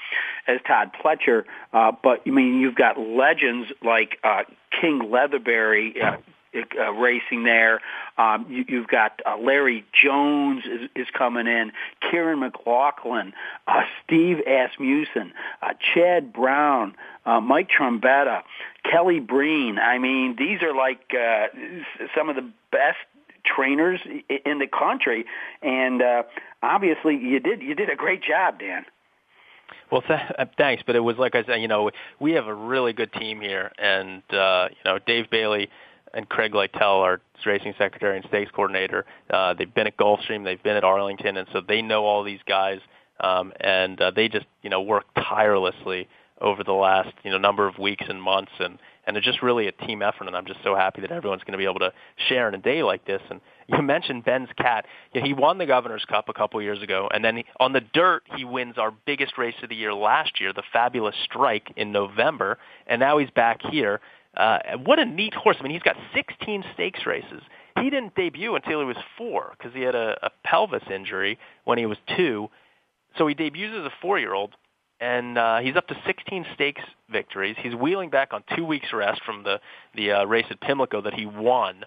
as 0.49 0.61
Todd 0.67 0.91
Pletcher, 0.93 1.45
uh, 1.73 1.93
but 2.03 2.23
I 2.27 2.31
mean 2.31 2.61
you've 2.61 2.75
got 2.75 2.99
legends 2.99 3.71
like 3.83 4.19
uh, 4.25 4.45
King 4.81 5.01
Leatherbury. 5.01 6.03
Uh, 6.03 6.17
uh, 6.79 6.93
racing 6.93 7.45
there. 7.45 7.81
Um, 8.17 8.47
you, 8.49 8.65
you've 8.69 8.89
got 8.89 9.21
uh, 9.27 9.37
Larry 9.37 9.85
Jones 9.93 10.65
is, 10.65 10.89
is 10.97 11.07
coming 11.17 11.47
in, 11.47 11.73
Kiaran 12.03 12.41
McLaughlin, 12.41 13.33
uh, 13.67 13.83
Steve 14.03 14.39
Asmussen, 14.47 15.33
uh, 15.63 15.75
Chad 15.95 16.33
Brown, 16.33 16.95
uh, 17.27 17.41
Mike 17.41 17.69
Trombetta, 17.69 18.43
Kelly 18.91 19.21
Breen. 19.21 19.79
I 19.79 19.99
mean, 19.99 20.37
these 20.39 20.63
are 20.63 20.75
like 20.75 21.13
uh, 21.13 21.49
some 22.17 22.29
of 22.29 22.37
the 22.37 22.51
best 22.73 22.99
trainers 23.45 24.01
in 24.45 24.59
the 24.59 24.67
country, 24.67 25.27
and 25.63 26.03
uh, 26.03 26.23
obviously 26.63 27.17
you 27.17 27.41
did 27.41 27.63
you 27.63 27.75
did 27.75 27.91
a 27.91 27.97
great 27.97 28.23
job, 28.23 28.59
Dan. 28.59 28.85
Well, 29.91 30.03
th- 30.03 30.21
uh, 30.39 30.45
thanks, 30.57 30.83
but 30.87 30.97
it 30.97 31.01
was 31.01 31.17
like 31.17 31.35
I 31.35 31.45
said, 31.45 31.61
you 31.61 31.69
know, 31.69 31.91
we 32.21 32.33
have 32.33 32.47
a 32.47 32.55
really 32.55 32.93
good 32.93 33.13
team 33.13 33.41
here, 33.41 33.73
and 33.79 34.23
uh, 34.33 34.69
you 34.71 34.77
know, 34.85 34.99
Dave 35.07 35.31
Bailey 35.31 35.69
and 36.15 36.29
Craig 36.29 36.53
Lytell, 36.53 37.03
our 37.03 37.21
racing 37.45 37.75
secretary 37.79 38.17
and 38.17 38.27
stakes 38.29 38.51
coordinator, 38.51 39.05
uh, 39.31 39.55
they've 39.55 39.73
been 39.73 39.87
at 39.87 39.97
Gulfstream, 39.97 40.45
they've 40.45 40.63
been 40.63 40.77
at 40.77 40.85
Arlington, 40.85 41.37
and 41.37 41.47
so 41.53 41.61
they 41.67 41.83
know 41.83 42.05
all 42.05 42.23
these 42.25 42.41
guys, 42.47 42.81
um, 43.21 43.53
and 43.61 44.01
uh, 44.01 44.11
they 44.11 44.29
just 44.29 44.47
you 44.63 44.71
know 44.71 44.81
work 44.83 45.05
tirelessly 45.15 46.09
over 46.41 46.63
the 46.65 46.73
last 46.73 47.13
you 47.25 47.31
know 47.31 47.39
number 47.39 47.67
of 47.67 47.79
weeks 47.79 48.05
and 48.09 48.23
months, 48.23 48.53
and 48.59 48.79
and 49.09 49.17
it's 49.17 49.25
just 49.25 49.43
really 49.43 49.67
a 49.67 49.73
team 49.73 50.03
effort. 50.03 50.27
And 50.27 50.37
I'm 50.37 50.45
just 50.45 50.61
so 50.63 50.77
happy 50.77 51.01
that 51.01 51.11
everyone's 51.11 51.43
going 51.43 51.53
to 51.53 51.59
be 51.59 51.65
able 51.65 51.81
to 51.81 51.93
share 52.29 52.47
in 52.47 52.55
a 52.55 52.59
day 52.59 52.83
like 52.83 53.07
this. 53.07 53.23
And 53.31 53.41
you 53.67 53.83
mentioned 53.83 54.25
Ben's 54.25 54.51
cat. 54.59 54.85
Yeah, 55.15 55.25
he 55.25 55.33
won 55.33 55.57
the 55.57 55.67
Governor's 55.67 56.05
Cup 56.05 56.29
a 56.29 56.35
couple 56.35 56.61
years 56.61 56.83
ago, 56.83 57.09
and 57.13 57.25
then 57.25 57.39
he, 57.39 57.45
on 57.59 57.73
the 57.73 57.81
dirt 57.81 58.23
he 58.37 58.45
wins 58.45 58.77
our 58.77 58.93
biggest 59.07 59.39
race 59.39 59.55
of 59.63 59.71
the 59.71 59.75
year 59.75 59.95
last 59.95 60.41
year, 60.41 60.53
the 60.53 60.63
Fabulous 60.73 61.15
Strike 61.25 61.73
in 61.77 61.91
November, 61.91 62.59
and 62.87 63.01
now 63.01 63.19
he's 63.19 63.31
back 63.31 63.61
here. 63.71 64.01
Uh, 64.37 64.59
what 64.85 64.99
a 64.99 65.05
neat 65.05 65.35
horse! 65.35 65.57
I 65.59 65.63
mean, 65.63 65.73
he's 65.73 65.83
got 65.83 65.97
16 66.15 66.65
stakes 66.75 67.01
races. 67.07 67.43
He 67.81 67.91
didn't 67.91 68.15
debut 68.15 68.55
until 68.55 68.81
he 68.81 68.87
was 68.87 68.97
four 69.17 69.55
because 69.57 69.75
he 69.75 69.83
had 69.83 69.95
a, 69.95 70.19
a 70.23 70.31
pelvis 70.45 70.83
injury 70.95 71.39
when 71.65 71.79
he 71.79 71.87
was 71.87 71.97
two. 72.17 72.49
So 73.17 73.27
he 73.27 73.35
debuts 73.35 73.73
as 73.75 73.85
a 73.85 73.93
four-year-old, 74.03 74.55
and 75.01 75.39
uh, 75.39 75.59
he's 75.59 75.77
up 75.77 75.87
to 75.89 75.97
16 76.07 76.47
stakes 76.55 76.83
victories. 77.11 77.57
He's 77.61 77.75
wheeling 77.75 78.11
back 78.11 78.33
on 78.33 78.43
two 78.57 78.65
weeks 78.65 78.89
rest 78.93 79.23
from 79.25 79.45
the 79.45 79.61
the 79.95 80.13
uh, 80.13 80.25
race 80.25 80.47
at 80.51 80.61
Pimlico 80.61 81.03
that 81.03 81.15
he 81.15 81.27
won. 81.27 81.85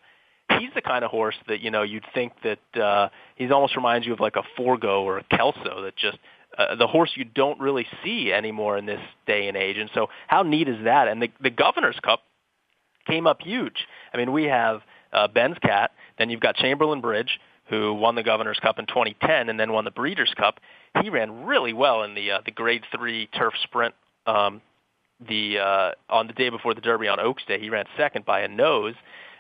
He's 0.59 0.69
the 0.75 0.81
kind 0.81 1.03
of 1.03 1.11
horse 1.11 1.35
that 1.47 1.61
you 1.61 1.71
know 1.71 1.83
you'd 1.83 2.05
think 2.13 2.33
that 2.43 2.81
uh, 2.81 3.09
he's 3.35 3.51
almost 3.51 3.75
reminds 3.75 4.07
you 4.07 4.13
of 4.13 4.19
like 4.19 4.35
a 4.35 4.43
Forego 4.55 5.03
or 5.03 5.19
a 5.19 5.23
Kelso 5.35 5.83
that 5.83 5.95
just 5.95 6.17
uh, 6.57 6.75
the 6.75 6.87
horse 6.87 7.11
you 7.15 7.23
don't 7.23 7.59
really 7.59 7.87
see 8.03 8.31
anymore 8.31 8.77
in 8.77 8.85
this 8.85 9.01
day 9.25 9.47
and 9.47 9.57
age. 9.57 9.77
And 9.77 9.89
so 9.93 10.07
how 10.27 10.43
neat 10.43 10.67
is 10.67 10.83
that? 10.83 11.07
And 11.07 11.21
the 11.21 11.31
the 11.41 11.49
Governor's 11.49 11.99
Cup 12.01 12.21
came 13.07 13.27
up 13.27 13.41
huge. 13.41 13.87
I 14.13 14.17
mean, 14.17 14.31
we 14.31 14.45
have 14.45 14.81
uh, 15.11 15.27
Ben's 15.27 15.57
Cat, 15.61 15.91
then 16.17 16.29
you've 16.29 16.39
got 16.39 16.55
Chamberlain 16.55 17.01
Bridge, 17.01 17.39
who 17.69 17.93
won 17.93 18.15
the 18.15 18.23
Governor's 18.23 18.59
Cup 18.59 18.79
in 18.79 18.85
2010 18.85 19.49
and 19.49 19.59
then 19.59 19.71
won 19.71 19.85
the 19.85 19.91
Breeders' 19.91 20.33
Cup. 20.37 20.59
He 21.01 21.09
ran 21.09 21.45
really 21.45 21.73
well 21.73 22.03
in 22.03 22.15
the 22.15 22.31
uh, 22.31 22.41
the 22.45 22.51
Grade 22.51 22.83
Three 22.95 23.27
Turf 23.27 23.53
Sprint. 23.63 23.95
Um, 24.25 24.61
the 25.27 25.59
uh, 25.59 25.91
on 26.09 26.27
the 26.27 26.33
day 26.33 26.49
before 26.49 26.73
the 26.73 26.81
Derby 26.81 27.07
on 27.07 27.19
Oaks 27.19 27.43
Day, 27.47 27.59
he 27.59 27.69
ran 27.69 27.85
second 27.97 28.25
by 28.25 28.41
a 28.41 28.47
nose. 28.47 28.95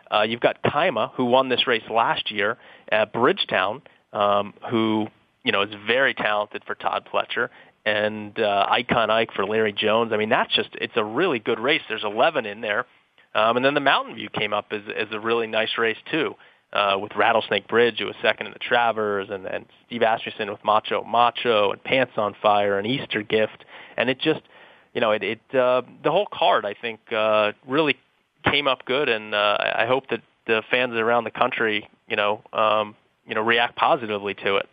Uh, 0.09 0.23
you've 0.23 0.41
got 0.41 0.61
Kaima, 0.63 1.11
who 1.13 1.25
won 1.25 1.49
this 1.49 1.67
race 1.67 1.83
last 1.89 2.31
year 2.31 2.57
at 2.91 3.13
Bridgetown, 3.13 3.81
um, 4.13 4.53
who 4.69 5.07
you 5.43 5.51
know 5.51 5.61
is 5.63 5.73
very 5.87 6.13
talented 6.13 6.63
for 6.65 6.75
Todd 6.75 7.07
Pletcher, 7.11 7.49
and 7.85 8.37
uh, 8.39 8.65
Icon 8.69 9.09
Ike 9.09 9.31
for 9.33 9.45
Larry 9.45 9.73
Jones. 9.73 10.11
I 10.13 10.17
mean, 10.17 10.29
that's 10.29 10.53
just 10.53 10.69
it's 10.73 10.93
a 10.95 11.03
really 11.03 11.39
good 11.39 11.59
race. 11.59 11.81
There's 11.89 12.03
11 12.03 12.45
in 12.45 12.61
there. 12.61 12.85
Um, 13.33 13.55
and 13.55 13.65
then 13.65 13.73
the 13.73 13.79
Mountain 13.79 14.15
View 14.15 14.29
came 14.29 14.53
up 14.53 14.67
as, 14.71 14.81
as 14.93 15.07
a 15.11 15.19
really 15.19 15.47
nice 15.47 15.77
race 15.77 15.97
too, 16.11 16.35
uh, 16.73 16.97
with 16.99 17.11
Rattlesnake 17.15 17.67
Bridge, 17.67 17.99
who 17.99 18.05
was 18.05 18.15
second 18.21 18.47
in 18.47 18.53
the 18.53 18.59
Travers, 18.59 19.29
and, 19.29 19.45
and 19.45 19.65
Steve 19.87 20.01
Asmussen 20.01 20.49
with 20.49 20.63
Macho 20.63 21.03
Macho 21.03 21.71
and 21.71 21.83
Pants 21.83 22.13
on 22.17 22.35
Fire 22.41 22.77
and 22.77 22.87
Easter 22.87 23.21
Gift, 23.21 23.65
and 23.97 24.09
it 24.09 24.19
just, 24.19 24.41
you 24.93 25.01
know, 25.01 25.11
it, 25.11 25.23
it 25.23 25.55
uh, 25.55 25.81
the 26.03 26.11
whole 26.11 26.27
card 26.31 26.65
I 26.65 26.73
think 26.73 26.99
uh, 27.11 27.51
really 27.67 27.97
came 28.49 28.67
up 28.67 28.85
good, 28.85 29.09
and 29.09 29.35
uh, 29.35 29.57
I 29.75 29.85
hope 29.85 30.09
that 30.09 30.21
the 30.47 30.63
fans 30.71 30.93
around 30.93 31.25
the 31.25 31.31
country, 31.31 31.89
you 32.07 32.15
know, 32.15 32.41
um, 32.53 32.95
you 33.27 33.35
know, 33.35 33.41
react 33.41 33.75
positively 33.75 34.33
to 34.35 34.57
it. 34.57 34.69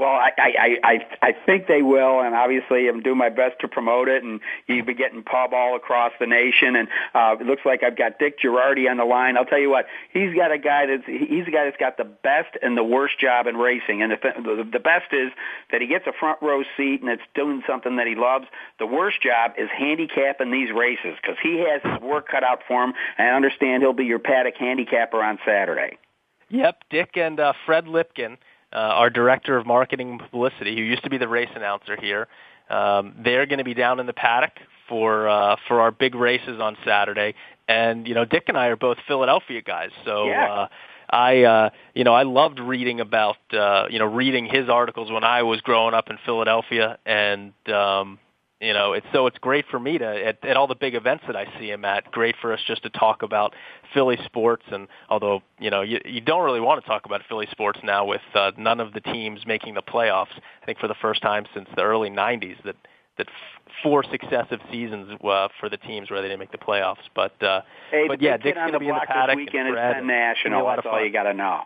Well, 0.00 0.08
I, 0.08 0.30
I, 0.38 0.78
I, 0.82 1.06
I 1.20 1.32
think 1.44 1.66
they 1.66 1.82
will, 1.82 2.22
and 2.22 2.34
obviously 2.34 2.88
I'm 2.88 3.02
doing 3.02 3.18
my 3.18 3.28
best 3.28 3.60
to 3.60 3.68
promote 3.68 4.08
it, 4.08 4.24
and 4.24 4.40
you'll 4.66 4.86
be 4.86 4.94
getting 4.94 5.22
pub 5.22 5.52
all 5.52 5.76
across 5.76 6.12
the 6.18 6.26
nation, 6.26 6.74
and 6.74 6.88
uh, 7.12 7.36
it 7.38 7.46
looks 7.46 7.66
like 7.66 7.82
I've 7.82 7.98
got 7.98 8.18
Dick 8.18 8.40
Jerardi 8.40 8.90
on 8.90 8.96
the 8.96 9.04
line. 9.04 9.36
I'll 9.36 9.44
tell 9.44 9.58
you 9.58 9.68
what, 9.68 9.84
he's 10.10 10.34
got 10.34 10.52
a 10.52 10.56
guy 10.56 10.86
that's, 10.86 11.04
he's 11.04 11.46
a 11.46 11.50
guy 11.50 11.66
that's 11.66 11.76
got 11.76 11.98
the 11.98 12.04
best 12.04 12.56
and 12.62 12.78
the 12.78 12.82
worst 12.82 13.20
job 13.20 13.46
in 13.46 13.58
racing, 13.58 14.00
and 14.00 14.10
the, 14.10 14.66
the 14.72 14.78
best 14.78 15.12
is 15.12 15.32
that 15.70 15.82
he 15.82 15.86
gets 15.86 16.06
a 16.06 16.14
front 16.18 16.40
row 16.40 16.62
seat 16.78 17.02
and 17.02 17.10
it's 17.10 17.22
doing 17.34 17.62
something 17.66 17.96
that 17.96 18.06
he 18.06 18.14
loves. 18.14 18.46
The 18.78 18.86
worst 18.86 19.20
job 19.20 19.52
is 19.58 19.68
handicapping 19.68 20.50
these 20.50 20.72
races, 20.72 21.18
because 21.20 21.36
he 21.42 21.58
has 21.68 21.82
his 21.82 22.00
work 22.00 22.26
cut 22.26 22.42
out 22.42 22.60
for 22.66 22.84
him, 22.84 22.94
and 23.18 23.28
I 23.28 23.32
understand 23.32 23.82
he'll 23.82 23.92
be 23.92 24.06
your 24.06 24.18
paddock 24.18 24.56
handicapper 24.56 25.22
on 25.22 25.38
Saturday. 25.44 25.98
Yep, 26.48 26.84
Dick 26.88 27.18
and 27.18 27.38
uh, 27.38 27.52
Fred 27.66 27.84
Lipkin 27.84 28.38
uh, 28.72 28.76
our 28.76 29.10
director 29.10 29.56
of 29.56 29.66
marketing 29.66 30.10
and 30.10 30.20
publicity, 30.20 30.76
who 30.76 30.82
used 30.82 31.04
to 31.04 31.10
be 31.10 31.18
the 31.18 31.28
race 31.28 31.50
announcer 31.54 31.96
here. 32.00 32.28
Um, 32.68 33.14
they're 33.24 33.46
going 33.46 33.58
to 33.58 33.64
be 33.64 33.74
down 33.74 33.98
in 34.00 34.06
the 34.06 34.12
paddock 34.12 34.52
for 34.88 35.28
uh, 35.28 35.56
for 35.66 35.80
our 35.80 35.90
big 35.90 36.14
races 36.14 36.60
on 36.60 36.76
Saturday, 36.84 37.34
and 37.68 38.06
you 38.06 38.14
know 38.14 38.24
Dick 38.24 38.44
and 38.48 38.56
I 38.56 38.66
are 38.66 38.76
both 38.76 38.98
Philadelphia 39.06 39.62
guys, 39.62 39.90
so. 40.04 40.26
Yeah. 40.26 40.52
Uh, 40.52 40.68
I, 41.12 41.42
uh, 41.42 41.70
you 41.92 42.04
know, 42.04 42.14
I 42.14 42.22
loved 42.22 42.60
reading 42.60 43.00
about, 43.00 43.36
uh, 43.52 43.86
you 43.90 43.98
know, 43.98 44.04
reading 44.04 44.46
his 44.46 44.68
articles 44.68 45.10
when 45.10 45.24
I 45.24 45.42
was 45.42 45.60
growing 45.60 45.92
up 45.92 46.08
in 46.08 46.18
Philadelphia, 46.24 46.98
and 47.04 47.52
um, 47.66 48.20
you 48.60 48.74
know, 48.74 48.92
it's 48.92 49.06
so 49.12 49.26
it's 49.26 49.38
great 49.38 49.64
for 49.70 49.80
me 49.80 49.96
to 49.96 50.04
at, 50.04 50.44
at 50.44 50.56
all 50.56 50.66
the 50.66 50.74
big 50.74 50.94
events 50.94 51.24
that 51.26 51.34
I 51.34 51.46
see 51.58 51.70
him 51.70 51.84
at. 51.84 52.10
Great 52.12 52.34
for 52.42 52.52
us 52.52 52.60
just 52.66 52.82
to 52.82 52.90
talk 52.90 53.22
about 53.22 53.54
Philly 53.94 54.18
sports, 54.26 54.64
and 54.70 54.86
although 55.08 55.40
you 55.58 55.70
know 55.70 55.80
you, 55.80 55.98
you 56.04 56.20
don't 56.20 56.44
really 56.44 56.60
want 56.60 56.82
to 56.82 56.86
talk 56.86 57.06
about 57.06 57.22
Philly 57.26 57.48
sports 57.50 57.80
now 57.82 58.04
with 58.04 58.20
uh, 58.34 58.52
none 58.58 58.78
of 58.80 58.92
the 58.92 59.00
teams 59.00 59.46
making 59.46 59.74
the 59.74 59.82
playoffs. 59.82 60.34
I 60.62 60.66
think 60.66 60.78
for 60.78 60.88
the 60.88 60.94
first 61.00 61.22
time 61.22 61.46
since 61.54 61.68
the 61.74 61.82
early 61.82 62.10
'90s 62.10 62.62
that 62.64 62.76
that 63.16 63.28
four 63.82 64.04
successive 64.04 64.60
seasons 64.70 65.10
uh, 65.24 65.48
for 65.58 65.70
the 65.70 65.78
teams 65.78 66.10
where 66.10 66.20
they 66.20 66.28
didn't 66.28 66.40
make 66.40 66.52
the 66.52 66.58
playoffs. 66.58 67.08
But 67.14 67.42
uh, 67.42 67.62
hey, 67.90 68.08
but 68.08 68.20
yeah, 68.20 68.36
Dick's 68.36 68.58
going 68.58 68.72
to 68.72 68.78
be 68.78 68.88
in 68.88 68.94
the 68.94 69.00
paddock. 69.06 69.36
Weekend 69.36 69.68
and 69.68 69.76
is 69.76 69.94
Penn 69.94 70.06
National. 70.06 70.66
That's 70.66 70.86
all 70.86 71.02
you 71.02 71.12
got 71.12 71.24
to 71.24 71.34
know. 71.34 71.62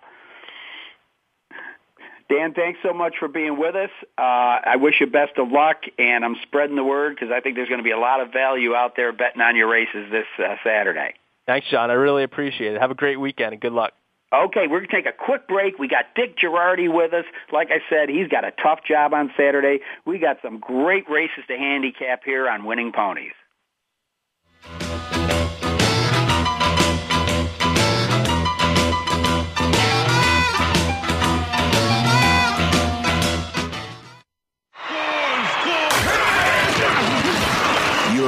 Dan, 2.28 2.54
thanks 2.54 2.78
so 2.82 2.92
much 2.92 3.14
for 3.18 3.28
being 3.28 3.58
with 3.58 3.74
us. 3.74 3.90
Uh, 4.16 4.22
I 4.64 4.76
wish 4.76 4.94
you 5.00 5.06
best 5.06 5.36
of 5.36 5.50
luck, 5.50 5.82
and 5.98 6.24
I'm 6.24 6.36
spreading 6.42 6.76
the 6.76 6.84
word 6.84 7.14
because 7.14 7.32
I 7.34 7.40
think 7.40 7.56
there's 7.56 7.68
going 7.68 7.80
to 7.80 7.84
be 7.84 7.90
a 7.90 7.98
lot 7.98 8.20
of 8.20 8.32
value 8.32 8.74
out 8.74 8.94
there 8.96 9.12
betting 9.12 9.42
on 9.42 9.56
your 9.56 9.68
races 9.68 10.10
this 10.10 10.26
uh, 10.38 10.56
Saturday. 10.64 11.14
Thanks, 11.46 11.66
John. 11.70 11.90
I 11.90 11.94
really 11.94 12.24
appreciate 12.24 12.74
it. 12.74 12.80
Have 12.80 12.90
a 12.90 12.94
great 12.94 13.20
weekend 13.20 13.52
and 13.52 13.60
good 13.60 13.72
luck. 13.72 13.92
Okay, 14.32 14.66
we're 14.66 14.80
going 14.80 14.90
to 14.90 14.96
take 14.96 15.06
a 15.06 15.12
quick 15.12 15.46
break. 15.46 15.78
We 15.78 15.86
got 15.86 16.06
Dick 16.16 16.36
Jerardi 16.38 16.92
with 16.92 17.12
us. 17.12 17.24
Like 17.52 17.68
I 17.70 17.78
said, 17.88 18.08
he's 18.08 18.26
got 18.26 18.44
a 18.44 18.50
tough 18.50 18.80
job 18.88 19.14
on 19.14 19.30
Saturday. 19.36 19.78
We 20.06 20.18
got 20.18 20.38
some 20.42 20.58
great 20.58 21.08
races 21.08 21.44
to 21.48 21.56
handicap 21.56 22.22
here 22.24 22.48
on 22.48 22.64
Winning 22.64 22.90
Ponies. 22.92 23.32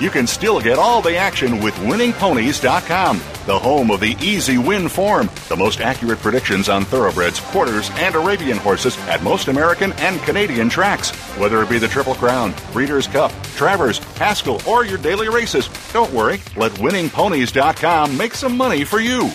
You 0.00 0.10
can 0.10 0.26
still 0.26 0.60
get 0.60 0.76
all 0.76 1.00
the 1.00 1.16
action 1.16 1.62
with 1.62 1.74
winningponies.com, 1.76 3.18
the 3.46 3.58
home 3.58 3.92
of 3.92 4.00
the 4.00 4.16
easy 4.20 4.58
win 4.58 4.88
form, 4.88 5.30
the 5.48 5.56
most 5.56 5.80
accurate 5.80 6.18
predictions 6.18 6.68
on 6.68 6.84
thoroughbreds, 6.84 7.38
quarters, 7.38 7.90
and 7.94 8.14
Arabian 8.16 8.58
horses 8.58 8.98
at 9.06 9.22
most 9.22 9.46
American 9.46 9.92
and 9.94 10.20
Canadian 10.22 10.68
tracks. 10.68 11.12
Whether 11.38 11.62
it 11.62 11.70
be 11.70 11.78
the 11.78 11.86
Triple 11.86 12.16
Crown, 12.16 12.54
Breeders' 12.72 13.06
Cup, 13.06 13.32
Travers, 13.54 13.98
Haskell, 14.16 14.60
or 14.66 14.84
your 14.84 14.98
daily 14.98 15.28
races, 15.28 15.68
don't 15.92 16.12
worry. 16.12 16.40
Let 16.56 16.72
winningponies.com 16.72 18.16
make 18.16 18.34
some 18.34 18.56
money 18.56 18.82
for 18.82 18.98
you. 18.98 19.30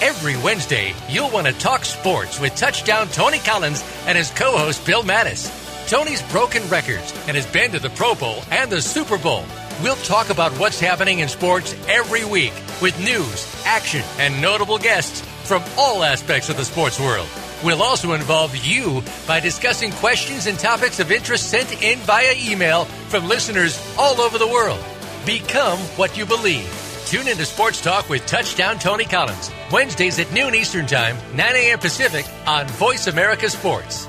Every 0.00 0.36
Wednesday, 0.36 0.94
you'll 1.08 1.30
want 1.30 1.48
to 1.48 1.52
talk 1.54 1.84
sports 1.84 2.38
with 2.38 2.54
touchdown 2.54 3.08
Tony 3.08 3.38
Collins 3.38 3.82
and 4.06 4.16
his 4.16 4.30
co 4.30 4.56
host 4.56 4.86
Bill 4.86 5.02
Mattis. 5.02 5.64
Tony's 5.88 6.22
broken 6.30 6.66
records 6.68 7.12
and 7.26 7.36
has 7.36 7.46
been 7.46 7.72
to 7.72 7.78
the 7.78 7.90
Pro 7.90 8.14
Bowl 8.14 8.42
and 8.50 8.70
the 8.70 8.80
Super 8.80 9.18
Bowl. 9.18 9.44
We'll 9.82 9.96
talk 9.96 10.30
about 10.30 10.52
what's 10.52 10.78
happening 10.78 11.18
in 11.18 11.28
sports 11.28 11.74
every 11.88 12.24
week 12.24 12.52
with 12.80 12.98
news, 13.00 13.64
action, 13.66 14.02
and 14.18 14.40
notable 14.40 14.78
guests 14.78 15.20
from 15.46 15.62
all 15.76 16.04
aspects 16.04 16.48
of 16.48 16.56
the 16.56 16.64
sports 16.64 17.00
world. 17.00 17.28
We'll 17.64 17.82
also 17.82 18.12
involve 18.12 18.54
you 18.56 19.02
by 19.26 19.40
discussing 19.40 19.90
questions 19.92 20.46
and 20.46 20.58
topics 20.58 21.00
of 21.00 21.10
interest 21.10 21.50
sent 21.50 21.82
in 21.82 21.98
via 22.00 22.34
email 22.38 22.84
from 22.84 23.26
listeners 23.26 23.78
all 23.98 24.20
over 24.20 24.38
the 24.38 24.46
world. 24.46 24.82
Become 25.26 25.78
what 25.96 26.16
you 26.16 26.24
believe. 26.24 26.70
Tune 27.06 27.26
into 27.28 27.44
Sports 27.44 27.80
Talk 27.82 28.08
with 28.08 28.24
Touchdown 28.26 28.78
Tony 28.78 29.04
Collins, 29.04 29.50
Wednesdays 29.72 30.18
at 30.18 30.32
noon 30.32 30.54
Eastern 30.54 30.86
Time, 30.86 31.16
9 31.34 31.56
a.m. 31.56 31.78
Pacific 31.78 32.26
on 32.46 32.66
Voice 32.68 33.08
America 33.08 33.50
Sports. 33.50 34.08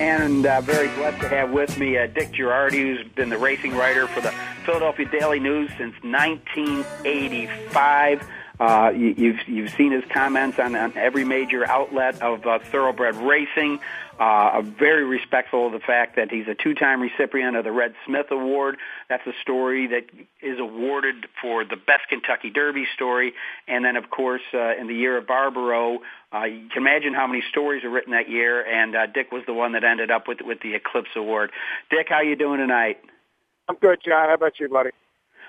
and 0.00 0.44
uh, 0.46 0.60
very 0.62 0.88
blessed 0.88 1.20
to 1.20 1.28
have 1.28 1.50
with 1.50 1.78
me 1.78 1.98
uh, 1.98 2.06
Dick 2.06 2.32
Jerardi, 2.32 2.80
who's 2.80 3.06
been 3.14 3.28
the 3.28 3.38
racing 3.38 3.76
writer 3.76 4.08
for 4.08 4.22
the 4.22 4.32
Philadelphia 4.64 5.06
Daily 5.10 5.38
News 5.38 5.68
since 5.76 5.94
1985. 6.02 8.26
Uh, 8.60 8.92
you, 8.94 9.14
you've 9.16 9.48
you've 9.48 9.70
seen 9.70 9.90
his 9.90 10.04
comments 10.10 10.58
on, 10.58 10.76
on 10.76 10.94
every 10.94 11.24
major 11.24 11.66
outlet 11.66 12.20
of 12.20 12.46
uh, 12.46 12.58
thoroughbred 12.58 13.16
racing. 13.16 13.80
Uh, 14.18 14.60
very 14.60 15.04
respectful 15.04 15.68
of 15.68 15.72
the 15.72 15.80
fact 15.80 16.16
that 16.16 16.30
he's 16.30 16.46
a 16.46 16.54
two-time 16.54 17.00
recipient 17.00 17.56
of 17.56 17.64
the 17.64 17.72
Red 17.72 17.94
Smith 18.04 18.26
Award. 18.30 18.76
That's 19.08 19.26
a 19.26 19.32
story 19.40 19.86
that 19.86 20.10
is 20.42 20.58
awarded 20.58 21.26
for 21.40 21.64
the 21.64 21.76
best 21.76 22.06
Kentucky 22.10 22.50
Derby 22.50 22.86
story. 22.94 23.32
And 23.66 23.82
then, 23.82 23.96
of 23.96 24.10
course, 24.10 24.42
uh, 24.52 24.76
in 24.78 24.88
the 24.88 24.94
year 24.94 25.16
of 25.16 25.26
Barbaro, 25.26 26.00
uh, 26.34 26.44
you 26.44 26.68
can 26.68 26.82
imagine 26.82 27.14
how 27.14 27.26
many 27.26 27.42
stories 27.48 27.82
are 27.82 27.88
written 27.88 28.12
that 28.12 28.28
year. 28.28 28.62
And 28.62 28.94
uh, 28.94 29.06
Dick 29.06 29.32
was 29.32 29.42
the 29.46 29.54
one 29.54 29.72
that 29.72 29.84
ended 29.84 30.10
up 30.10 30.28
with 30.28 30.42
with 30.42 30.60
the 30.60 30.74
Eclipse 30.74 31.16
Award. 31.16 31.50
Dick, 31.88 32.08
how 32.10 32.20
you 32.20 32.36
doing 32.36 32.58
tonight? 32.58 33.00
I'm 33.70 33.76
good, 33.76 34.00
John. 34.04 34.28
How 34.28 34.34
about 34.34 34.60
you, 34.60 34.68
buddy? 34.68 34.90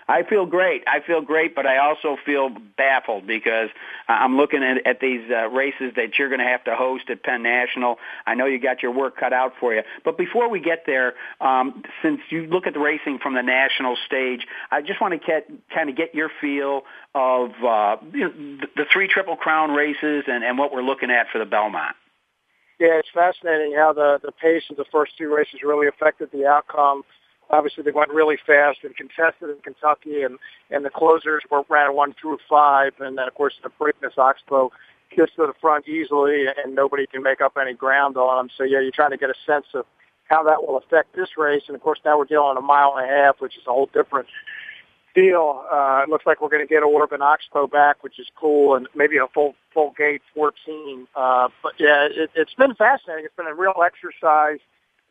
I 0.08 0.24
feel 0.24 0.46
great. 0.46 0.84
I 0.88 1.00
feel 1.06 1.22
great, 1.22 1.56
but 1.56 1.66
I 1.66 1.78
also 1.78 2.18
feel 2.26 2.50
baffled 2.78 3.28
because 3.28 3.70
I'm 4.08 4.38
looking 4.38 4.64
at, 4.64 4.86
at 4.86 5.00
these 5.00 5.22
uh, 5.32 5.48
races 5.50 5.94
that 5.96 6.18
you're 6.18 6.30
going 6.30 6.40
to 6.40 6.46
have 6.46 6.64
to 6.66 6.76
host 6.76 7.10
at 7.10 7.24
Penn 7.24 7.44
National. 7.44 7.98
I 8.26 8.36
know 8.36 8.46
you 8.46 8.60
got 8.60 8.84
your 8.84 8.92
work 8.92 9.18
cut 9.18 9.34
out 9.34 9.54
for 9.60 9.74
you. 9.74 9.84
But 10.04 10.18
before 10.18 10.50
we 10.50 10.60
get 10.60 10.84
there, 10.86 11.14
um, 11.40 11.84
since 12.02 12.20
you 12.30 12.46
look 12.46 12.68
at 12.68 12.74
the 12.74 12.80
racing 12.80 13.20
from 13.20 13.36
the 13.36 13.44
national 13.44 13.96
stage, 14.06 14.46
I 14.72 14.82
just 14.82 15.00
want 15.00 15.14
to 15.14 15.26
get, 15.26 15.50
kind 15.74 15.90
of 15.90 15.96
get 15.96 16.14
your 16.14 16.30
feel 16.42 16.84
of 17.14 17.52
uh, 17.64 17.98
you 18.14 18.20
know, 18.20 18.32
the, 18.32 18.68
the 18.76 18.86
three 18.92 19.08
Triple 19.08 19.36
Crown 19.36 19.72
races 19.72 20.26
and, 20.28 20.44
and 20.44 20.58
what 20.58 20.74
we're 20.74 20.84
looking 20.84 21.12
at 21.12 21.28
for 21.32 21.40
the 21.40 21.46
Belmont. 21.46 21.96
Yeah, 22.80 22.98
it's 22.98 23.10
fascinating 23.14 23.76
how 23.78 23.94
the, 23.94 24.20
the 24.24 24.32
pace 24.32 24.64
of 24.72 24.78
the 24.78 24.86
first 24.92 25.12
two 25.16 25.32
races 25.32 25.60
really 25.64 25.88
affected 25.88 26.32
the 26.32 26.48
outcome 26.48 27.04
obviously 27.52 27.84
they 27.84 27.92
went 27.92 28.12
really 28.12 28.38
fast 28.46 28.80
and 28.84 28.96
contested 28.96 29.50
in 29.50 29.58
Kentucky, 29.64 30.24
and 30.24 30.38
and 30.70 30.86
the 30.86 30.90
closers 30.90 31.44
were 31.50 31.64
ran 31.70 31.96
one 31.96 32.14
through 32.20 32.40
five, 32.50 32.94
and 33.00 33.18
then 33.18 33.28
of 33.28 33.34
course 33.36 33.54
the 33.64 33.70
Preakness 33.70 34.18
Oxbow 34.18 34.72
kissed 35.10 35.36
to 35.36 35.46
the 35.46 35.54
front 35.60 35.88
easily, 35.88 36.46
and 36.48 36.74
nobody 36.74 37.06
can 37.06 37.22
make 37.22 37.42
up 37.42 37.58
any 37.62 37.74
ground 37.74 38.18
on 38.18 38.38
them. 38.38 38.50
So 38.58 38.64
yeah, 38.64 38.80
you're 38.80 38.92
trying 38.92 39.12
to 39.12 39.18
get 39.18 39.30
a 39.30 39.36
sense 39.46 39.68
of 39.74 39.86
how 40.26 40.44
that 40.44 40.66
will 40.66 40.78
affect 40.78 41.16
this 41.16 41.38
race, 41.38 41.64
and 41.68 41.76
of 41.76 41.82
course 41.82 42.00
now 42.06 42.18
we're 42.18 42.26
dealing 42.26 42.58
a 42.58 42.62
mile 42.62 42.96
and 42.98 43.10
a 43.10 43.14
half, 43.14 43.42
which 43.42 43.58
is 43.58 43.64
a 43.68 43.72
whole 43.72 43.90
different 43.94 44.28
deal. 45.14 45.66
Uh, 45.72 46.02
it 46.04 46.10
looks 46.10 46.26
like 46.26 46.42
we're 46.42 46.50
going 46.50 46.66
to 46.66 46.74
get 46.74 46.84
Orb 46.84 47.12
and 47.12 47.22
Oxbow 47.22 47.68
back, 47.68 48.04
which 48.04 48.18
is 48.18 48.28
cool, 48.40 48.76
and 48.76 48.88
maybe 48.96 49.18
a 49.18 49.28
full 49.34 49.56
full 49.74 49.94
gate 49.98 50.22
14. 50.34 51.08
Uh, 51.16 51.50
but 51.62 51.74
yeah, 51.78 52.08
it, 52.10 52.30
it's 52.36 52.54
been 52.54 52.76
fascinating. 52.76 53.26
It's 53.26 53.36
been 53.36 53.48
a 53.48 53.54
real 53.54 53.84
exercise 53.86 54.60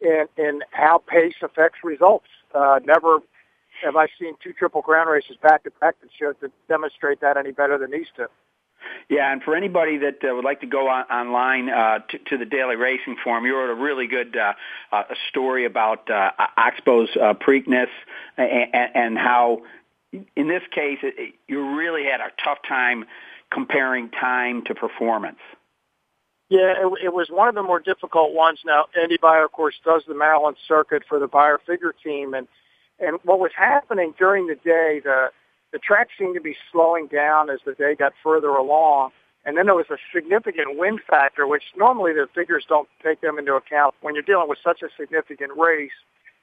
in, 0.00 0.26
in 0.36 0.60
how 0.70 0.98
pace 0.98 1.34
affects 1.42 1.78
results. 1.84 2.26
Uh, 2.54 2.80
never 2.84 3.18
have 3.82 3.96
I 3.96 4.08
seen 4.18 4.34
two 4.42 4.52
Triple 4.52 4.82
Crown 4.82 5.08
races 5.08 5.36
back 5.42 5.64
to 5.64 5.70
back 5.80 5.96
that 6.00 6.10
show 6.18 6.32
to 6.34 6.52
demonstrate 6.68 7.20
that 7.20 7.36
any 7.36 7.52
better 7.52 7.78
than 7.78 7.90
these 7.90 8.06
two. 8.16 8.26
Yeah, 9.08 9.30
and 9.32 9.42
for 9.42 9.54
anybody 9.54 9.98
that 9.98 10.18
uh, 10.24 10.34
would 10.34 10.44
like 10.44 10.60
to 10.60 10.66
go 10.66 10.88
on, 10.88 11.04
online 11.04 11.68
uh, 11.68 11.98
to, 12.10 12.18
to 12.30 12.38
the 12.38 12.44
Daily 12.44 12.76
Racing 12.76 13.16
Form, 13.22 13.44
you 13.44 13.56
wrote 13.56 13.70
a 13.70 13.74
really 13.74 14.06
good 14.06 14.36
uh, 14.36 14.54
uh, 14.92 15.02
story 15.28 15.66
about 15.66 16.10
uh, 16.10 16.30
Oxbow's 16.56 17.10
uh, 17.16 17.34
Preakness 17.34 17.88
and, 18.36 18.90
and 18.94 19.18
how, 19.18 19.62
in 20.12 20.48
this 20.48 20.62
case, 20.70 20.98
it, 21.02 21.34
you 21.46 21.76
really 21.76 22.04
had 22.04 22.20
a 22.20 22.30
tough 22.42 22.58
time 22.66 23.04
comparing 23.52 24.10
time 24.10 24.62
to 24.64 24.74
performance. 24.74 25.38
Yeah, 26.50 26.74
it, 26.82 27.04
it 27.04 27.14
was 27.14 27.28
one 27.30 27.48
of 27.48 27.54
the 27.54 27.62
more 27.62 27.78
difficult 27.78 28.34
ones. 28.34 28.58
Now, 28.66 28.86
Andy 29.00 29.16
Beyer, 29.22 29.44
of 29.44 29.52
course, 29.52 29.76
does 29.84 30.02
the 30.06 30.16
Maryland 30.16 30.56
circuit 30.66 31.04
for 31.08 31.20
the 31.20 31.28
Beyer 31.28 31.58
figure 31.64 31.94
team, 32.04 32.34
and 32.34 32.48
and 32.98 33.18
what 33.22 33.38
was 33.38 33.52
happening 33.56 34.12
during 34.18 34.48
the 34.48 34.56
day, 34.56 35.00
the 35.02 35.28
the 35.72 35.78
track 35.78 36.08
seemed 36.18 36.34
to 36.34 36.40
be 36.40 36.56
slowing 36.72 37.06
down 37.06 37.48
as 37.50 37.60
the 37.64 37.74
day 37.74 37.94
got 37.94 38.12
further 38.20 38.48
along, 38.48 39.10
and 39.44 39.56
then 39.56 39.66
there 39.66 39.76
was 39.76 39.86
a 39.90 39.96
significant 40.12 40.76
wind 40.76 41.00
factor, 41.08 41.46
which 41.46 41.62
normally 41.76 42.12
the 42.12 42.26
figures 42.34 42.64
don't 42.68 42.88
take 43.00 43.20
them 43.20 43.38
into 43.38 43.54
account. 43.54 43.94
When 44.00 44.14
you're 44.14 44.24
dealing 44.24 44.48
with 44.48 44.58
such 44.62 44.82
a 44.82 44.88
significant 44.98 45.52
race, 45.56 45.94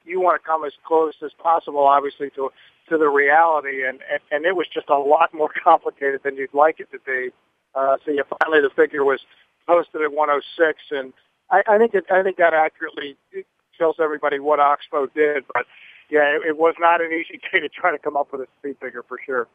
you 0.05 0.21
want 0.21 0.41
to 0.41 0.47
come 0.47 0.63
as 0.63 0.71
close 0.85 1.15
as 1.21 1.31
possible, 1.37 1.85
obviously, 1.85 2.29
to 2.31 2.49
to 2.87 2.97
the 2.97 3.09
reality, 3.09 3.85
and 3.85 3.99
and, 4.09 4.21
and 4.31 4.45
it 4.45 4.55
was 4.55 4.67
just 4.73 4.87
a 4.87 4.97
lot 4.97 5.33
more 5.33 5.51
complicated 5.63 6.21
than 6.23 6.37
you'd 6.37 6.53
like 6.53 6.79
it 6.79 6.89
to 6.93 6.99
be. 7.05 7.31
Uh, 7.75 7.97
so 8.05 8.11
you 8.11 8.23
finally 8.39 8.61
the 8.61 8.71
figure 8.73 9.03
was 9.03 9.19
posted 9.67 10.01
at 10.01 10.11
106, 10.11 10.79
and 10.91 11.13
I, 11.51 11.61
I 11.67 11.77
think 11.77 11.93
it, 11.93 12.05
I 12.11 12.23
think 12.23 12.37
that 12.37 12.53
accurately 12.53 13.17
tells 13.77 13.97
everybody 13.99 14.39
what 14.39 14.59
Oxbow 14.59 15.07
did. 15.13 15.43
But 15.53 15.65
yeah, 16.09 16.35
it, 16.35 16.49
it 16.49 16.57
was 16.57 16.75
not 16.79 17.01
an 17.01 17.11
easy 17.11 17.39
day 17.51 17.59
to 17.59 17.69
try 17.69 17.91
to 17.91 17.99
come 17.99 18.17
up 18.17 18.31
with 18.31 18.41
a 18.41 18.47
speed 18.59 18.77
figure 18.81 19.03
for 19.07 19.19
sure. 19.25 19.47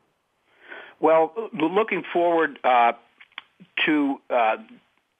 Well, 1.00 1.32
looking 1.52 2.04
forward 2.12 2.60
uh, 2.62 2.92
to 3.86 4.20
uh, 4.30 4.56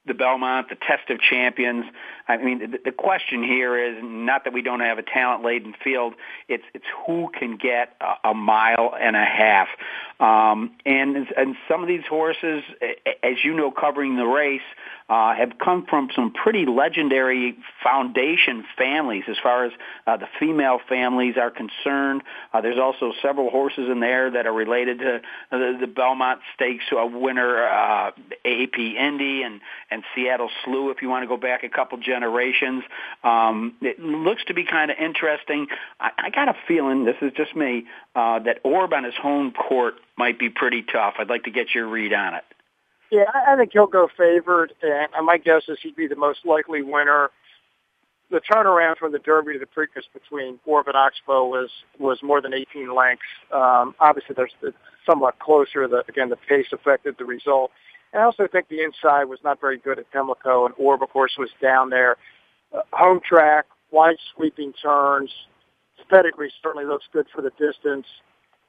the 0.06 0.14
Belmont, 0.14 0.68
the 0.68 0.74
Test 0.74 1.10
of 1.10 1.20
Champions. 1.20 1.84
I 2.26 2.36
mean, 2.36 2.72
the, 2.72 2.78
the 2.86 2.92
question 2.92 3.42
here 3.42 3.78
is 3.78 3.98
not 4.02 4.44
that 4.44 4.52
we 4.52 4.62
don't 4.62 4.80
have 4.80 4.98
a 4.98 5.02
talent-laden 5.02 5.74
field. 5.82 6.14
It's 6.48 6.64
it's 6.74 6.84
who 7.06 7.30
can 7.38 7.56
get 7.56 7.96
a, 8.00 8.30
a 8.30 8.34
mile 8.34 8.94
and 8.98 9.14
a 9.14 9.24
half. 9.24 9.68
Um, 10.18 10.72
and 10.84 11.16
and 11.36 11.56
some 11.68 11.82
of 11.82 11.88
these 11.88 12.04
horses, 12.08 12.62
as 13.22 13.44
you 13.44 13.54
know, 13.54 13.70
covering 13.70 14.16
the 14.16 14.26
race, 14.26 14.60
uh, 15.08 15.34
have 15.34 15.58
come 15.58 15.84
from 15.86 16.08
some 16.14 16.32
pretty 16.32 16.64
legendary 16.64 17.56
foundation 17.82 18.64
families 18.78 19.24
as 19.28 19.36
far 19.42 19.66
as 19.66 19.72
uh, 20.06 20.16
the 20.16 20.28
female 20.40 20.78
families 20.88 21.36
are 21.36 21.50
concerned. 21.50 22.22
Uh, 22.52 22.60
there's 22.60 22.78
also 22.78 23.12
several 23.20 23.50
horses 23.50 23.88
in 23.90 24.00
there 24.00 24.30
that 24.30 24.46
are 24.46 24.52
related 24.52 25.00
to 25.00 25.20
the, 25.50 25.76
the 25.80 25.86
Belmont 25.86 26.40
Stakes 26.54 26.84
winner, 26.92 27.66
uh, 27.66 28.10
AP 28.44 28.78
Indy 28.78 29.42
and 29.42 29.60
and 29.92 30.02
Seattle 30.14 30.50
Slew. 30.64 30.90
If 30.90 31.02
you 31.02 31.08
want 31.08 31.22
to 31.22 31.28
go 31.28 31.36
back 31.36 31.62
a 31.64 31.68
couple 31.68 31.98
generations, 31.98 32.82
um, 33.22 33.74
it 33.82 34.00
looks 34.00 34.42
to 34.46 34.54
be 34.54 34.64
kind 34.64 34.90
of 34.90 34.96
interesting. 34.98 35.66
I, 36.00 36.10
I 36.18 36.30
got 36.30 36.48
a 36.48 36.54
feeling 36.66 37.04
this 37.04 37.16
is 37.20 37.32
just 37.36 37.54
me 37.54 37.84
uh, 38.14 38.38
that 38.40 38.60
Orb 38.64 38.92
on 38.92 39.04
his 39.04 39.14
home 39.14 39.52
court 39.52 39.94
might 40.16 40.38
be 40.38 40.48
pretty 40.48 40.82
tough. 40.82 41.14
I'd 41.18 41.28
like 41.28 41.44
to 41.44 41.50
get 41.50 41.74
your 41.74 41.86
read 41.88 42.12
on 42.12 42.34
it. 42.34 42.44
Yeah, 43.10 43.24
I 43.46 43.56
think 43.56 43.72
he'll 43.74 43.86
go 43.86 44.08
favored, 44.16 44.72
and 44.80 45.26
my 45.26 45.36
guess 45.36 45.64
is 45.68 45.76
he'd 45.82 45.94
be 45.94 46.06
the 46.06 46.16
most 46.16 46.46
likely 46.46 46.80
winner. 46.80 47.30
The 48.30 48.40
turnaround 48.40 48.96
from 48.96 49.12
the 49.12 49.18
Derby 49.18 49.52
to 49.52 49.58
the 49.58 49.66
Preakness 49.66 50.04
between 50.14 50.58
Orb 50.64 50.88
and 50.88 50.96
Oxbow 50.96 51.44
was 51.44 51.68
was 51.98 52.20
more 52.22 52.40
than 52.40 52.54
18 52.54 52.94
lengths. 52.94 53.22
Um, 53.52 53.94
obviously, 54.00 54.34
there's 54.34 54.54
the, 54.62 54.72
somewhat 55.04 55.38
closer. 55.40 55.86
The, 55.86 56.02
again, 56.08 56.30
the 56.30 56.36
pace 56.36 56.68
affected 56.72 57.16
the 57.18 57.26
result. 57.26 57.70
And 58.12 58.22
I 58.22 58.24
also 58.24 58.46
think 58.50 58.68
the 58.68 58.82
inside 58.82 59.24
was 59.24 59.38
not 59.42 59.60
very 59.60 59.78
good 59.78 59.98
at 59.98 60.10
Pimlico, 60.12 60.66
and 60.66 60.74
Orb, 60.78 61.02
of 61.02 61.10
course, 61.10 61.32
was 61.38 61.50
down 61.60 61.90
there. 61.90 62.16
Uh, 62.72 62.80
home 62.92 63.20
track, 63.26 63.66
wide 63.90 64.16
sweeping 64.34 64.72
turns, 64.82 65.30
pedigree 66.12 66.52
certainly 66.62 66.86
looks 66.86 67.06
good 67.12 67.26
for 67.34 67.40
the 67.42 67.50
distance. 67.50 68.06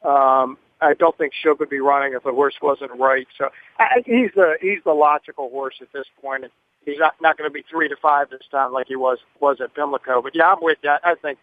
Um, 0.04 0.58
I 0.82 0.94
don't 0.98 1.18
think 1.18 1.34
Shug 1.34 1.60
would 1.60 1.70
be 1.70 1.80
running 1.80 2.14
if 2.14 2.24
the 2.24 2.32
horse 2.32 2.56
wasn't 2.62 2.92
right. 3.00 3.28
So 3.38 3.50
I, 3.80 4.02
he's 4.06 4.32
the 4.36 4.56
he's 4.62 4.80
the 4.84 4.94
logical 4.94 5.50
horse 5.50 5.76
at 5.82 5.92
this 5.94 6.06
point. 6.22 6.46
He's 6.86 7.00
not 7.00 7.14
not 7.22 7.38
going 7.38 7.50
to 7.50 7.54
be 7.54 7.64
three 7.70 7.88
to 7.90 7.96
five 8.02 8.30
this 8.30 8.42
time 8.52 8.74
like 8.74 8.88
he 8.88 8.96
was 8.96 9.20
was 9.40 9.58
at 9.62 9.74
Pimlico. 9.76 10.22
But 10.22 10.36
yeah, 10.36 10.52
I'm 10.52 10.62
with 10.62 10.78
you. 10.84 10.90
I 11.04 11.16
think 11.22 11.38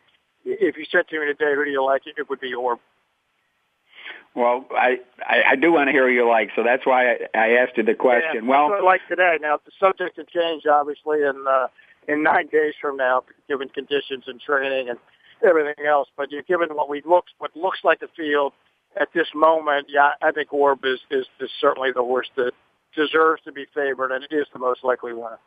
if 0.45 0.77
you 0.77 0.85
said 0.91 1.09
to 1.09 1.21
me 1.21 1.27
today, 1.27 1.55
who 1.55 1.65
do 1.65 1.71
you 1.71 1.85
like? 1.85 2.03
It 2.07 2.29
would 2.29 2.41
be 2.41 2.55
Orb. 2.55 2.79
Well, 4.35 4.65
I, 4.71 4.99
I 5.21 5.43
I 5.53 5.57
do 5.57 5.73
want 5.73 5.89
to 5.89 5.93
hear 5.93 6.07
who 6.07 6.15
you 6.15 6.29
like, 6.29 6.51
so 6.55 6.63
that's 6.63 6.87
why 6.87 7.13
I, 7.13 7.17
I 7.35 7.49
asked 7.61 7.77
you 7.77 7.83
the 7.83 7.95
question. 7.95 8.45
Yeah, 8.45 8.49
well, 8.49 8.85
like 8.85 9.01
today. 9.09 9.39
Now 9.41 9.59
the 9.65 9.73
subject 9.81 10.17
to 10.17 10.25
change, 10.25 10.67
obviously, 10.67 11.23
in 11.23 11.45
uh, 11.49 11.67
in 12.07 12.23
nine 12.23 12.47
days 12.47 12.75
from 12.81 12.97
now, 12.97 13.25
given 13.49 13.69
conditions 13.69 14.25
and 14.27 14.41
training 14.41 14.89
and 14.89 14.99
everything 15.45 15.85
else. 15.87 16.09
But 16.17 16.31
you 16.31 16.43
given 16.43 16.69
what 16.71 16.89
we 16.89 17.03
look 17.05 17.25
what 17.39 17.57
looks 17.57 17.81
like 17.83 18.01
the 18.01 18.09
field 18.17 18.53
at 19.01 19.09
this 19.15 19.29
moment, 19.35 19.87
yeah, 19.89 20.13
I 20.23 20.31
think 20.31 20.53
Orb 20.53 20.85
is 20.85 21.01
is, 21.11 21.27
is 21.41 21.51
certainly 21.61 21.91
the 21.93 22.03
horse 22.03 22.31
that 22.37 22.53
deserves 22.95 23.43
to 23.45 23.53
be 23.53 23.67
favored, 23.75 24.13
and 24.13 24.25
it 24.25 24.33
is 24.33 24.47
the 24.53 24.59
most 24.59 24.85
likely 24.85 25.13
winner. 25.13 25.39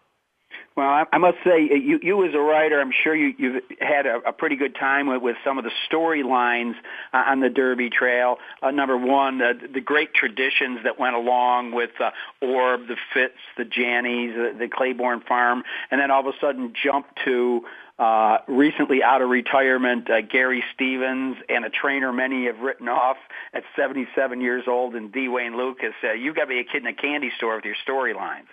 Well, 0.76 1.06
I 1.12 1.18
must 1.20 1.38
say, 1.44 1.70
uh, 1.72 1.76
you, 1.76 2.00
you 2.02 2.26
as 2.26 2.34
a 2.34 2.40
writer, 2.40 2.82
I'm 2.82 2.92
sure 3.04 3.14
you, 3.14 3.34
you've 3.38 3.64
had 3.80 4.08
a, 4.08 4.18
a 4.26 4.34
pretty 4.34 4.56
good 4.56 4.74
time 4.74 5.06
with, 5.06 5.22
with 5.22 5.36
some 5.46 5.60
of 5.60 5.64
the 5.64 5.72
storylines 5.88 6.74
uh, 7.14 7.24
on 7.28 7.42
the 7.42 7.50
Derby 7.50 7.92
Trail. 7.92 8.38
Uh, 8.62 8.72
number 8.72 8.98
one, 8.98 9.40
uh, 9.40 9.54
the 9.72 9.82
great 9.82 10.16
traditions 10.16 10.80
that 10.84 11.00
went 11.00 11.16
along 11.16 11.74
with 11.74 11.92
uh, 12.00 12.10
Orb, 12.42 12.88
the 12.88 12.98
Phipps, 13.14 13.40
the 13.56 13.66
Janneys, 13.66 14.34
the, 14.34 14.58
the 14.58 14.68
Claiborne 14.68 15.22
Farm, 15.22 15.62
and 15.92 16.02
then 16.02 16.10
all 16.10 16.22
of 16.22 16.34
a 16.34 16.38
sudden 16.42 16.74
jump 16.82 17.06
to 17.24 17.62
uh, 18.00 18.40
recently 18.48 19.04
out 19.04 19.22
of 19.22 19.30
retirement, 19.30 20.10
uh, 20.10 20.22
Gary 20.22 20.64
Stevens, 20.74 21.38
and 21.50 21.66
a 21.66 21.70
trainer 21.70 22.12
many 22.12 22.48
have 22.48 22.60
written 22.60 22.90
off 22.90 23.18
at 23.54 23.64
77 23.76 24.42
years 24.42 24.64
old, 24.68 24.96
and 24.96 25.12
D. 25.12 25.28
Wayne 25.28 25.56
Lukas. 25.56 25.94
Uh, 26.04 26.14
you've 26.14 26.36
got 26.36 26.46
to 26.46 26.48
be 26.48 26.60
a 26.60 26.64
kid 26.64 26.82
in 26.82 26.88
a 26.88 26.96
candy 26.96 27.32
store 27.38 27.58
with 27.58 27.66
your 27.66 27.76
storylines. 27.88 28.48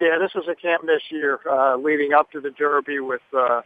Yeah, 0.00 0.18
this 0.20 0.32
was 0.34 0.44
a 0.50 0.54
camp 0.54 0.82
this 0.84 1.02
year, 1.10 1.40
uh, 1.50 1.76
leading 1.76 2.12
up 2.12 2.30
to 2.32 2.40
the 2.40 2.50
Derby 2.50 3.00
with, 3.00 3.22
uh, 3.36 3.62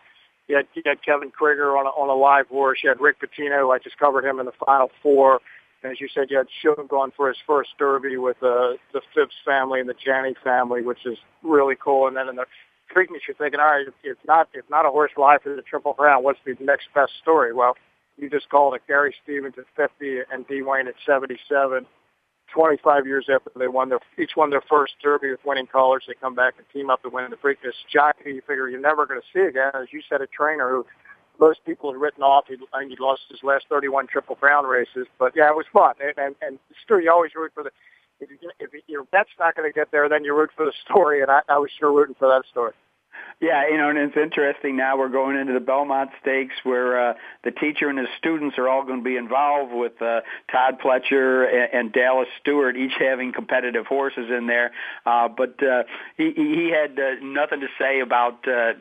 you 0.46 0.56
had, 0.56 0.66
you 0.74 0.82
had 0.86 1.02
Kevin 1.02 1.30
Krigger 1.30 1.76
on 1.76 1.86
a, 1.86 1.90
on 1.90 2.08
a 2.08 2.14
live 2.14 2.46
horse. 2.46 2.78
You 2.82 2.88
had 2.88 3.00
Rick 3.00 3.16
Pitino. 3.20 3.74
I 3.74 3.78
just 3.78 3.98
covered 3.98 4.24
him 4.24 4.38
in 4.38 4.46
the 4.46 4.52
final 4.64 4.90
four. 5.02 5.40
And 5.82 5.92
as 5.92 6.00
you 6.00 6.08
said, 6.12 6.26
you 6.30 6.36
had 6.36 6.46
going 6.88 7.10
for 7.16 7.28
his 7.28 7.38
first 7.46 7.70
Derby 7.78 8.16
with 8.16 8.36
uh, 8.42 8.76
the 8.92 9.00
Phipps 9.14 9.34
family 9.44 9.80
and 9.80 9.88
the 9.88 9.94
Janney 9.94 10.34
family, 10.44 10.82
which 10.82 11.06
is 11.06 11.18
really 11.42 11.74
cool. 11.82 12.06
And 12.06 12.16
then 12.16 12.28
in 12.28 12.36
the 12.36 12.46
Preakness, 12.94 13.26
you're 13.26 13.36
thinking, 13.36 13.60
all 13.60 13.66
right, 13.66 13.86
it's 14.04 14.20
not, 14.26 14.48
it's 14.52 14.68
not 14.68 14.86
a 14.86 14.90
horse 14.90 15.12
live 15.16 15.42
for 15.42 15.54
the 15.54 15.62
Triple 15.62 15.94
Crown. 15.94 16.22
What's 16.22 16.40
the 16.44 16.54
next 16.60 16.88
best 16.94 17.12
story? 17.22 17.52
Well, 17.52 17.76
you 18.16 18.28
just 18.28 18.50
called 18.50 18.74
it 18.74 18.82
Gary 18.86 19.14
Stevens 19.22 19.54
at 19.56 19.64
50 19.76 20.20
and 20.30 20.46
D. 20.46 20.62
Wayne 20.62 20.88
at 20.88 20.94
77. 21.06 21.86
25 22.54 23.06
years 23.06 23.26
after 23.32 23.50
they 23.56 23.68
won 23.68 23.88
their 23.88 24.00
each 24.18 24.32
won 24.36 24.50
their 24.50 24.62
first 24.68 24.94
Derby 25.02 25.30
with 25.30 25.40
winning 25.44 25.66
colors, 25.66 26.04
they 26.06 26.14
come 26.14 26.34
back 26.34 26.54
and 26.58 26.66
team 26.72 26.90
up 26.90 27.02
to 27.02 27.08
win 27.08 27.30
the 27.30 27.36
Preakness. 27.36 27.72
Jockey, 27.92 28.34
you 28.34 28.42
figure 28.46 28.68
you're 28.68 28.80
never 28.80 29.06
going 29.06 29.20
to 29.20 29.26
see 29.32 29.46
again. 29.46 29.70
As 29.74 29.88
you 29.92 30.02
said, 30.08 30.20
a 30.20 30.26
trainer 30.26 30.70
who 30.70 30.86
most 31.38 31.64
people 31.64 31.92
had 31.92 32.00
written 32.00 32.22
off. 32.22 32.44
He, 32.48 32.56
I 32.74 32.84
he 32.84 32.96
lost 32.98 33.22
his 33.30 33.40
last 33.42 33.66
31 33.68 34.06
Triple 34.08 34.36
Crown 34.36 34.66
races, 34.66 35.06
but 35.18 35.32
yeah, 35.34 35.48
it 35.48 35.56
was 35.56 35.66
fun. 35.72 35.94
And 36.00 36.18
and, 36.18 36.34
and 36.42 36.58
still, 36.84 37.00
you 37.00 37.10
always 37.10 37.32
root 37.34 37.52
for 37.54 37.64
the. 37.64 37.70
If, 38.22 38.28
you, 38.30 38.50
if 38.60 38.70
your 38.86 39.04
bet's 39.04 39.30
not 39.38 39.56
going 39.56 39.66
to 39.66 39.72
get 39.72 39.92
there, 39.92 40.06
then 40.06 40.24
you 40.24 40.36
root 40.36 40.50
for 40.54 40.66
the 40.66 40.74
story, 40.84 41.22
and 41.22 41.30
I, 41.30 41.40
I 41.48 41.56
was 41.56 41.70
sure 41.78 41.90
rooting 41.90 42.14
for 42.18 42.28
that 42.28 42.42
story. 42.50 42.72
Yeah, 43.38 43.68
you 43.68 43.76
know, 43.76 43.90
and 43.90 43.98
it's 43.98 44.16
interesting 44.16 44.76
now 44.76 44.98
we're 44.98 45.08
going 45.08 45.36
into 45.36 45.52
the 45.52 45.60
Belmont 45.60 46.10
Stakes 46.20 46.54
where 46.62 47.10
uh, 47.10 47.14
the 47.44 47.50
teacher 47.50 47.88
and 47.88 47.98
his 47.98 48.08
students 48.18 48.58
are 48.58 48.68
all 48.68 48.84
going 48.84 48.98
to 49.00 49.04
be 49.04 49.16
involved 49.16 49.72
with 49.72 50.00
uh, 50.02 50.20
Todd 50.50 50.78
Pletcher 50.80 51.46
and, 51.48 51.72
and 51.72 51.92
Dallas 51.92 52.28
Stewart, 52.40 52.76
each 52.76 52.94
having 52.98 53.32
competitive 53.32 53.86
horses 53.86 54.30
in 54.30 54.46
there. 54.46 54.72
Uh, 55.06 55.28
but 55.28 55.62
uh, 55.62 55.84
he, 56.16 56.32
he 56.34 56.70
had 56.70 56.98
uh, 56.98 57.14
nothing 57.22 57.60
to 57.60 57.68
say 57.78 58.00
about 58.00 58.46
uh, 58.48 58.72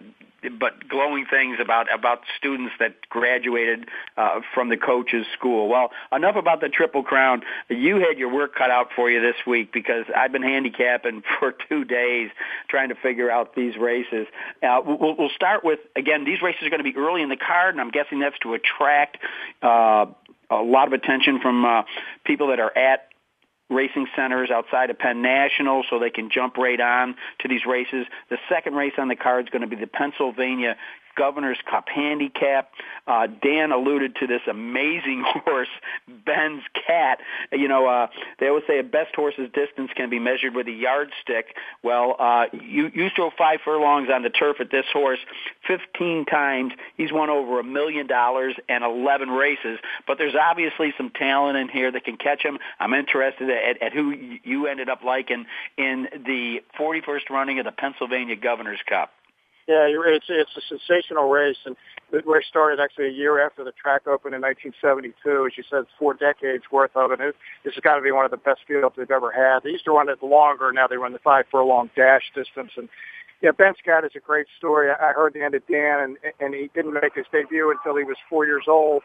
but 0.60 0.88
glowing 0.88 1.26
things 1.30 1.58
about 1.62 1.94
about 1.94 2.22
students 2.38 2.74
that 2.80 3.10
graduated 3.10 3.88
uh, 4.18 4.42
from 4.54 4.70
the 4.70 4.78
coaches 4.78 5.26
school. 5.38 5.68
Well, 5.68 5.92
enough 6.12 6.36
about 6.36 6.62
the 6.62 6.70
Triple 6.70 7.04
Crown. 7.04 7.42
You 7.70 7.98
had 7.98 8.18
your 8.18 8.34
work 8.34 8.56
cut 8.56 8.72
out 8.72 8.90
for 8.96 9.10
you 9.10 9.22
this 9.22 9.36
week 9.46 9.74
because 9.74 10.06
I've 10.16 10.32
been 10.32 10.44
handicapping 10.44 11.24
for 11.40 11.54
two 11.68 11.84
days 11.84 12.30
trying 12.70 12.90
to 12.90 12.96
figure 12.96 13.30
out 13.30 13.56
these 13.56 13.78
races. 13.78 14.28
Uh, 14.64 14.82
we'll, 14.86 15.16
we'll 15.18 15.30
start 15.36 15.64
with 15.64 15.80
again. 15.96 16.26
These 16.26 16.42
races 16.42 16.64
are 16.64 16.70
going 16.70 16.84
to 16.84 16.92
be 16.92 16.98
early 16.98 17.22
in 17.22 17.30
the 17.30 17.38
card, 17.38 17.76
and 17.76 17.82
I'm 17.82 17.92
guessing 17.92 18.20
that's 18.20 18.40
to 18.40 18.54
attract. 18.54 19.18
Uh, 19.62 20.08
a 20.52 20.64
lot 20.64 20.88
of 20.88 20.94
attention 20.94 21.40
from 21.40 21.64
uh, 21.64 21.84
people 22.26 22.48
that 22.48 22.60
are 22.60 22.76
at 22.76 23.10
racing 23.70 24.08
centers 24.16 24.50
outside 24.52 24.90
of 24.90 24.98
Penn 24.98 25.22
National 25.22 25.84
so 25.90 26.00
they 26.00 26.10
can 26.10 26.30
jump 26.30 26.58
right 26.58 26.80
on 26.80 27.16
to 27.40 27.48
these 27.48 27.66
races. 27.66 28.06
The 28.30 28.38
second 28.50 28.76
race 28.76 28.94
on 28.98 29.08
the 29.08 29.16
card 29.16 29.46
is 29.46 29.50
going 29.50 29.62
to 29.62 29.68
be 29.68 29.76
the 29.76 29.88
Pennsylvania 29.88 30.76
Governor's 31.16 31.58
Cup 31.70 31.88
handicap. 31.90 32.72
Uh, 33.08 33.28
Dan 33.28 33.72
alluded 33.72 34.16
to 34.18 34.28
this 34.28 34.42
amazing 34.50 35.24
horse, 35.46 35.70
Ben's 36.08 36.64
Cat. 36.88 37.20
You 37.52 37.68
know, 37.68 37.88
uh, 37.88 38.08
they 38.40 38.48
always 38.48 38.64
say 38.68 38.80
a 38.80 38.84
best 38.84 39.16
horse's 39.16 39.50
distance 39.54 39.92
can 39.96 40.10
be 40.10 40.20
measured 40.20 40.56
with 40.56 40.68
a 40.68 40.72
yardstick. 40.72 41.56
Well, 41.84 42.16
uh, 42.20 42.46
you, 42.54 42.92
you 42.94 43.10
throw 43.16 43.32
five 43.38 43.60
furlongs 43.64 44.10
on 44.14 44.24
the 44.24 44.30
turf 44.30 44.58
at 44.60 44.72
this 44.72 44.86
horse 44.92 45.20
15 45.68 46.26
times. 46.26 46.74
He's 46.98 47.12
won 47.12 47.30
over 47.30 47.60
a 47.60 47.64
million 47.64 48.08
dollars 48.08 48.56
and 48.68 48.84
11 48.84 49.30
races. 49.30 49.80
But 50.08 50.18
there's 50.18 50.36
obviously 50.36 50.94
some 50.98 51.10
talent 51.10 51.58
in 51.58 51.70
here 51.70 51.92
that 51.92 52.04
can 52.04 52.18
catch 52.18 52.44
him. 52.44 52.60
I'm 52.80 52.94
interested 52.94 53.50
at, 53.50 53.82
at 53.82 53.94
who 53.94 54.12
you 54.44 54.68
ended 54.68 54.90
up 54.90 55.04
liking 55.04 55.46
in 55.78 56.08
the 56.26 56.62
41st 56.80 57.30
running 57.30 57.60
of 57.60 57.66
the 57.66 57.72
Pennsylvania 57.72 58.36
Governor's 58.36 58.80
Cup. 58.88 59.12
Yeah, 59.70 59.86
it's 59.86 60.26
it's 60.30 60.58
a 60.58 60.62
sensational 60.68 61.30
race, 61.30 61.62
and 61.64 61.78
the 62.12 62.24
race 62.26 62.48
started 62.50 62.80
actually 62.80 63.06
a 63.06 63.12
year 63.12 63.40
after 63.40 63.64
the 63.64 63.72
track 63.72 64.08
opened 64.08 64.34
in 64.34 64.42
1972. 64.42 65.14
As 65.46 65.54
you 65.56 65.64
said, 65.70 65.86
four 66.00 66.16
decades 66.16 66.64
worth 66.72 66.90
of 66.96 67.12
it. 67.12 67.20
This 67.64 67.76
has 67.76 67.84
got 67.84 67.94
to 67.98 68.02
be 68.02 68.12
one 68.12 68.26
of 68.26 68.32
the 68.32 68.42
best 68.42 68.62
fields 68.68 68.96
they've 68.98 69.12
ever 69.12 69.30
had. 69.30 69.62
They 69.62 69.70
used 69.70 69.86
to 69.86 69.92
run 69.92 70.10
it 70.10 70.24
longer. 70.24 70.72
Now 70.74 70.88
they 70.88 70.98
run 70.98 71.14
the 71.14 71.20
five 71.20 71.46
furlong 71.52 71.92
dash 71.96 72.24
distance, 72.34 72.72
and 72.78 72.90
yeah, 73.44 73.52
Ben's 73.52 73.78
Cat 73.86 74.04
is 74.06 74.14
a 74.16 74.20
great 74.20 74.48
story. 74.58 74.90
I 74.90 75.14
heard 75.14 75.36
the 75.36 75.44
end 75.44 75.54
of 75.54 75.62
Dan, 75.68 76.00
and 76.02 76.18
and 76.40 76.56
he 76.56 76.72
didn't 76.74 76.96
make 76.96 77.14
his 77.14 77.28
debut 77.32 77.70
until 77.70 77.96
he 77.96 78.04
was 78.04 78.18
four 78.28 78.48
years 78.48 78.66
old, 78.68 79.04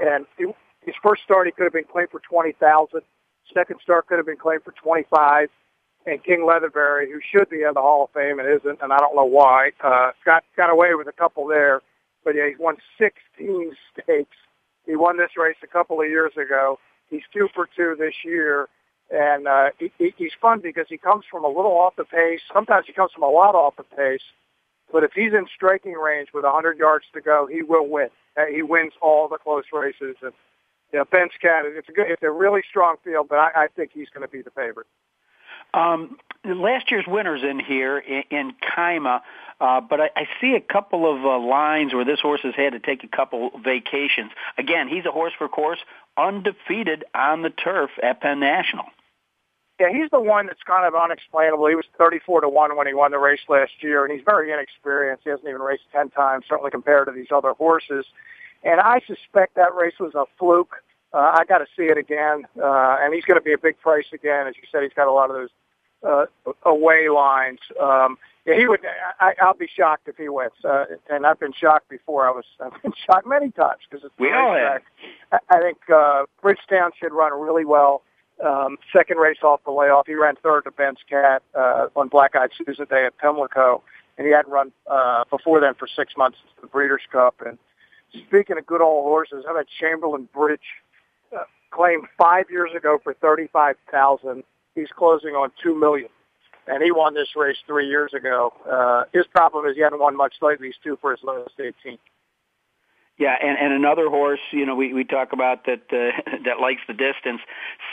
and 0.00 0.26
he, 0.36 0.46
his 0.84 0.96
first 1.04 1.22
start 1.22 1.46
he 1.46 1.52
could 1.52 1.70
have 1.70 1.72
been 1.72 1.86
claimed 1.86 2.10
for 2.10 2.18
twenty 2.28 2.50
thousand. 2.58 3.02
Second 3.54 3.78
start 3.80 4.08
could 4.08 4.18
have 4.18 4.26
been 4.26 4.42
claimed 4.42 4.64
for 4.64 4.72
twenty 4.72 5.06
five 5.08 5.50
and 6.06 6.22
King 6.24 6.40
Leatherbury, 6.48 7.06
who 7.12 7.20
should 7.20 7.48
be 7.50 7.62
in 7.62 7.74
the 7.74 7.80
Hall 7.80 8.04
of 8.04 8.10
Fame 8.10 8.38
and 8.38 8.48
isn't, 8.48 8.80
and 8.82 8.92
I 8.92 8.98
don't 8.98 9.14
know 9.16 9.24
why, 9.24 9.72
uh, 9.82 10.12
got 10.24 10.44
got 10.56 10.70
away 10.70 10.94
with 10.94 11.08
a 11.08 11.12
couple 11.12 11.46
there. 11.46 11.82
But 12.24 12.34
yeah, 12.34 12.48
he's 12.48 12.58
won 12.58 12.76
16 12.98 13.76
stakes. 13.92 14.36
He 14.86 14.96
won 14.96 15.16
this 15.16 15.30
race 15.36 15.56
a 15.62 15.66
couple 15.66 16.00
of 16.00 16.08
years 16.08 16.32
ago. 16.36 16.78
He's 17.08 17.22
two 17.32 17.48
for 17.54 17.68
two 17.76 17.96
this 17.98 18.14
year, 18.24 18.68
and 19.10 19.46
uh, 19.46 19.70
he, 19.78 19.92
he, 19.98 20.14
he's 20.16 20.32
fun 20.40 20.60
because 20.60 20.86
he 20.88 20.96
comes 20.96 21.24
from 21.30 21.44
a 21.44 21.48
little 21.48 21.72
off 21.72 21.96
the 21.96 22.04
pace. 22.04 22.40
Sometimes 22.52 22.86
he 22.86 22.92
comes 22.92 23.12
from 23.12 23.24
a 23.24 23.28
lot 23.30 23.54
off 23.54 23.76
the 23.76 23.82
pace. 23.84 24.22
But 24.92 25.04
if 25.04 25.12
he's 25.14 25.32
in 25.32 25.46
striking 25.54 25.92
range 25.92 26.28
with 26.34 26.44
100 26.44 26.78
yards 26.78 27.04
to 27.14 27.20
go, 27.20 27.46
he 27.50 27.62
will 27.62 27.86
win. 27.86 28.08
Uh, 28.36 28.46
he 28.52 28.62
wins 28.62 28.92
all 29.00 29.28
the 29.28 29.38
close 29.38 29.64
races. 29.72 30.16
And 30.22 30.32
yeah, 30.92 31.04
Ben's 31.10 31.32
cat. 31.40 31.64
It's 31.66 31.88
a 31.88 31.92
good. 31.92 32.06
It's 32.10 32.22
a 32.22 32.30
really 32.30 32.62
strong 32.68 32.96
field, 33.04 33.28
but 33.28 33.38
I, 33.38 33.50
I 33.54 33.66
think 33.68 33.90
he's 33.92 34.08
going 34.08 34.26
to 34.26 34.32
be 34.32 34.42
the 34.42 34.50
favorite. 34.50 34.86
Um, 35.74 36.16
last 36.44 36.90
year's 36.90 37.06
winners 37.06 37.42
in 37.42 37.60
here 37.60 37.98
in, 37.98 38.22
in 38.30 38.52
Kayma, 38.76 39.20
uh, 39.60 39.80
but 39.80 40.00
I, 40.00 40.10
I 40.16 40.28
see 40.40 40.54
a 40.54 40.60
couple 40.60 41.10
of 41.10 41.24
uh, 41.24 41.38
lines 41.38 41.92
where 41.92 42.04
this 42.04 42.20
horse 42.20 42.40
has 42.42 42.54
had 42.54 42.72
to 42.72 42.80
take 42.80 43.04
a 43.04 43.08
couple 43.08 43.50
vacations. 43.62 44.30
Again, 44.56 44.88
he's 44.88 45.04
a 45.04 45.10
horse 45.10 45.32
for 45.36 45.48
course, 45.48 45.78
undefeated 46.16 47.04
on 47.14 47.42
the 47.42 47.50
turf 47.50 47.90
at 48.02 48.20
Penn 48.20 48.40
National. 48.40 48.86
Yeah, 49.78 49.88
he's 49.90 50.10
the 50.10 50.20
one 50.20 50.46
that's 50.46 50.62
kind 50.66 50.86
of 50.86 50.94
unexplainable. 50.94 51.66
He 51.66 51.74
was 51.74 51.86
34 51.96 52.42
to 52.42 52.48
1 52.50 52.76
when 52.76 52.86
he 52.86 52.92
won 52.92 53.12
the 53.12 53.18
race 53.18 53.40
last 53.48 53.72
year, 53.80 54.04
and 54.04 54.12
he's 54.12 54.24
very 54.26 54.52
inexperienced. 54.52 55.24
He 55.24 55.30
hasn't 55.30 55.48
even 55.48 55.62
raced 55.62 55.84
10 55.92 56.10
times, 56.10 56.44
certainly 56.46 56.70
compared 56.70 57.06
to 57.06 57.12
these 57.12 57.28
other 57.34 57.54
horses. 57.54 58.04
And 58.62 58.78
I 58.78 59.00
suspect 59.06 59.54
that 59.54 59.74
race 59.74 59.98
was 59.98 60.14
a 60.14 60.24
fluke. 60.38 60.76
Uh, 61.12 61.32
I 61.38 61.44
got 61.44 61.58
to 61.58 61.66
see 61.76 61.84
it 61.84 61.98
again, 61.98 62.46
uh, 62.62 62.98
and 63.00 63.12
he's 63.12 63.24
going 63.24 63.38
to 63.38 63.44
be 63.44 63.52
a 63.52 63.58
big 63.58 63.80
price 63.80 64.06
again. 64.12 64.46
As 64.46 64.54
you 64.56 64.62
said, 64.70 64.82
he's 64.82 64.92
got 64.92 65.08
a 65.08 65.12
lot 65.12 65.30
of 65.30 65.36
those 65.36 65.48
uh, 66.06 66.26
away 66.64 67.08
lines. 67.08 67.58
Um, 67.80 68.16
yeah, 68.46 68.56
he 68.56 68.66
would. 68.66 68.80
I, 69.18 69.34
I'll 69.42 69.54
be 69.54 69.68
shocked 69.68 70.08
if 70.08 70.16
he 70.16 70.28
wins. 70.28 70.52
Uh, 70.64 70.84
and 71.10 71.26
I've 71.26 71.38
been 71.38 71.52
shocked 71.52 71.88
before. 71.88 72.26
I 72.26 72.30
was. 72.30 72.44
I've 72.60 72.80
been 72.82 72.92
shocked 73.06 73.26
many 73.26 73.50
times 73.50 73.80
because 73.88 74.04
it's 74.04 74.14
we 74.18 74.32
all 74.32 74.54
have. 74.54 74.82
I, 75.32 75.38
I 75.50 75.60
think 75.60 75.78
uh, 75.92 76.24
Bridgetown 76.40 76.92
should 76.98 77.12
run 77.12 77.38
really 77.38 77.64
well. 77.64 78.02
Um, 78.44 78.78
second 78.90 79.18
race 79.18 79.38
off 79.42 79.60
the 79.64 79.70
layoff, 79.70 80.06
he 80.06 80.14
ran 80.14 80.34
third 80.36 80.62
to 80.62 80.70
Ben's 80.70 81.00
Cat 81.08 81.42
uh, 81.54 81.88
on 81.94 82.08
Black 82.08 82.34
Eyed 82.34 82.50
Susan 82.56 82.86
Day 82.88 83.04
at 83.04 83.18
Pimlico, 83.18 83.82
and 84.16 84.26
he 84.26 84.32
hadn't 84.32 84.50
run 84.50 84.72
uh, 84.90 85.24
before 85.28 85.60
then 85.60 85.74
for 85.74 85.86
six 85.86 86.16
months 86.16 86.38
the 86.62 86.66
Breeders' 86.66 87.02
Cup. 87.12 87.42
And 87.44 87.58
speaking 88.26 88.56
of 88.56 88.64
good 88.64 88.80
old 88.80 89.04
horses, 89.04 89.44
how 89.44 89.52
about 89.52 89.66
Chamberlain 89.78 90.26
Bridge? 90.32 90.60
Claimed 91.80 92.04
five 92.18 92.50
years 92.50 92.72
ago 92.76 92.98
for 93.02 93.14
thirty-five 93.14 93.74
thousand. 93.90 94.44
He's 94.74 94.90
closing 94.94 95.30
on 95.30 95.50
two 95.62 95.74
million, 95.74 96.10
and 96.66 96.82
he 96.82 96.90
won 96.90 97.14
this 97.14 97.28
race 97.34 97.56
three 97.66 97.88
years 97.88 98.12
ago. 98.12 98.52
Uh, 98.70 99.04
his 99.14 99.26
problem 99.28 99.64
is 99.64 99.76
he 99.76 99.80
hadn't 99.80 99.98
won 99.98 100.14
much 100.14 100.34
lately. 100.42 100.66
He's 100.66 100.76
two 100.84 100.98
for 101.00 101.12
his 101.12 101.20
lowest 101.22 101.58
eighteen. 101.58 101.96
Yeah, 103.16 103.34
and, 103.42 103.56
and 103.58 103.72
another 103.72 104.10
horse, 104.10 104.40
you 104.50 104.66
know, 104.66 104.74
we, 104.74 104.92
we 104.92 105.04
talk 105.04 105.32
about 105.32 105.64
that 105.64 105.84
uh, 105.90 106.20
that 106.44 106.60
likes 106.60 106.82
the 106.86 106.92
distance. 106.92 107.40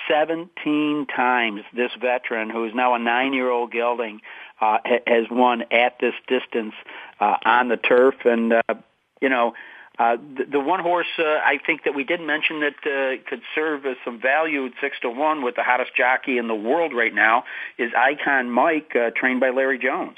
Seventeen 0.10 1.06
times 1.06 1.62
this 1.74 1.92
veteran, 1.98 2.50
who 2.50 2.66
is 2.66 2.74
now 2.76 2.94
a 2.94 3.00
nine-year-old 3.00 3.72
gelding, 3.72 4.20
uh, 4.60 4.80
has 5.08 5.28
won 5.32 5.64
at 5.72 5.98
this 6.02 6.16
distance 6.28 6.74
uh, 7.22 7.38
on 7.46 7.70
the 7.70 7.78
turf, 7.78 8.16
and 8.26 8.52
uh, 8.52 8.74
you 9.22 9.30
know, 9.30 9.54
the, 10.00 10.45
the 10.52 10.60
one 10.60 10.80
horse 10.80 11.08
uh, 11.18 11.24
I 11.24 11.60
think 11.66 11.84
that 11.86 11.95
we 11.95 12.04
did 12.04 12.22
mention 12.22 12.62
that 12.62 12.76
uh, 12.86 13.22
could 13.28 13.41
serve 13.56 13.86
as 13.86 13.98
some 14.06 14.22
value 14.22 14.66
at 14.66 14.74
six 14.80 14.98
to 15.02 15.10
one 15.10 15.43
with 15.43 15.56
the 15.56 15.64
hottest 15.64 15.95
jockey 15.95 16.38
in 16.38 16.48
the 16.48 16.56
world 16.56 16.93
right 16.93 17.14
now 17.14 17.43
is 17.78 17.91
Icon 17.98 18.52
Mike, 18.52 18.95
uh, 18.95 19.10
trained 19.16 19.39
by 19.39 19.50
Larry 19.50 19.80
Jones. 19.80 20.18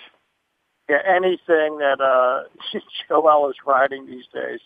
Yeah, 0.90 0.98
anything 1.08 1.78
that 1.78 2.02
uh, 2.02 2.50
Joel 3.08 3.50
is 3.50 3.56
riding 3.66 4.06
these 4.08 4.26
days 4.34 4.60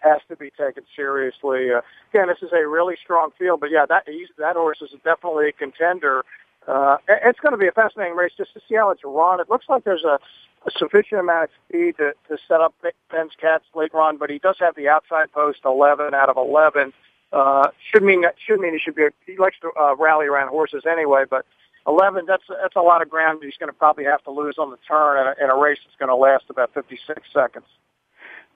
has 0.00 0.20
to 0.28 0.36
be 0.36 0.50
taken 0.50 0.84
seriously. 0.94 1.70
Uh, 1.72 1.80
again, 2.12 2.28
this 2.28 2.38
is 2.42 2.52
a 2.52 2.66
really 2.66 2.94
strong 3.02 3.30
field, 3.38 3.60
but 3.60 3.70
yeah, 3.70 3.86
that 3.88 4.04
that 4.38 4.56
horse 4.56 4.78
is 4.82 4.90
definitely 5.04 5.48
a 5.48 5.52
contender. 5.52 6.24
Uh, 6.66 6.98
it's 7.08 7.40
going 7.40 7.52
to 7.52 7.58
be 7.58 7.66
a 7.66 7.72
fascinating 7.72 8.14
race 8.14 8.32
just 8.36 8.52
to 8.54 8.60
see 8.68 8.74
how 8.74 8.90
it's 8.90 9.00
run. 9.04 9.40
It 9.40 9.48
looks 9.48 9.66
like 9.68 9.84
there's 9.84 10.04
a, 10.04 10.18
a 10.66 10.70
sufficient 10.76 11.20
amount 11.20 11.44
of 11.44 11.50
speed 11.68 11.96
to, 11.98 12.12
to 12.28 12.38
set 12.46 12.60
up 12.60 12.74
Ben's 13.10 13.32
Cats 13.40 13.64
later 13.74 14.00
on, 14.00 14.16
but 14.16 14.30
he 14.30 14.38
does 14.38 14.56
have 14.60 14.74
the 14.74 14.88
outside 14.88 15.32
post 15.32 15.60
11 15.64 16.14
out 16.14 16.28
of 16.28 16.36
11. 16.36 16.92
Uh, 17.32 17.68
should 17.90 18.02
mean 18.02 18.24
should 18.46 18.58
mean 18.58 18.72
he 18.72 18.78
should 18.78 18.94
be. 18.94 19.06
He 19.26 19.36
likes 19.36 19.56
to 19.60 19.70
uh, 19.78 19.94
rally 19.96 20.26
around 20.26 20.48
horses 20.48 20.84
anyway, 20.90 21.24
but 21.28 21.44
11 21.86 22.24
that's 22.26 22.44
that's 22.62 22.76
a 22.76 22.80
lot 22.80 23.02
of 23.02 23.10
ground 23.10 23.40
he's 23.42 23.56
going 23.58 23.68
to 23.68 23.76
probably 23.76 24.04
have 24.04 24.22
to 24.24 24.30
lose 24.30 24.56
on 24.58 24.70
the 24.70 24.78
turn 24.88 25.18
in 25.18 25.26
a, 25.26 25.44
in 25.44 25.50
a 25.50 25.56
race 25.56 25.78
that's 25.84 25.96
going 25.98 26.08
to 26.08 26.16
last 26.16 26.44
about 26.48 26.72
56 26.72 27.20
seconds. 27.32 27.66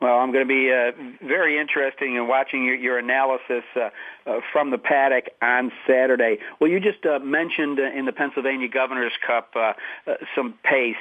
Well, 0.02 0.18
I'm 0.18 0.32
going 0.32 0.44
to 0.44 0.48
be 0.48 0.72
uh, 0.72 0.90
very 1.24 1.60
interesting 1.60 2.16
in 2.16 2.26
watching 2.26 2.64
your, 2.64 2.74
your 2.74 2.98
analysis 2.98 3.62
uh, 3.76 3.90
uh, 4.26 4.40
from 4.52 4.72
the 4.72 4.78
paddock 4.78 5.26
on 5.40 5.70
Saturday. 5.86 6.38
Well, 6.60 6.68
you 6.68 6.80
just 6.80 7.06
uh, 7.06 7.20
mentioned 7.20 7.78
uh, 7.78 7.96
in 7.96 8.04
the 8.06 8.12
Pennsylvania 8.12 8.66
Governor's 8.66 9.12
Cup 9.24 9.50
uh, 9.54 9.74
uh, 10.08 10.14
some 10.34 10.54
pace. 10.64 10.96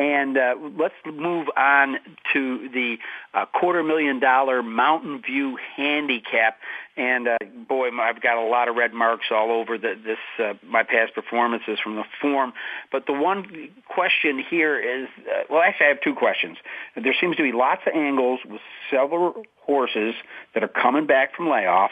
And 0.00 0.38
uh, 0.38 0.54
let's 0.78 0.94
move 1.04 1.48
on 1.58 1.98
to 2.32 2.68
the 2.72 2.96
uh, 3.34 3.44
quarter 3.44 3.82
million 3.82 4.18
dollar 4.18 4.62
Mountain 4.62 5.20
View 5.20 5.58
handicap. 5.76 6.56
And 6.96 7.28
uh, 7.28 7.36
boy, 7.68 7.90
I've 8.00 8.22
got 8.22 8.38
a 8.38 8.48
lot 8.48 8.68
of 8.68 8.76
red 8.76 8.94
marks 8.94 9.26
all 9.30 9.52
over 9.52 9.76
the, 9.76 9.96
this 10.02 10.16
uh, 10.42 10.54
my 10.66 10.84
past 10.84 11.14
performances 11.14 11.78
from 11.84 11.96
the 11.96 12.04
form. 12.18 12.54
But 12.90 13.04
the 13.04 13.12
one 13.12 13.68
question 13.94 14.42
here 14.48 14.80
is, 14.80 15.08
uh, 15.18 15.42
well, 15.50 15.60
actually, 15.60 15.86
I 15.86 15.88
have 15.90 16.00
two 16.00 16.14
questions. 16.14 16.56
There 16.96 17.14
seems 17.20 17.36
to 17.36 17.42
be 17.42 17.52
lots 17.52 17.82
of 17.86 17.92
angles 17.94 18.40
with 18.48 18.62
several 18.90 19.42
horses 19.66 20.14
that 20.54 20.64
are 20.64 20.68
coming 20.68 21.06
back 21.06 21.36
from 21.36 21.44
layoffs. 21.44 21.90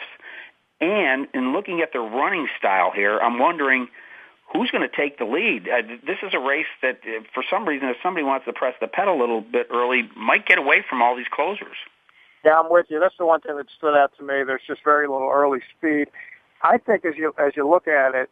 And 0.81 1.27
in 1.35 1.53
looking 1.53 1.81
at 1.81 1.93
the 1.93 1.99
running 1.99 2.47
style 2.57 2.91
here, 2.91 3.19
I'm 3.19 3.37
wondering 3.37 3.87
who's 4.51 4.71
going 4.71 4.87
to 4.87 4.95
take 4.95 5.17
the 5.17 5.25
lead? 5.25 5.67
Uh, 5.67 5.81
this 6.05 6.17
is 6.23 6.33
a 6.33 6.39
race 6.39 6.69
that, 6.81 6.99
uh, 7.05 7.23
for 7.33 7.43
some 7.49 7.67
reason, 7.67 7.89
if 7.89 7.97
somebody 8.01 8.23
wants 8.23 8.45
to 8.45 8.53
press 8.53 8.73
the 8.81 8.87
pedal 8.87 9.17
a 9.17 9.19
little 9.19 9.41
bit 9.41 9.67
early, 9.71 10.09
might 10.15 10.45
get 10.45 10.57
away 10.57 10.83
from 10.87 11.01
all 11.01 11.15
these 11.15 11.29
closers. 11.31 11.77
Yeah, 12.43 12.59
I'm 12.59 12.69
with 12.69 12.87
you. 12.89 12.99
That's 12.99 13.17
the 13.17 13.25
one 13.25 13.41
thing 13.41 13.57
that 13.57 13.67
stood 13.77 13.95
out 13.95 14.11
to 14.17 14.23
me. 14.23 14.43
There's 14.45 14.61
just 14.65 14.83
very 14.83 15.07
little 15.07 15.29
early 15.29 15.59
speed. 15.77 16.07
I 16.63 16.77
think 16.77 17.05
as 17.05 17.15
you 17.17 17.33
as 17.37 17.53
you 17.55 17.67
look 17.69 17.87
at 17.87 18.15
it, 18.15 18.29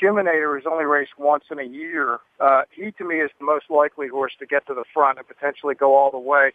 Jiminator 0.00 0.58
is 0.58 0.64
only 0.70 0.84
raced 0.84 1.18
once 1.18 1.44
in 1.50 1.58
a 1.58 1.64
year. 1.64 2.18
Uh, 2.40 2.62
he 2.70 2.90
to 2.92 3.04
me 3.04 3.16
is 3.16 3.30
the 3.38 3.44
most 3.44 3.66
likely 3.70 4.08
horse 4.08 4.32
to 4.38 4.46
get 4.46 4.66
to 4.66 4.74
the 4.74 4.84
front 4.92 5.18
and 5.18 5.26
potentially 5.26 5.74
go 5.74 5.96
all 5.96 6.10
the 6.10 6.18
way. 6.18 6.52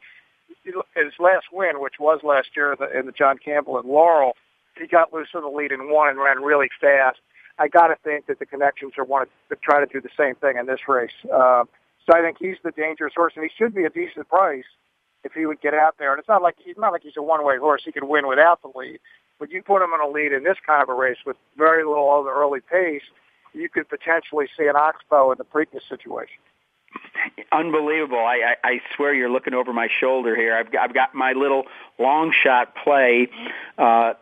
His 0.63 1.13
last 1.19 1.47
win, 1.51 1.81
which 1.81 1.95
was 1.99 2.19
last 2.23 2.49
year 2.55 2.73
in 2.73 2.77
the, 2.79 2.99
in 2.99 3.05
the 3.05 3.11
John 3.11 3.37
Campbell 3.37 3.79
at 3.79 3.85
Laurel, 3.85 4.33
he 4.79 4.87
got 4.87 5.13
loose 5.13 5.29
in 5.33 5.41
the 5.41 5.47
lead 5.47 5.71
and 5.71 5.89
won 5.89 6.09
and 6.09 6.19
ran 6.19 6.41
really 6.41 6.69
fast. 6.79 7.19
I 7.59 7.67
got 7.67 7.87
to 7.87 7.95
think 8.03 8.25
that 8.27 8.39
the 8.39 8.45
connections 8.45 8.93
are 8.97 9.03
want 9.03 9.29
to 9.49 9.55
try 9.55 9.79
to 9.79 9.85
do 9.85 10.01
the 10.01 10.09
same 10.17 10.35
thing 10.35 10.57
in 10.57 10.65
this 10.65 10.81
race. 10.87 11.11
Uh, 11.25 11.63
so 12.05 12.17
I 12.17 12.21
think 12.21 12.37
he's 12.39 12.57
the 12.63 12.71
dangerous 12.71 13.13
horse, 13.15 13.33
and 13.35 13.43
he 13.43 13.51
should 13.55 13.73
be 13.73 13.83
a 13.83 13.89
decent 13.89 14.27
price 14.27 14.65
if 15.23 15.33
he 15.33 15.45
would 15.45 15.61
get 15.61 15.73
out 15.73 15.95
there. 15.99 16.11
And 16.11 16.19
it's 16.19 16.27
not 16.27 16.41
like 16.41 16.55
he's 16.63 16.77
not 16.77 16.91
like 16.91 17.03
he's 17.03 17.17
a 17.17 17.21
one-way 17.21 17.57
horse; 17.57 17.83
he 17.85 17.91
could 17.91 18.03
win 18.05 18.27
without 18.27 18.61
the 18.61 18.71
lead. 18.75 18.99
But 19.39 19.51
you 19.51 19.61
put 19.61 19.81
him 19.81 19.89
in 19.93 20.01
a 20.01 20.09
lead 20.09 20.31
in 20.31 20.43
this 20.43 20.57
kind 20.65 20.81
of 20.81 20.89
a 20.89 20.93
race 20.93 21.17
with 21.25 21.37
very 21.57 21.83
little 21.83 22.09
other 22.09 22.31
early 22.31 22.59
pace, 22.59 23.03
you 23.53 23.69
could 23.69 23.87
potentially 23.89 24.47
see 24.57 24.67
an 24.67 24.75
oxbow 24.75 25.31
in 25.31 25.37
the 25.37 25.45
Preakness 25.45 25.87
situation. 25.87 26.37
Unbelievable! 27.51 28.19
I, 28.19 28.55
I 28.63 28.67
I 28.69 28.81
swear 28.95 29.13
you're 29.13 29.31
looking 29.31 29.53
over 29.53 29.73
my 29.73 29.87
shoulder 29.99 30.35
here. 30.35 30.55
I've 30.55 30.71
got, 30.71 30.89
I've 30.89 30.93
got 30.93 31.15
my 31.15 31.33
little 31.33 31.63
long 31.97 32.31
shot 32.31 32.75
play. 32.83 33.29
Uh, 33.77 34.13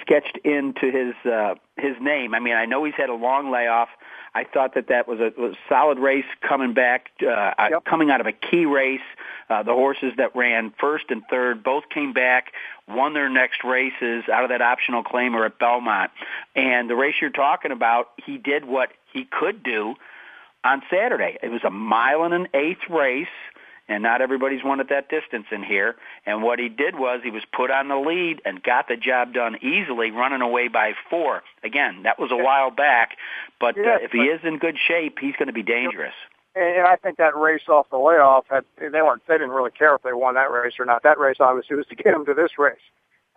sketched 0.00 0.38
into 0.44 0.90
his 0.90 1.14
uh, 1.30 1.54
his 1.76 1.96
name. 2.00 2.34
I 2.34 2.40
mean, 2.40 2.54
I 2.54 2.64
know 2.64 2.84
he's 2.84 2.94
had 2.96 3.08
a 3.08 3.14
long 3.14 3.50
layoff. 3.50 3.88
I 4.34 4.44
thought 4.44 4.74
that 4.74 4.88
that 4.88 5.08
was 5.08 5.18
a, 5.18 5.32
was 5.40 5.54
a 5.54 5.58
solid 5.68 5.98
race 5.98 6.26
coming 6.46 6.74
back, 6.74 7.10
uh, 7.22 7.52
yep. 7.70 7.84
coming 7.84 8.10
out 8.10 8.20
of 8.20 8.26
a 8.26 8.32
key 8.32 8.66
race. 8.66 9.00
Uh, 9.48 9.62
the 9.62 9.72
horses 9.72 10.12
that 10.18 10.36
ran 10.36 10.74
first 10.78 11.06
and 11.08 11.22
third 11.30 11.62
both 11.62 11.84
came 11.88 12.12
back, 12.12 12.52
won 12.86 13.14
their 13.14 13.30
next 13.30 13.64
races 13.64 14.24
out 14.30 14.44
of 14.44 14.50
that 14.50 14.60
optional 14.60 15.02
claimer 15.02 15.46
at 15.46 15.58
Belmont. 15.58 16.10
And 16.54 16.90
the 16.90 16.96
race 16.96 17.14
you're 17.20 17.30
talking 17.30 17.70
about, 17.70 18.08
he 18.24 18.36
did 18.36 18.66
what 18.66 18.90
he 19.12 19.24
could 19.24 19.62
do 19.62 19.94
on 20.64 20.82
Saturday. 20.90 21.38
It 21.42 21.48
was 21.48 21.62
a 21.64 21.70
mile 21.70 22.24
and 22.24 22.34
an 22.34 22.48
eighth 22.52 22.90
race 22.90 23.28
and 23.88 24.02
not 24.02 24.20
everybody's 24.20 24.64
won 24.64 24.80
at 24.80 24.88
that 24.88 25.08
distance 25.08 25.46
in 25.50 25.62
here. 25.62 25.96
And 26.24 26.42
what 26.42 26.58
he 26.58 26.68
did 26.68 26.98
was 26.98 27.20
he 27.22 27.30
was 27.30 27.44
put 27.52 27.70
on 27.70 27.88
the 27.88 27.96
lead 27.96 28.42
and 28.44 28.62
got 28.62 28.88
the 28.88 28.96
job 28.96 29.32
done 29.32 29.56
easily, 29.62 30.10
running 30.10 30.42
away 30.42 30.68
by 30.68 30.92
four. 31.08 31.42
Again, 31.62 32.02
that 32.02 32.18
was 32.18 32.30
a 32.30 32.36
while 32.36 32.70
back, 32.70 33.16
but 33.60 33.78
uh, 33.78 33.98
if 34.02 34.12
he 34.12 34.20
is 34.20 34.40
in 34.44 34.58
good 34.58 34.76
shape, 34.78 35.18
he's 35.20 35.36
going 35.36 35.48
to 35.48 35.52
be 35.52 35.62
dangerous. 35.62 36.14
And 36.54 36.86
I 36.86 36.96
think 36.96 37.18
that 37.18 37.36
race 37.36 37.68
off 37.68 37.90
the 37.90 37.98
layoff 37.98 38.46
had 38.48 38.64
they 38.78 39.02
weren't 39.02 39.22
they 39.28 39.34
didn't 39.34 39.50
really 39.50 39.70
care 39.70 39.94
if 39.94 40.02
they 40.02 40.14
won 40.14 40.34
that 40.36 40.50
race 40.50 40.74
or 40.78 40.86
not. 40.86 41.02
That 41.02 41.18
race 41.18 41.36
obviously 41.38 41.76
was 41.76 41.86
to 41.88 41.94
get 41.94 42.14
him 42.14 42.24
to 42.24 42.32
this 42.32 42.58
race. 42.58 42.80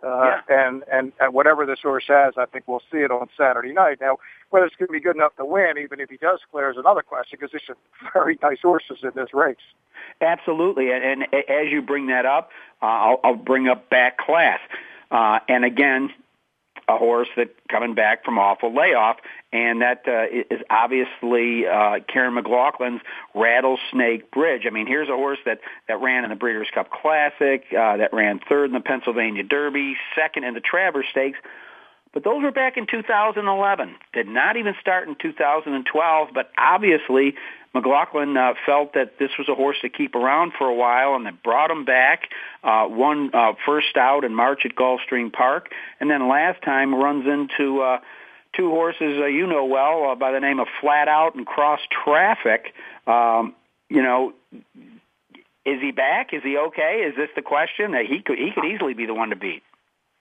Uh, 0.02 0.40
yeah. 0.48 0.66
and, 0.66 0.82
and, 0.90 1.12
and 1.20 1.34
whatever 1.34 1.66
the 1.66 1.76
source 1.80 2.04
has, 2.08 2.34
I 2.38 2.46
think 2.46 2.64
we'll 2.66 2.82
see 2.90 2.98
it 2.98 3.10
on 3.10 3.28
Saturday 3.36 3.72
night. 3.72 3.98
Now, 4.00 4.18
whether 4.48 4.64
it's 4.64 4.76
going 4.76 4.88
to 4.88 4.92
be 4.92 5.00
good 5.00 5.16
enough 5.16 5.36
to 5.36 5.44
win, 5.44 5.76
even 5.78 6.00
if 6.00 6.08
he 6.08 6.16
does 6.16 6.40
clear, 6.50 6.70
is 6.70 6.78
another 6.78 7.02
question 7.02 7.38
because 7.38 7.52
there's 7.52 7.66
some 7.66 7.76
very 8.14 8.38
nice 8.42 8.60
horses 8.62 8.98
in 9.02 9.10
this 9.14 9.34
race. 9.34 9.56
Absolutely, 10.20 10.90
and, 10.90 11.04
and 11.04 11.34
as 11.48 11.70
you 11.70 11.82
bring 11.82 12.06
that 12.06 12.24
up, 12.24 12.50
uh, 12.82 12.86
I'll, 12.86 13.20
I'll 13.22 13.34
bring 13.36 13.68
up 13.68 13.90
back 13.90 14.18
class. 14.18 14.60
Uh, 15.10 15.40
and 15.48 15.64
again, 15.64 16.10
a 16.90 16.98
horse 16.98 17.28
that 17.36 17.50
coming 17.68 17.94
back 17.94 18.24
from 18.24 18.38
awful 18.38 18.74
layoff, 18.74 19.16
and 19.52 19.82
that 19.82 20.02
uh, 20.06 20.26
is 20.54 20.60
obviously 20.68 21.66
uh, 21.66 22.00
Kiaran 22.08 22.38
McLaughlin's 22.38 23.02
Rattlesnake 23.34 24.30
Bridge. 24.30 24.62
I 24.66 24.70
mean, 24.70 24.86
here's 24.86 25.08
a 25.08 25.16
horse 25.16 25.38
that 25.46 25.60
that 25.88 26.00
ran 26.00 26.24
in 26.24 26.30
the 26.30 26.36
Breeders' 26.36 26.68
Cup 26.74 26.90
Classic, 26.90 27.64
uh, 27.70 27.98
that 27.98 28.12
ran 28.12 28.40
third 28.48 28.66
in 28.66 28.72
the 28.72 28.80
Pennsylvania 28.80 29.42
Derby, 29.42 29.96
second 30.14 30.44
in 30.44 30.54
the 30.54 30.60
Travers 30.60 31.06
Stakes. 31.10 31.38
But 32.12 32.24
those 32.24 32.42
were 32.42 32.50
back 32.50 32.76
in 32.76 32.86
2011. 32.86 33.94
Did 34.12 34.26
not 34.26 34.56
even 34.56 34.74
start 34.80 35.08
in 35.08 35.14
2012, 35.14 36.28
but 36.34 36.50
obviously 36.58 37.34
McLaughlin 37.72 38.36
uh, 38.36 38.54
felt 38.66 38.94
that 38.94 39.18
this 39.18 39.30
was 39.38 39.48
a 39.48 39.54
horse 39.54 39.76
to 39.82 39.88
keep 39.88 40.16
around 40.16 40.52
for 40.58 40.66
a 40.66 40.74
while, 40.74 41.14
and 41.14 41.24
they 41.24 41.30
brought 41.30 41.70
him 41.70 41.84
back. 41.84 42.28
Uh, 42.64 42.86
won 42.88 43.30
uh, 43.32 43.52
first 43.64 43.96
out 43.96 44.24
in 44.24 44.34
March 44.34 44.62
at 44.64 44.74
Gulfstream 44.74 45.32
Park, 45.32 45.68
and 46.00 46.10
then 46.10 46.28
last 46.28 46.62
time 46.62 46.94
runs 46.94 47.26
into 47.26 47.80
uh, 47.80 48.00
two 48.56 48.70
horses 48.70 49.20
uh, 49.20 49.26
you 49.26 49.46
know 49.46 49.66
well 49.66 50.10
uh, 50.10 50.14
by 50.16 50.32
the 50.32 50.40
name 50.40 50.58
of 50.58 50.66
Flat 50.80 51.06
Out 51.06 51.36
and 51.36 51.46
Cross 51.46 51.80
Traffic. 52.04 52.74
Um, 53.06 53.54
you 53.88 54.02
know, 54.02 54.32
is 55.64 55.80
he 55.80 55.92
back? 55.92 56.32
Is 56.32 56.42
he 56.42 56.56
okay? 56.56 57.04
Is 57.08 57.14
this 57.14 57.28
the 57.36 57.42
question? 57.42 57.92
That 57.92 58.06
he 58.06 58.20
could 58.20 58.38
he 58.38 58.50
could 58.52 58.64
easily 58.64 58.94
be 58.94 59.06
the 59.06 59.14
one 59.14 59.30
to 59.30 59.36
beat. 59.36 59.62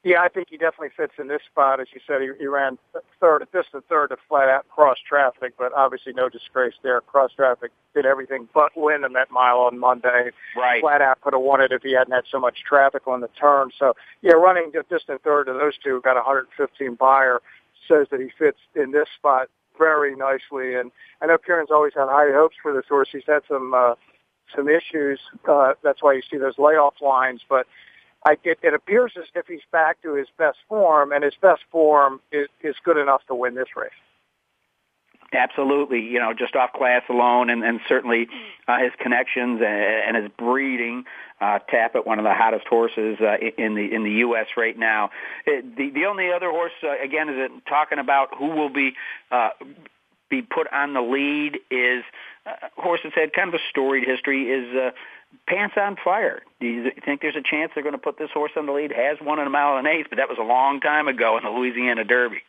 Yeah, 0.04 0.22
I 0.22 0.30
think 0.30 0.48
he 0.50 0.56
definitely 0.56 0.92
fits 0.96 1.14
in 1.20 1.28
this 1.28 1.42
spot. 1.52 1.82
As 1.82 1.88
you 1.94 2.00
said, 2.08 2.22
he, 2.22 2.30
he 2.40 2.48
ran 2.48 2.78
third, 3.20 3.46
distant 3.52 3.84
third 3.90 4.08
to 4.08 4.18
flat 4.30 4.48
out 4.48 4.66
cross 4.70 4.98
traffic, 5.08 5.56
but 5.58 5.74
obviously 5.74 6.14
no 6.14 6.30
disgrace 6.30 6.76
there. 6.84 7.02
Cross 7.02 7.32
traffic 7.36 7.72
did 7.94 8.06
everything 8.06 8.48
but 8.54 8.72
win 8.78 9.02
the 9.02 9.10
Met 9.10 9.30
Mile 9.30 9.60
on 9.60 9.78
Monday. 9.78 10.32
Right. 10.56 10.80
Flat 10.80 11.02
out 11.02 11.20
could 11.20 11.34
have 11.34 11.42
won 11.42 11.62
it 11.62 11.74
if 11.74 11.84
he 11.84 11.94
hadn't 11.94 12.14
had 12.14 12.24
so 12.32 12.40
much 12.40 12.60
traffic 12.66 13.08
on 13.08 13.20
the 13.20 13.28
turn. 13.40 13.72
So 13.78 13.94
yeah, 14.22 14.34
running 14.34 14.72
a 14.80 14.84
distant 14.84 15.22
third 15.22 15.46
to 15.48 15.54
those 15.54 15.78
two, 15.84 16.00
got 16.02 16.16
115 16.16 16.96
Beyer, 16.96 17.42
says 17.86 18.08
that 18.12 18.22
he 18.22 18.30
fits 18.38 18.60
in 18.76 18.92
this 18.92 19.10
spot 19.18 19.50
very 19.78 20.16
nicely. 20.16 20.76
And 20.76 20.92
I 21.22 21.26
know 21.26 21.38
Kiaran's 21.38 21.72
always 21.72 21.94
had 21.94 22.08
high 22.08 22.32
hopes 22.32 22.56
for 22.62 22.74
this 22.74 22.86
horse. 22.88 23.10
He's 23.12 23.24
had 23.28 23.42
some 23.50 23.74
uh, 23.74 23.96
some 24.56 24.70
issues. 24.70 25.20
Uh, 25.48 25.74
that's 25.84 26.02
why 26.02 26.14
you 26.14 26.22
see 26.30 26.38
those 26.38 26.58
layoff 26.58 26.96
lines, 27.02 27.42
but 27.50 27.68
I, 28.26 28.38
it, 28.44 28.60
it 28.62 28.74
appears 28.74 29.14
as 29.18 29.26
if 29.36 29.48
he's 29.48 29.62
back 29.72 30.02
to 30.02 30.16
his 30.16 30.28
best 30.38 30.58
form, 30.68 31.12
and 31.12 31.24
his 31.24 31.36
best 31.42 31.62
form 31.72 32.20
is, 32.32 32.48
is 32.62 32.76
good 32.84 32.98
enough 32.98 33.22
to 33.28 33.36
win 33.36 33.56
this 33.56 33.70
race. 33.76 33.92
Absolutely, 35.32 36.02
you 36.02 36.20
know, 36.20 36.34
just 36.34 36.56
off 36.56 36.74
class 36.74 37.04
alone, 37.08 37.52
and, 37.52 37.64
and 37.64 37.80
certainly 37.88 38.28
uh, 38.68 38.80
his 38.80 38.92
connections 39.00 39.62
and, 39.62 40.16
and 40.16 40.18
his 40.18 40.32
breeding. 40.38 41.06
Uh, 41.40 41.60
Tapit, 41.72 42.06
one 42.06 42.18
of 42.20 42.26
the 42.26 42.34
hottest 42.34 42.68
horses 42.68 43.18
uh, 43.22 43.38
in 43.58 43.76
the 43.76 43.94
in 43.94 44.04
the 44.04 44.12
U.S. 44.26 44.48
right 44.58 44.78
now. 44.78 45.12
It, 45.46 45.78
the 45.78 45.92
the 45.92 46.06
only 46.06 46.32
other 46.32 46.50
horse, 46.50 46.74
uh, 46.84 47.02
again, 47.02 47.30
is 47.30 47.36
it 47.38 47.52
talking 47.68 48.00
about 48.00 48.36
who 48.38 48.48
will 48.48 48.70
be 48.70 48.94
uh, 49.32 49.50
be 50.30 50.42
put 50.42 50.68
on 50.74 50.94
the 50.94 51.02
lead 51.02 51.60
is 51.70 52.04
uh, 52.46 52.54
horse 52.76 53.02
that's 53.04 53.16
had 53.16 53.34
kind 53.34 53.50
of 53.50 53.56
a 53.56 53.64
storied 53.70 54.08
history 54.08 54.50
is 54.50 54.76
uh, 54.76 54.92
Pants 55.48 55.76
on 55.78 55.96
Fire. 56.04 56.42
Do 56.60 56.68
you 56.68 56.92
think 57.06 57.22
there's 57.22 57.36
a 57.36 57.44
chance 57.44 57.72
they're 57.74 57.84
going 57.84 57.94
to 57.94 58.02
put 58.02 58.18
this 58.18 58.30
horse 58.34 58.52
on 58.56 58.66
the 58.66 58.72
lead? 58.72 58.92
Has 58.92 59.18
won 59.22 59.40
in 59.40 59.48
a 59.48 59.50
mile 59.50 59.78
and 59.78 59.88
an 59.88 59.94
eighth, 59.94 60.08
but 60.10 60.18
that 60.18 60.30
was 60.30 60.38
a 60.40 60.44
long 60.44 60.80
time 60.80 61.08
ago 61.08 61.38
in 61.38 61.44
the 61.44 61.50
Louisiana 61.50 62.04
Derby. 62.04 62.42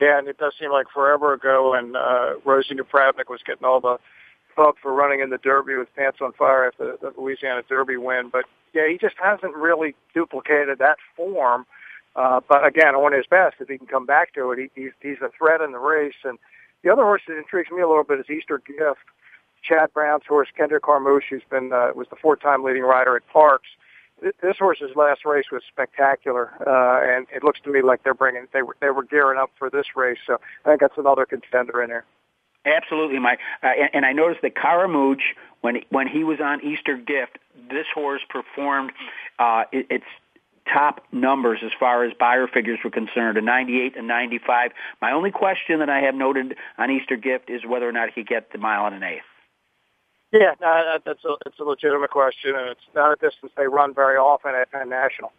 Yeah, 0.00 0.18
and 0.18 0.28
it 0.28 0.38
does 0.38 0.54
seem 0.58 0.70
like 0.70 0.86
forever 0.92 1.32
ago 1.32 1.72
when 1.72 1.96
uh, 1.96 2.34
Rosie 2.44 2.74
Napravnik 2.74 3.28
was 3.28 3.40
getting 3.44 3.64
all 3.64 3.80
the 3.80 3.98
pub 4.54 4.76
for 4.80 4.92
running 4.92 5.20
in 5.20 5.30
the 5.30 5.38
Derby 5.38 5.76
with 5.76 5.88
pants 5.96 6.18
on 6.20 6.32
fire 6.32 6.66
after 6.66 6.96
the 7.00 7.12
Louisiana 7.18 7.62
Derby 7.68 7.96
win. 7.96 8.28
But 8.30 8.44
yeah, 8.74 8.88
he 8.88 8.98
just 8.98 9.16
hasn't 9.22 9.54
really 9.54 9.94
duplicated 10.14 10.78
that 10.78 10.98
form. 11.16 11.66
Uh, 12.14 12.40
but 12.48 12.66
again, 12.66 12.94
on 12.94 13.12
his 13.12 13.26
best, 13.26 13.56
if 13.60 13.68
he 13.68 13.78
can 13.78 13.86
come 13.86 14.06
back 14.06 14.34
to 14.34 14.50
it, 14.52 14.58
he, 14.58 14.80
he's, 14.80 14.92
he's 15.00 15.22
a 15.22 15.30
threat 15.36 15.60
in 15.60 15.72
the 15.72 15.78
race. 15.78 16.18
And 16.24 16.38
the 16.82 16.90
other 16.90 17.02
horse 17.02 17.22
that 17.28 17.36
intrigues 17.36 17.70
me 17.70 17.82
a 17.82 17.88
little 17.88 18.04
bit 18.04 18.20
is 18.20 18.30
Easter 18.30 18.58
Gift. 18.58 19.06
Chad 19.62 19.92
Brown's 19.92 20.24
horse, 20.28 20.48
Kendrick 20.56 20.82
Carmouche, 20.82 21.24
who's 21.30 21.42
been 21.50 21.72
uh, 21.72 21.90
was 21.94 22.06
the 22.08 22.16
four-time 22.16 22.62
leading 22.62 22.82
rider 22.82 23.16
at 23.16 23.22
Parx 23.32 23.60
this 24.20 24.56
horse's 24.58 24.94
last 24.96 25.24
race 25.24 25.46
was 25.52 25.62
spectacular, 25.68 26.50
uh, 26.66 27.16
and 27.16 27.26
it 27.34 27.44
looks 27.44 27.60
to 27.60 27.70
me 27.70 27.82
like 27.82 28.02
they're 28.02 28.14
bringing 28.14 28.46
they 28.52 28.62
were 28.62 28.76
they 28.80 28.90
were 28.90 29.04
gearing 29.04 29.38
up 29.38 29.50
for 29.58 29.70
this 29.70 29.86
race. 29.96 30.18
So 30.26 30.40
I 30.64 30.70
think 30.70 30.80
that's 30.80 30.98
another 30.98 31.26
contender 31.26 31.82
in 31.82 31.90
there. 31.90 32.04
Absolutely, 32.64 33.18
Mike. 33.18 33.38
Uh, 33.62 33.68
and, 33.68 33.90
and 33.94 34.06
I 34.06 34.12
noticed 34.12 34.42
that 34.42 34.54
Carmouche, 34.54 35.34
when 35.60 35.76
he, 35.76 35.86
when 35.90 36.08
he 36.08 36.24
was 36.24 36.40
on 36.40 36.62
Easter 36.64 36.96
Gift, 36.96 37.38
this 37.70 37.86
horse 37.94 38.22
performed 38.28 38.92
uh, 39.38 39.64
it, 39.72 39.86
its 39.90 40.04
top 40.72 41.02
numbers 41.12 41.60
as 41.64 41.70
far 41.78 42.04
as 42.04 42.12
Beyer 42.18 42.46
figures 42.46 42.78
were 42.84 42.90
concerned, 42.90 43.38
a 43.38 43.40
98 43.40 43.96
and 43.96 44.06
95. 44.06 44.72
My 45.00 45.12
only 45.12 45.30
question 45.30 45.78
that 45.78 45.88
I 45.88 46.00
have 46.00 46.14
noted 46.14 46.56
on 46.76 46.90
Easter 46.90 47.16
Gift 47.16 47.48
is 47.48 47.64
whether 47.64 47.88
or 47.88 47.92
not 47.92 48.10
he 48.14 48.22
get 48.22 48.52
the 48.52 48.58
mile 48.58 48.86
and 48.86 48.96
an 48.96 49.02
eighth. 49.02 49.22
Yeah, 50.32 50.54
no, 50.60 50.98
that's 51.04 51.24
a 51.24 51.36
it's 51.46 51.58
a 51.58 51.64
legitimate 51.64 52.10
question, 52.10 52.54
and 52.54 52.68
it's 52.68 52.80
not 52.94 53.12
a 53.12 53.16
distance 53.16 53.52
they 53.56 53.66
run 53.66 53.94
very 53.94 54.16
often 54.16 54.54
at 54.54 54.70
Penn 54.70 54.90
National. 54.90 55.32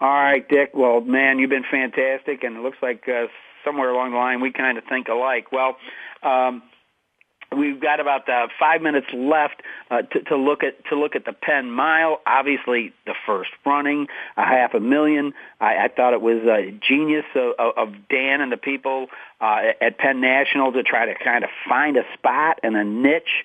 All 0.00 0.08
right, 0.08 0.46
Dick. 0.46 0.72
Well, 0.74 1.00
man, 1.00 1.38
you've 1.38 1.50
been 1.50 1.64
fantastic, 1.70 2.44
and 2.44 2.56
it 2.56 2.62
looks 2.62 2.76
like 2.82 3.08
uh, 3.08 3.26
somewhere 3.64 3.88
along 3.88 4.10
the 4.10 4.18
line 4.18 4.42
we 4.42 4.52
kind 4.52 4.76
of 4.76 4.84
think 4.84 5.08
alike. 5.08 5.50
Well, 5.50 5.76
um, 6.22 6.62
We've 7.54 7.80
got 7.80 8.00
about 8.00 8.28
uh, 8.28 8.48
five 8.58 8.82
minutes 8.82 9.06
left 9.14 9.62
uh, 9.90 10.02
to, 10.02 10.20
to 10.24 10.36
look 10.36 10.62
at 10.62 10.84
to 10.86 10.98
look 10.98 11.14
at 11.14 11.24
the 11.24 11.32
Penn 11.32 11.70
Mile. 11.70 12.20
Obviously, 12.26 12.92
the 13.06 13.14
first 13.26 13.50
running, 13.64 14.08
a 14.36 14.44
half 14.44 14.74
a 14.74 14.80
million. 14.80 15.32
I, 15.60 15.84
I 15.84 15.88
thought 15.88 16.12
it 16.12 16.20
was 16.20 16.42
a 16.42 16.72
genius 16.86 17.24
of, 17.34 17.76
of 17.76 17.94
Dan 18.08 18.40
and 18.40 18.50
the 18.50 18.56
people 18.56 19.06
uh, 19.40 19.60
at 19.80 19.98
Penn 19.98 20.20
National 20.20 20.72
to 20.72 20.82
try 20.82 21.06
to 21.06 21.14
kind 21.22 21.44
of 21.44 21.50
find 21.68 21.96
a 21.96 22.02
spot 22.14 22.58
and 22.62 22.76
a 22.76 22.84
niche 22.84 23.44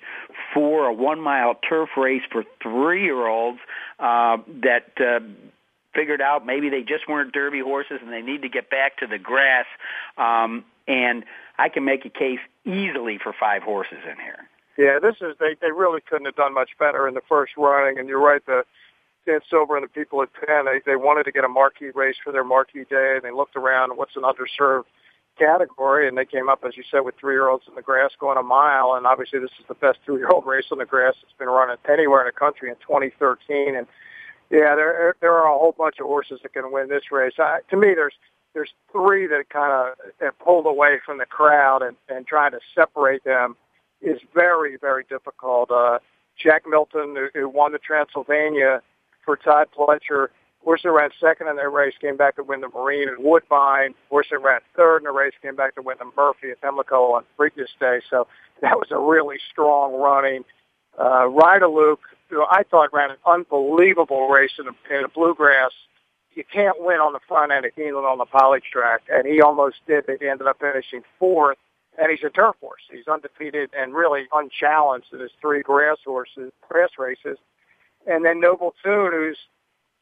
for 0.52 0.86
a 0.86 0.92
one 0.92 1.20
mile 1.20 1.54
turf 1.54 1.90
race 1.96 2.22
for 2.30 2.44
three 2.62 3.04
year 3.04 3.26
olds 3.26 3.60
uh, 3.98 4.38
that. 4.62 4.92
Uh, 5.00 5.20
figured 5.94 6.20
out 6.20 6.46
maybe 6.46 6.68
they 6.68 6.82
just 6.82 7.08
weren't 7.08 7.32
derby 7.32 7.60
horses 7.60 7.98
and 8.02 8.12
they 8.12 8.22
need 8.22 8.42
to 8.42 8.48
get 8.48 8.70
back 8.70 8.96
to 8.98 9.06
the 9.06 9.18
grass 9.18 9.66
um, 10.16 10.64
and 10.88 11.24
I 11.58 11.68
can 11.68 11.84
make 11.84 12.04
a 12.04 12.10
case 12.10 12.40
easily 12.64 13.18
for 13.22 13.34
five 13.38 13.62
horses 13.62 13.98
in 14.08 14.16
here. 14.16 14.48
Yeah, 14.78 14.98
this 14.98 15.16
is 15.20 15.36
they 15.38 15.54
they 15.60 15.70
really 15.70 16.00
couldn't 16.00 16.24
have 16.24 16.36
done 16.36 16.54
much 16.54 16.70
better 16.78 17.06
in 17.06 17.14
the 17.14 17.20
first 17.28 17.52
running, 17.56 17.98
and 17.98 18.08
you're 18.08 18.22
right. 18.22 18.44
The 18.44 18.64
Dan 19.26 19.40
Silver 19.48 19.76
and 19.76 19.84
the 19.84 19.88
people 19.88 20.22
at 20.22 20.30
Penn 20.32 20.64
they 20.64 20.80
they 20.84 20.96
wanted 20.96 21.24
to 21.24 21.32
get 21.32 21.44
a 21.44 21.48
marquee 21.48 21.90
race 21.94 22.16
for 22.22 22.32
their 22.32 22.44
marquee 22.44 22.84
day, 22.88 23.14
and 23.16 23.22
they 23.22 23.30
looked 23.30 23.54
around 23.54 23.96
what's 23.96 24.16
an 24.16 24.22
underserved 24.22 24.84
category, 25.38 26.08
and 26.08 26.16
they 26.16 26.24
came 26.24 26.48
up 26.48 26.64
as 26.66 26.76
you 26.76 26.84
said 26.90 27.00
with 27.00 27.14
three 27.20 27.34
year 27.34 27.48
olds 27.48 27.64
in 27.68 27.74
the 27.74 27.82
grass 27.82 28.12
going 28.18 28.38
a 28.38 28.42
mile, 28.42 28.94
and 28.94 29.06
obviously 29.06 29.38
this 29.38 29.50
is 29.60 29.66
the 29.68 29.74
best 29.74 29.98
two 30.06 30.16
year 30.16 30.30
old 30.30 30.46
race 30.46 30.66
on 30.72 30.78
the 30.78 30.86
grass 30.86 31.14
that's 31.20 31.36
been 31.38 31.48
run 31.48 31.76
anywhere 31.88 32.22
in 32.22 32.26
the 32.26 32.32
country 32.32 32.70
in 32.70 32.76
2013, 32.76 33.76
and 33.76 33.86
yeah, 34.52 34.76
there 34.76 35.16
there 35.20 35.32
are 35.32 35.52
a 35.52 35.58
whole 35.58 35.74
bunch 35.76 35.96
of 35.98 36.06
horses 36.06 36.40
that 36.42 36.52
can 36.52 36.70
win 36.70 36.88
this 36.88 37.10
race. 37.10 37.32
I, 37.38 37.60
to 37.70 37.76
me, 37.76 37.94
there's 37.94 38.14
there's 38.54 38.70
three 38.92 39.26
that 39.26 39.48
kind 39.50 39.72
of 39.72 39.94
have 40.20 40.38
pulled 40.38 40.66
away 40.66 40.98
from 41.04 41.18
the 41.18 41.26
crowd 41.26 41.82
and, 41.82 41.96
and 42.08 42.26
trying 42.26 42.52
to 42.52 42.60
separate 42.74 43.24
them 43.24 43.56
is 44.02 44.20
very, 44.34 44.76
very 44.76 45.04
difficult. 45.08 45.70
Uh, 45.70 45.98
Jack 46.36 46.64
Milton, 46.68 47.16
who, 47.16 47.28
who 47.32 47.48
won 47.48 47.72
the 47.72 47.78
Transylvania 47.78 48.82
for 49.24 49.36
Todd 49.36 49.68
Pletcher, 49.76 50.28
Horse 50.64 50.82
that 50.84 50.92
ran 50.92 51.10
second 51.20 51.48
in 51.48 51.56
their 51.56 51.70
race 51.70 51.94
came 52.00 52.16
back 52.16 52.36
to 52.36 52.44
win 52.44 52.60
the 52.60 52.68
Marine 52.68 53.08
and 53.08 53.18
Woodbine. 53.18 53.94
Horse 54.10 54.28
that 54.30 54.38
ran 54.38 54.60
third 54.76 54.98
in 54.98 55.04
the 55.04 55.10
race 55.10 55.32
came 55.42 55.56
back 55.56 55.74
to 55.74 55.82
win 55.82 55.96
the 55.98 56.10
Murphy 56.16 56.50
at 56.52 56.60
Pimlico 56.60 57.12
on 57.14 57.24
Preakness 57.38 57.66
Day. 57.80 58.00
So 58.08 58.28
that 58.60 58.76
was 58.76 58.88
a 58.92 58.98
really 58.98 59.38
strong 59.50 60.00
running. 60.00 60.44
Uh, 60.96 61.26
Rydilluc, 61.26 61.98
who 62.36 62.44
I 62.50 62.62
thought 62.64 62.92
ran 62.92 63.10
an 63.10 63.16
unbelievable 63.26 64.28
race 64.28 64.52
in 64.58 64.66
the, 64.66 64.94
in 64.94 65.02
the 65.02 65.08
bluegrass 65.08 65.72
you 66.34 66.44
can't 66.50 66.80
win 66.80 66.98
on 66.98 67.12
the 67.12 67.20
front 67.28 67.52
end 67.52 67.64
of 67.66 67.74
Keeneland 67.74 68.10
on 68.10 68.18
the 68.18 68.26
Polytrack, 68.26 69.00
and 69.10 69.26
he 69.26 69.40
almost 69.40 69.76
did. 69.86 70.04
They 70.06 70.28
ended 70.28 70.46
up 70.46 70.58
finishing 70.60 71.02
fourth, 71.18 71.58
and 71.98 72.10
he's 72.10 72.24
a 72.24 72.30
turf 72.30 72.56
horse. 72.60 72.82
He's 72.90 73.06
undefeated 73.06 73.70
and 73.76 73.94
really 73.94 74.26
unchallenged 74.32 75.08
in 75.12 75.20
his 75.20 75.30
three 75.40 75.62
grass 75.62 75.98
horses, 76.04 76.52
grass 76.68 76.90
races. 76.98 77.38
And 78.06 78.24
then 78.24 78.40
Noble 78.40 78.74
Tune, 78.82 79.12
who's 79.12 79.38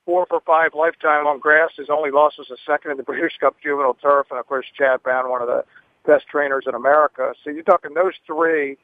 four 0.05 0.27
for 0.27 0.41
five 0.41 0.71
lifetime 0.75 1.27
on 1.27 1.41
grass. 1.41 1.71
His 1.77 1.91
only 1.91 2.11
loss 2.11 2.39
was 2.39 2.51
a 2.51 2.57
second 2.65 2.93
in 2.93 2.97
the 2.97 3.03
Breeders' 3.09 3.35
Cup 3.39 3.57
Juvenile 3.63 3.95
Turf, 3.95 4.29
and 4.31 4.39
of 4.39 4.47
course 4.47 4.67
Chad 4.77 5.03
Brown, 5.03 5.31
one 5.31 5.43
of 5.43 5.49
the 5.49 5.65
best 6.07 6.27
trainers 6.29 6.65
in 6.67 6.75
America. 6.75 7.35
So 7.43 7.51
you're 7.51 7.63
talking 7.63 7.95
those 7.95 8.15
three 8.27 8.79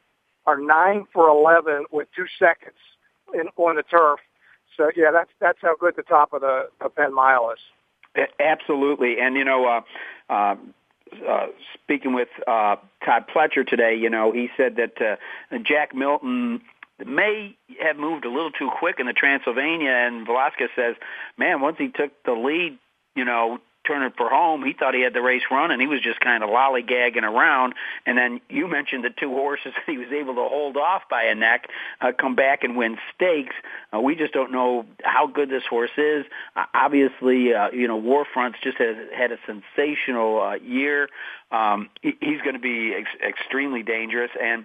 are 0.47 0.59
nine 0.59 1.07
for 1.13 1.29
eleven 1.29 1.85
with 1.91 2.09
two 2.15 2.27
seconds 2.39 2.77
in, 3.35 3.49
on 3.57 3.77
the 3.77 3.83
turf 3.83 4.21
so 4.77 4.91
yeah, 4.95 5.11
that's 5.13 5.31
that's 5.41 5.59
how 5.63 5.75
good 5.77 5.95
the 5.97 6.03
top 6.03 6.33
of 6.33 6.41
the, 6.43 6.69
the 6.83 6.89
Penn 6.89 7.15
Mile 7.15 7.53
is. 7.53 8.27
Absolutely, 8.41 9.17
and 9.21 9.37
you 9.37 9.45
know, 9.45 9.67
uh, 9.67 10.33
uh, 10.33 10.57
uh, 11.29 11.47
speaking 11.75 12.15
with 12.15 12.29
uh, 12.47 12.77
Todd 13.05 13.25
Pletcher 13.35 13.67
today, 13.67 13.95
you 13.95 14.11
know, 14.11 14.33
he 14.33 14.49
said 14.57 14.77
that 14.77 15.01
uh, 15.01 15.59
Jack 15.65 15.95
Milton 15.95 16.61
may 17.05 17.57
have 17.83 17.97
moved 17.97 18.25
a 18.25 18.31
little 18.31 18.51
too 18.51 18.71
quick 18.79 18.97
in 18.99 19.07
the 19.07 19.13
Transylvania, 19.13 19.91
and 19.91 20.27
Velazquez 20.27 20.71
says, 20.75 20.95
man, 21.37 21.61
once 21.61 21.77
he 21.79 21.89
took 21.89 22.11
the 22.25 22.33
lead, 22.33 22.79
you 23.15 23.25
know, 23.25 23.59
Turner 23.87 24.11
for 24.17 24.29
home, 24.29 24.65
he 24.65 24.73
thought 24.73 24.95
he 24.95 25.03
had 25.03 25.15
the 25.15 25.23
race 25.23 25.43
run, 25.51 25.71
and 25.71 25.81
he 25.81 25.87
was 25.87 26.01
just 26.01 26.21
kind 26.21 26.43
of 26.43 26.51
lollygagging 26.51 27.23
around. 27.23 27.75
And 28.05 28.19
then 28.19 28.41
you 28.49 28.67
mentioned 28.69 29.05
the 29.05 29.11
two 29.11 29.31
horses 29.31 29.73
that 29.87 29.91
he 29.91 29.99
was 29.99 30.09
able 30.13 30.35
to 30.35 30.43
hold 30.43 30.77
off 30.77 31.03
by 31.09 31.25
a 31.25 31.35
neck, 31.35 31.69
uh, 32.01 32.13
come 32.19 32.35
back 32.35 32.65
and 32.65 32.77
win 32.77 32.99
stakes. 33.15 33.55
Uh, 33.95 34.01
we 34.01 34.15
just 34.15 34.33
don't 34.33 34.53
know 34.53 34.87
how 35.03 35.27
good 35.27 35.49
this 35.49 35.65
horse 35.69 35.97
is. 35.97 36.25
Uh, 36.55 36.65
obviously, 36.75 37.55
uh, 37.55 37.71
you 37.71 37.89
know, 37.89 37.97
War 37.97 38.27
Front's 38.33 38.59
just 38.63 38.79
has 38.79 38.97
had 39.15 39.33
a 39.33 39.39
sensational 39.47 40.41
uh, 40.41 40.55
year. 40.55 41.09
Um, 41.51 41.89
he, 42.03 42.17
he's 42.21 42.41
going 42.43 42.55
to 42.55 42.61
be 42.61 42.95
ex- 42.95 43.23
extremely 43.23 43.83
dangerous, 43.83 44.31
and 44.41 44.65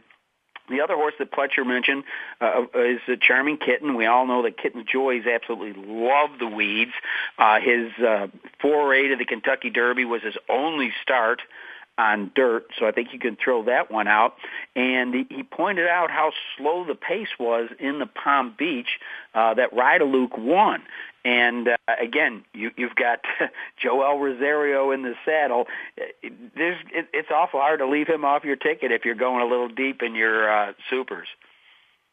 the 0.70 0.82
other 0.82 0.96
horse 0.96 1.14
that 1.20 1.32
Pletcher 1.32 1.66
mentioned 1.66 2.04
uh, 2.40 2.66
is 2.76 3.00
a 3.08 3.18
Charming 3.18 3.58
Kitten. 3.58 3.96
We 3.96 4.06
all 4.06 4.26
know 4.26 4.44
that 4.44 4.58
Kitten 4.58 4.86
Joys 4.92 5.24
absolutely 5.26 5.82
love 5.84 6.32
the 6.40 6.48
weeds. 6.48 6.94
Uh, 7.38 7.60
his 7.60 7.92
uh, 8.04 8.28
foray 8.62 9.10
to 9.10 9.16
the 9.16 9.26
Kentucky 9.26 9.70
Derby 9.70 10.06
was 10.06 10.22
his 10.24 10.38
only 10.50 10.94
start 11.02 11.42
on 11.98 12.32
dirt, 12.36 12.66
so 12.78 12.86
I 12.86 12.92
think 12.92 13.10
you 13.14 13.20
can 13.20 13.38
throw 13.42 13.64
that 13.66 13.92
one 13.92 14.08
out. 14.08 14.36
And 14.76 15.14
he, 15.14 15.26
he 15.30 15.44
pointed 15.44 15.88
out 15.88 16.10
how 16.10 16.32
slow 16.58 16.86
the 16.86 16.96
pace 16.96 17.28
was 17.40 17.70
in 17.80 18.00
the 18.00 18.06
Palm 18.06 18.56
Beach 18.58 19.00
uh, 19.34 19.54
that 19.56 19.74
Luke 19.74 20.38
won. 20.38 20.84
And 21.24 21.68
uh, 21.68 21.78
again, 22.00 22.44
you, 22.54 22.72
you've 22.76 22.96
got 22.96 23.20
Joel 23.82 24.20
Rosario 24.20 24.92
in 24.92 25.04
the 25.04 25.14
saddle. 25.24 25.68
There's, 25.98 26.78
it, 26.92 27.08
it's 27.14 27.30
awful 27.32 27.60
hard 27.60 27.80
to 27.80 27.88
leave 27.88 28.08
him 28.08 28.26
off 28.26 28.44
your 28.44 28.56
ticket 28.56 28.92
if 28.92 29.06
you're 29.06 29.16
going 29.16 29.42
a 29.42 29.46
little 29.46 29.70
deep 29.70 30.02
in 30.02 30.16
your 30.16 30.52
uh, 30.52 30.74
supers. 30.90 31.28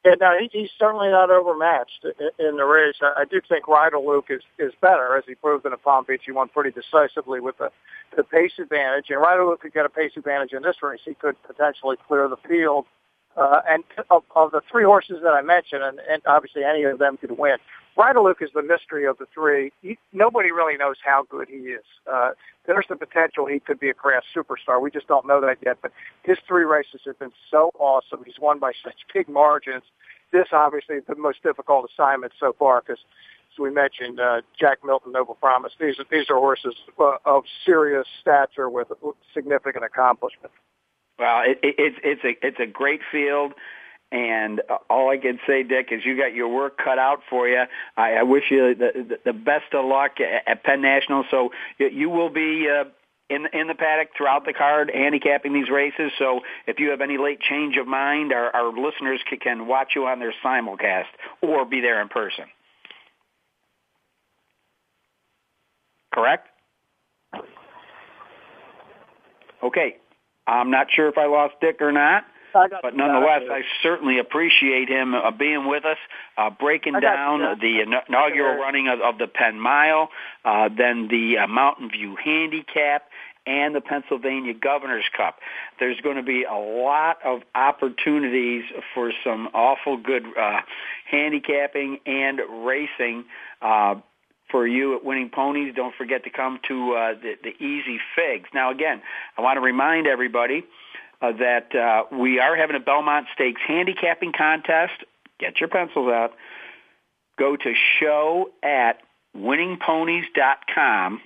Yeah, 0.05 0.15
no, 0.21 0.33
he, 0.39 0.49
he's 0.53 0.71
certainly 0.79 1.11
not 1.11 1.31
overmatched 1.31 2.07
in, 2.39 2.57
the 2.57 2.65
race. 2.65 2.97
I, 3.03 3.23
I 3.23 3.25
do 3.25 3.41
think 3.49 3.67
Rydilluc 3.67 4.31
is 4.31 4.43
is 4.59 4.73
better, 4.81 5.17
as 5.17 5.25
he 5.27 5.35
proved 5.35 5.65
in 5.67 5.73
the 5.73 5.77
Palm 5.77 6.05
Beach. 6.09 6.23
He 6.25 6.33
won 6.33 6.49
pretty 6.49 6.71
decisively 6.71 7.41
with 7.41 7.59
the 7.59 7.71
the 8.17 8.25
pace 8.25 8.53
advantage, 8.59 9.07
and 9.11 9.21
Rydilluc 9.21 9.61
could 9.61 9.75
get 9.75 9.87
a 9.87 9.89
pace 9.91 10.13
advantage 10.17 10.53
in 10.53 10.63
this 10.63 10.77
race. 10.83 11.01
He 11.05 11.15
could 11.15 11.37
potentially 11.43 11.97
clear 12.07 12.29
the 12.29 12.37
field 12.49 12.87
Uh, 13.39 13.61
and 13.69 13.85
of, 14.11 14.25
of 14.35 14.51
the 14.51 14.61
three 14.71 14.83
horses 14.83 15.19
that 15.23 15.31
I 15.31 15.43
mentioned, 15.43 15.83
and, 15.85 16.01
and 16.11 16.23
obviously 16.27 16.65
any 16.65 16.83
of 16.83 16.99
them 16.99 17.17
could 17.17 17.39
win, 17.39 17.59
Rydilluc 17.97 18.43
is 18.43 18.51
the 18.55 18.63
mystery 18.63 19.07
of 19.07 19.19
the 19.19 19.27
three. 19.33 19.73
He, 19.81 19.99
nobody 20.13 20.51
really 20.51 20.77
knows 20.77 20.97
how 21.05 21.25
good 21.29 21.49
he 21.49 21.71
is. 21.71 21.85
Uh, 22.11 22.31
there's 22.67 22.87
the 22.89 22.97
potential 22.97 23.47
he 23.47 23.59
could 23.59 23.81
be 23.81 23.91
a 23.91 23.95
crash 23.95 24.25
superstar. 24.35 24.81
We 24.81 24.91
just 24.91 25.09
don't 25.09 25.27
know 25.27 25.41
that 25.41 25.59
yet. 25.65 25.79
But 25.83 25.93
his 26.23 26.39
three 26.47 26.65
races 26.65 27.01
have 27.07 27.19
been 27.19 27.33
so 27.51 27.71
awesome. 27.79 28.23
He's 28.25 28.39
won 28.41 28.59
by 28.59 28.73
such 28.85 28.95
big 29.13 29.29
margins. 29.29 29.83
This 30.33 30.49
obviously 30.53 30.99
the 31.01 31.17
most 31.17 31.43
difficult 31.43 31.91
assignment 31.91 32.33
so 32.39 32.55
far 32.59 32.83
because, 32.83 33.03
as 33.53 33.59
we 33.59 33.71
mentioned, 33.71 34.21
uh, 34.21 34.43
Jack 34.59 34.79
Milton, 34.85 35.13
Noble 35.13 35.35
Promise. 35.35 35.73
These 35.81 35.99
are 35.99 36.05
these 36.11 36.31
are 36.31 36.37
horses 36.37 36.75
uh, 37.01 37.17
of 37.25 37.45
serious 37.65 38.07
stature 38.21 38.69
with 38.69 38.89
significant 39.35 39.85
accomplishment. 39.85 40.53
Well, 41.19 41.43
it, 41.43 41.59
it, 41.63 41.75
it's 41.79 41.99
it's 42.05 42.25
a 42.25 42.47
it's 42.47 42.61
a 42.61 42.67
great 42.67 43.01
field. 43.11 43.55
And 44.11 44.63
all 44.89 45.11
I 45.11 45.19
can 45.19 45.39
say, 45.47 45.63
Dick, 45.63 45.89
is 45.91 46.03
you 46.03 46.17
got 46.17 46.33
your 46.33 46.49
work 46.49 46.79
cut 46.83 46.99
out 46.99 47.21
for 47.29 47.47
you. 47.47 47.65
I, 47.95 48.15
I 48.15 48.23
wish 48.23 48.45
you 48.51 48.75
the, 48.75 49.19
the 49.23 49.35
best 49.35 49.75
of 49.75 49.85
luck 49.85 50.13
at 50.47 50.65
Penn 50.65 50.81
National. 50.81 51.25
So 51.31 51.51
you 51.79 52.09
will 52.09 52.31
be 52.31 52.69
uh, 52.71 52.85
in 53.29 53.47
in 53.53 53.67
the 53.67 53.75
paddock 53.75 54.09
throughout 54.17 54.47
the 54.47 54.55
card, 54.55 54.91
handicapping 54.95 55.53
these 55.53 55.69
races. 55.69 56.11
So 56.19 56.41
if 56.67 56.79
you 56.79 56.89
have 56.91 57.03
any 57.03 57.19
late 57.19 57.41
change 57.41 57.77
of 57.77 57.87
mind, 57.87 58.33
our, 58.33 58.55
our 58.57 58.73
listeners 58.73 59.21
can, 59.29 59.41
can 59.41 59.67
watch 59.67 59.89
you 59.95 60.07
on 60.07 60.21
their 60.21 60.33
simulcast 60.43 61.09
or 61.43 61.67
be 61.67 61.83
there 61.83 62.01
in 62.01 62.09
person. 62.09 62.47
Correct? 66.15 66.49
Okay. 69.63 69.99
I'm 70.49 70.71
not 70.71 70.89
sure 70.91 71.09
if 71.09 71.19
I 71.19 71.27
lost 71.27 71.55
Dick 71.61 71.81
or 71.81 71.93
not. 71.93 72.25
But 72.83 72.97
nonetheless, 72.97 73.43
I 73.51 73.63
certainly 73.83 74.19
appreciate 74.19 74.89
him 74.89 75.15
uh, 75.15 75.31
being 75.31 75.69
with 75.69 75.85
us, 75.85 75.99
uh, 76.37 76.51
breaking 76.51 76.95
down 76.95 77.41
the 77.61 77.81
inaugural 77.81 78.59
running 78.59 78.89
of, 78.89 79.01
of 79.01 79.19
the 79.19 79.27
Penn 79.27 79.61
Mile, 79.61 80.09
uh, 80.45 80.69
then 80.77 81.09
the 81.09 81.39
uh, 81.39 81.47
Mountain 81.47 81.91
View 81.91 82.17
Handicap, 82.17 83.03
and 83.47 83.75
the 83.75 83.81
Pennsylvania 83.81 84.53
Governor's 84.55 85.09
Cup. 85.17 85.37
There's 85.81 86.01
going 86.01 86.17
to 86.17 86.23
be 86.23 86.45
a 86.45 86.55
lot 86.55 87.19
of 87.25 87.41
opportunities 87.55 88.65
for 88.95 89.13
some 89.25 89.49
awful 89.55 89.97
good 89.97 90.25
uh, 90.39 90.61
handicapping 91.11 91.99
and 92.05 92.41
racing. 92.67 93.25
Uh, 93.63 93.97
for 94.51 94.67
you 94.67 94.97
at 94.97 95.05
Winning 95.05 95.31
Ponies, 95.31 95.75
don't 95.75 95.95
forget 95.95 96.25
to 96.25 96.31
come 96.31 96.59
to 96.69 96.93
uh, 96.93 97.15
the, 97.15 97.35
the 97.43 97.65
Easy 97.65 97.99
Figs. 98.17 98.49
Now, 98.55 98.71
again, 98.71 99.03
I 99.37 99.43
want 99.43 99.57
to 99.57 99.61
remind 99.61 100.07
everybody 100.07 100.65
uh, 101.21 101.33
that 101.33 101.75
uh, 101.75 102.17
we 102.17 102.39
are 102.39 102.57
having 102.57 102.77
a 102.77 102.81
Belmont 102.81 103.27
Stakes 103.35 103.61
handicapping 103.67 104.33
contest. 104.37 105.05
Get 105.39 105.61
your 105.61 105.69
pencils 105.69 106.09
out. 106.09 106.33
Go 107.39 107.57
to 107.57 107.75
show 108.01 108.51
at 108.63 109.01
winningponies.com 109.37 111.21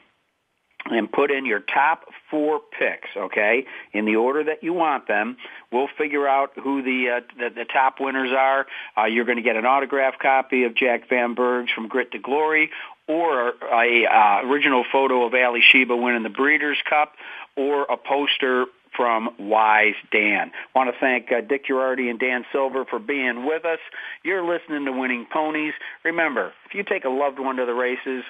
and 0.87 1.11
put 1.11 1.31
in 1.31 1.47
your 1.47 1.61
top 1.61 2.05
four 2.31 2.61
picks, 2.79 3.09
okay, 3.17 3.65
in 3.93 4.05
the 4.05 4.17
order 4.17 4.43
that 4.45 4.63
you 4.63 4.73
want 4.73 5.07
them. 5.07 5.37
We'll 5.71 5.89
figure 5.97 6.27
out 6.27 6.51
who 6.57 6.83
the 6.83 7.19
uh, 7.19 7.21
the, 7.39 7.55
the 7.55 7.65
top 7.65 7.97
winners 8.01 8.31
are. 8.37 8.67
Uh, 8.99 9.05
you're 9.05 9.25
going 9.25 9.37
to 9.37 9.43
get 9.43 9.57
an 9.57 9.65
autographed 9.65 10.19
copy 10.19 10.65
of 10.65 10.75
Jack 10.75 11.09
Van 11.09 11.35
Bergs 11.35 11.71
from 11.73 11.89
Grit 11.89 12.13
to 12.13 12.19
Glory, 12.19 12.71
or 13.13 13.53
a 13.73 14.07
uh, 14.07 14.49
original 14.49 14.85
photo 14.91 15.27
of 15.27 15.35
Ali 15.35 15.61
Alysheba 15.61 15.97
winning 15.97 16.23
the 16.23 16.31
Breeders' 16.31 16.79
Cup, 16.89 17.13
or 17.57 17.83
a 17.85 17.97
poster 17.97 18.67
from 18.97 19.31
Wise 19.39 19.95
Dan. 20.11 20.51
I 20.75 20.79
Want 20.79 20.95
to 20.95 21.01
thank 21.01 21.31
uh, 21.33 21.41
Dick 21.41 21.67
Jerardi 21.67 22.11
and 22.11 22.19
Dan 22.19 22.45
Silver 22.53 22.85
for 22.85 22.99
being 22.99 23.47
with 23.47 23.65
us. 23.65 23.79
You're 24.23 24.45
listening 24.45 24.85
to 24.87 24.93
Winning 24.93 25.27
Ponies. 25.33 25.73
Remember, 26.05 26.53
if 26.67 26.75
you 26.75 26.83
take 26.83 27.05
a 27.05 27.11
loved 27.11 27.39
one 27.39 27.57
to 27.57 27.67
the 27.67 27.75
races, 27.75 28.25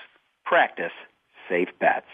practice 0.45 0.93
safe 1.49 1.69
bets. 1.81 2.07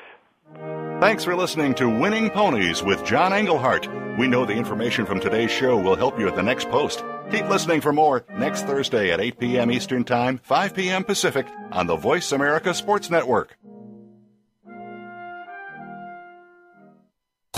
Thanks 1.01 1.25
for 1.25 1.37
listening 1.37 1.75
to 1.75 1.89
Winning 1.89 2.31
Ponies 2.31 2.83
with 2.83 3.05
John 3.05 3.33
Englehart. 3.33 3.87
We 4.19 4.27
know 4.27 4.47
the 4.47 4.55
information 4.55 5.05
from 5.05 5.21
today's 5.21 5.51
show 5.51 5.77
will 5.77 5.95
help 5.95 6.19
you 6.19 6.27
at 6.27 6.37
the 6.37 6.43
next 6.43 6.71
post. 6.71 7.05
Keep 7.31 7.51
listening 7.51 7.83
for 7.83 7.93
more 7.93 8.25
next 8.39 8.63
Thursday 8.63 9.13
at 9.13 9.21
8 9.21 9.39
p.m. 9.39 9.71
Eastern 9.71 10.03
Time, 10.03 10.39
5 10.45 10.75
p.m. 10.75 11.05
Pacific 11.05 11.47
on 11.73 11.87
the 11.87 11.97
Voice 11.97 12.33
America 12.33 12.73
Sports 12.73 13.11
Network. 13.11 13.59